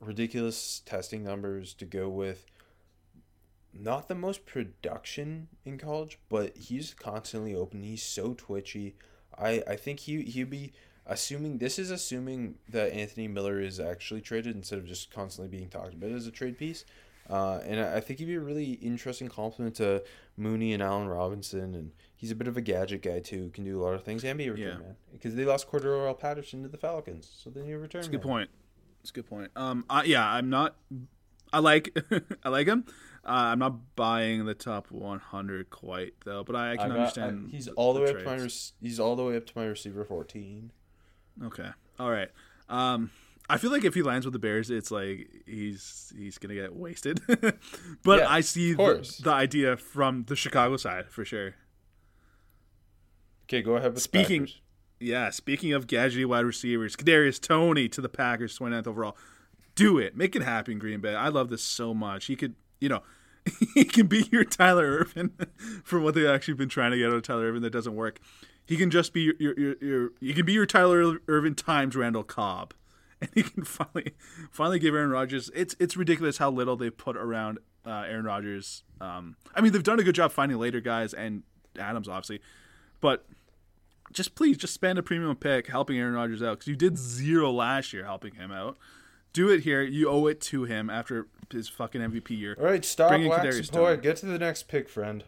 [0.00, 2.46] ridiculous testing numbers to go with.
[3.78, 7.82] Not the most production in college, but he's constantly open.
[7.82, 8.96] He's so twitchy.
[9.38, 10.72] I, I think he he'd be
[11.06, 15.68] assuming this is assuming that Anthony Miller is actually traded instead of just constantly being
[15.68, 16.84] talked about as a trade piece.
[17.28, 20.04] Uh, and I think he'd be a really interesting compliment to
[20.36, 23.50] Mooney and Allen Robinson, and he's a bit of a gadget guy too.
[23.52, 24.86] Can do a lot of things and be a return yeah.
[24.86, 28.00] man because they lost Cordarrelle Patterson to the Falcons, so then you return.
[28.00, 28.48] That's a good point.
[29.00, 29.50] That's a good point.
[29.56, 30.76] Um, uh, yeah, I'm not.
[31.52, 31.96] I like
[32.44, 32.84] I like him.
[33.24, 36.98] Uh, I'm not buying the top 100 quite though, but I, I can I got,
[36.98, 37.48] understand.
[37.48, 38.26] I, he's all the, the way trades.
[38.28, 38.88] up to my.
[38.88, 40.70] He's all the way up to my receiver 14.
[41.44, 41.68] Okay.
[41.98, 42.30] All right.
[42.68, 43.10] Um,
[43.48, 46.74] I feel like if he lands with the Bears, it's like he's he's gonna get
[46.74, 47.20] wasted.
[48.02, 51.54] but yeah, I see the, the, idea from the Chicago side for sure.
[53.44, 53.96] Okay, go ahead.
[54.00, 54.48] speaking,
[54.98, 55.30] yeah.
[55.30, 59.16] Speaking of gadgety wide receivers, Kadarius Toney to the Packers, 29th overall.
[59.76, 61.14] Do it, make it happen, Green Bay.
[61.14, 62.26] I love this so much.
[62.26, 63.02] He could, you know,
[63.74, 65.32] he can be your Tyler Ervin
[65.84, 68.18] for what they've actually been trying to get out of Tyler Ervin that doesn't work.
[68.66, 71.96] He can just be your your, your, your you can be your Tyler Ervin times
[71.96, 72.74] Randall Cobb,
[73.20, 74.14] and he can finally
[74.50, 75.50] finally give Aaron Rodgers.
[75.54, 78.82] It's it's ridiculous how little they put around uh, Aaron Rodgers.
[79.00, 81.44] Um, I mean, they've done a good job finding later guys and
[81.78, 82.40] Adams obviously,
[83.00, 83.26] but
[84.12, 87.50] just please just spend a premium pick helping Aaron Rodgers out because you did zero
[87.50, 88.78] last year helping him out.
[89.32, 89.82] Do it here.
[89.82, 92.56] You owe it to him after his fucking MVP year.
[92.58, 94.02] All right, stop waxing poet.
[94.02, 95.24] Get to the next pick, friend.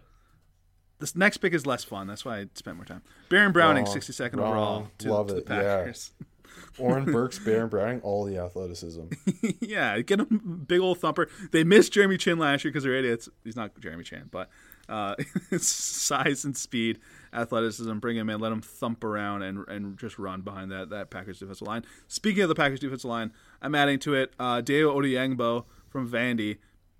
[0.98, 2.06] This next pick is less fun.
[2.06, 3.02] That's why I spent more time.
[3.28, 5.36] Baron Browning, sixty second overall to, Love to it.
[5.36, 6.12] the Packers.
[6.18, 6.26] Yeah.
[6.78, 9.02] Oren Burks, Baron Browning, all the athleticism.
[9.60, 11.28] yeah, get a big old thumper.
[11.50, 13.28] They missed Jeremy Chinn last year because they're idiots.
[13.44, 14.48] He's not Jeremy Chinn, but
[14.88, 15.14] uh,
[15.58, 16.98] size and speed,
[17.32, 21.10] athleticism, bring him in, let him thump around and and just run behind that that
[21.10, 21.84] Packers defensive line.
[22.06, 26.58] Speaking of the Packers defensive line, I'm adding to it uh, Dayo Odeyingbo from Vandy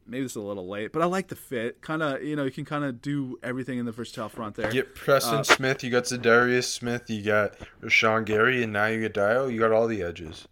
[0.09, 1.80] maybe it's a little late, but I like the fit.
[1.82, 4.66] Kind of, you know, you can kind of do everything in the versatile front there.
[4.68, 8.86] You get Preston uh, Smith, you got Za'Darius Smith, you got Rashan Gary, and now
[8.86, 9.47] you get Dio.
[9.47, 10.48] You got all the edges.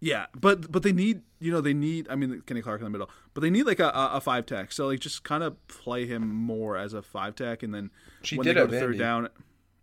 [0.00, 2.90] Yeah, but but they need you know they need I mean Kenny Clark in the
[2.90, 4.70] middle, but they need like a, a five tech.
[4.70, 7.90] So like just kind of play him more as a five tech, and then
[8.22, 9.30] she when they go to third down.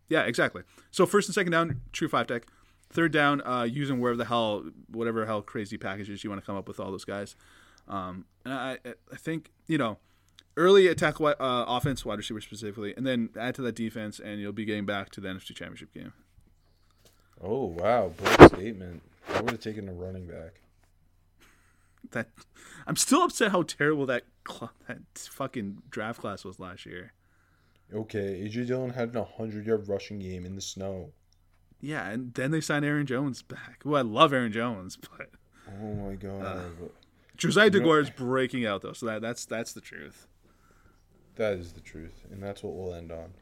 [0.10, 0.62] Yeah, exactly.
[0.92, 2.46] So first and second down, true five tech.
[2.92, 6.58] Third down, uh, using wherever the hell, whatever hell crazy packages you want to come
[6.58, 7.36] up with all those guys.
[7.88, 8.78] Um, and I,
[9.12, 9.98] I think you know,
[10.58, 14.52] early attack uh, offense, wide receiver specifically, and then add to that defense, and you'll
[14.52, 16.14] be getting back to the NFC Championship game.
[17.44, 19.02] Oh wow, bold statement.
[19.30, 20.62] I would have taken a running back.
[22.12, 22.30] That
[22.86, 27.14] I'm still upset how terrible that cl- that fucking draft class was last year.
[27.94, 31.12] Okay, AJ Dillon had a hundred yard rushing game in the snow.
[31.80, 33.82] Yeah, and then they signed Aaron Jones back.
[33.84, 35.30] Who I love Aaron Jones, but
[35.68, 36.86] oh my god, uh,
[37.42, 40.28] Josiah Deguara is breaking out though, so that that's that's the truth.
[41.36, 43.34] That is the truth, and that's what we'll end on.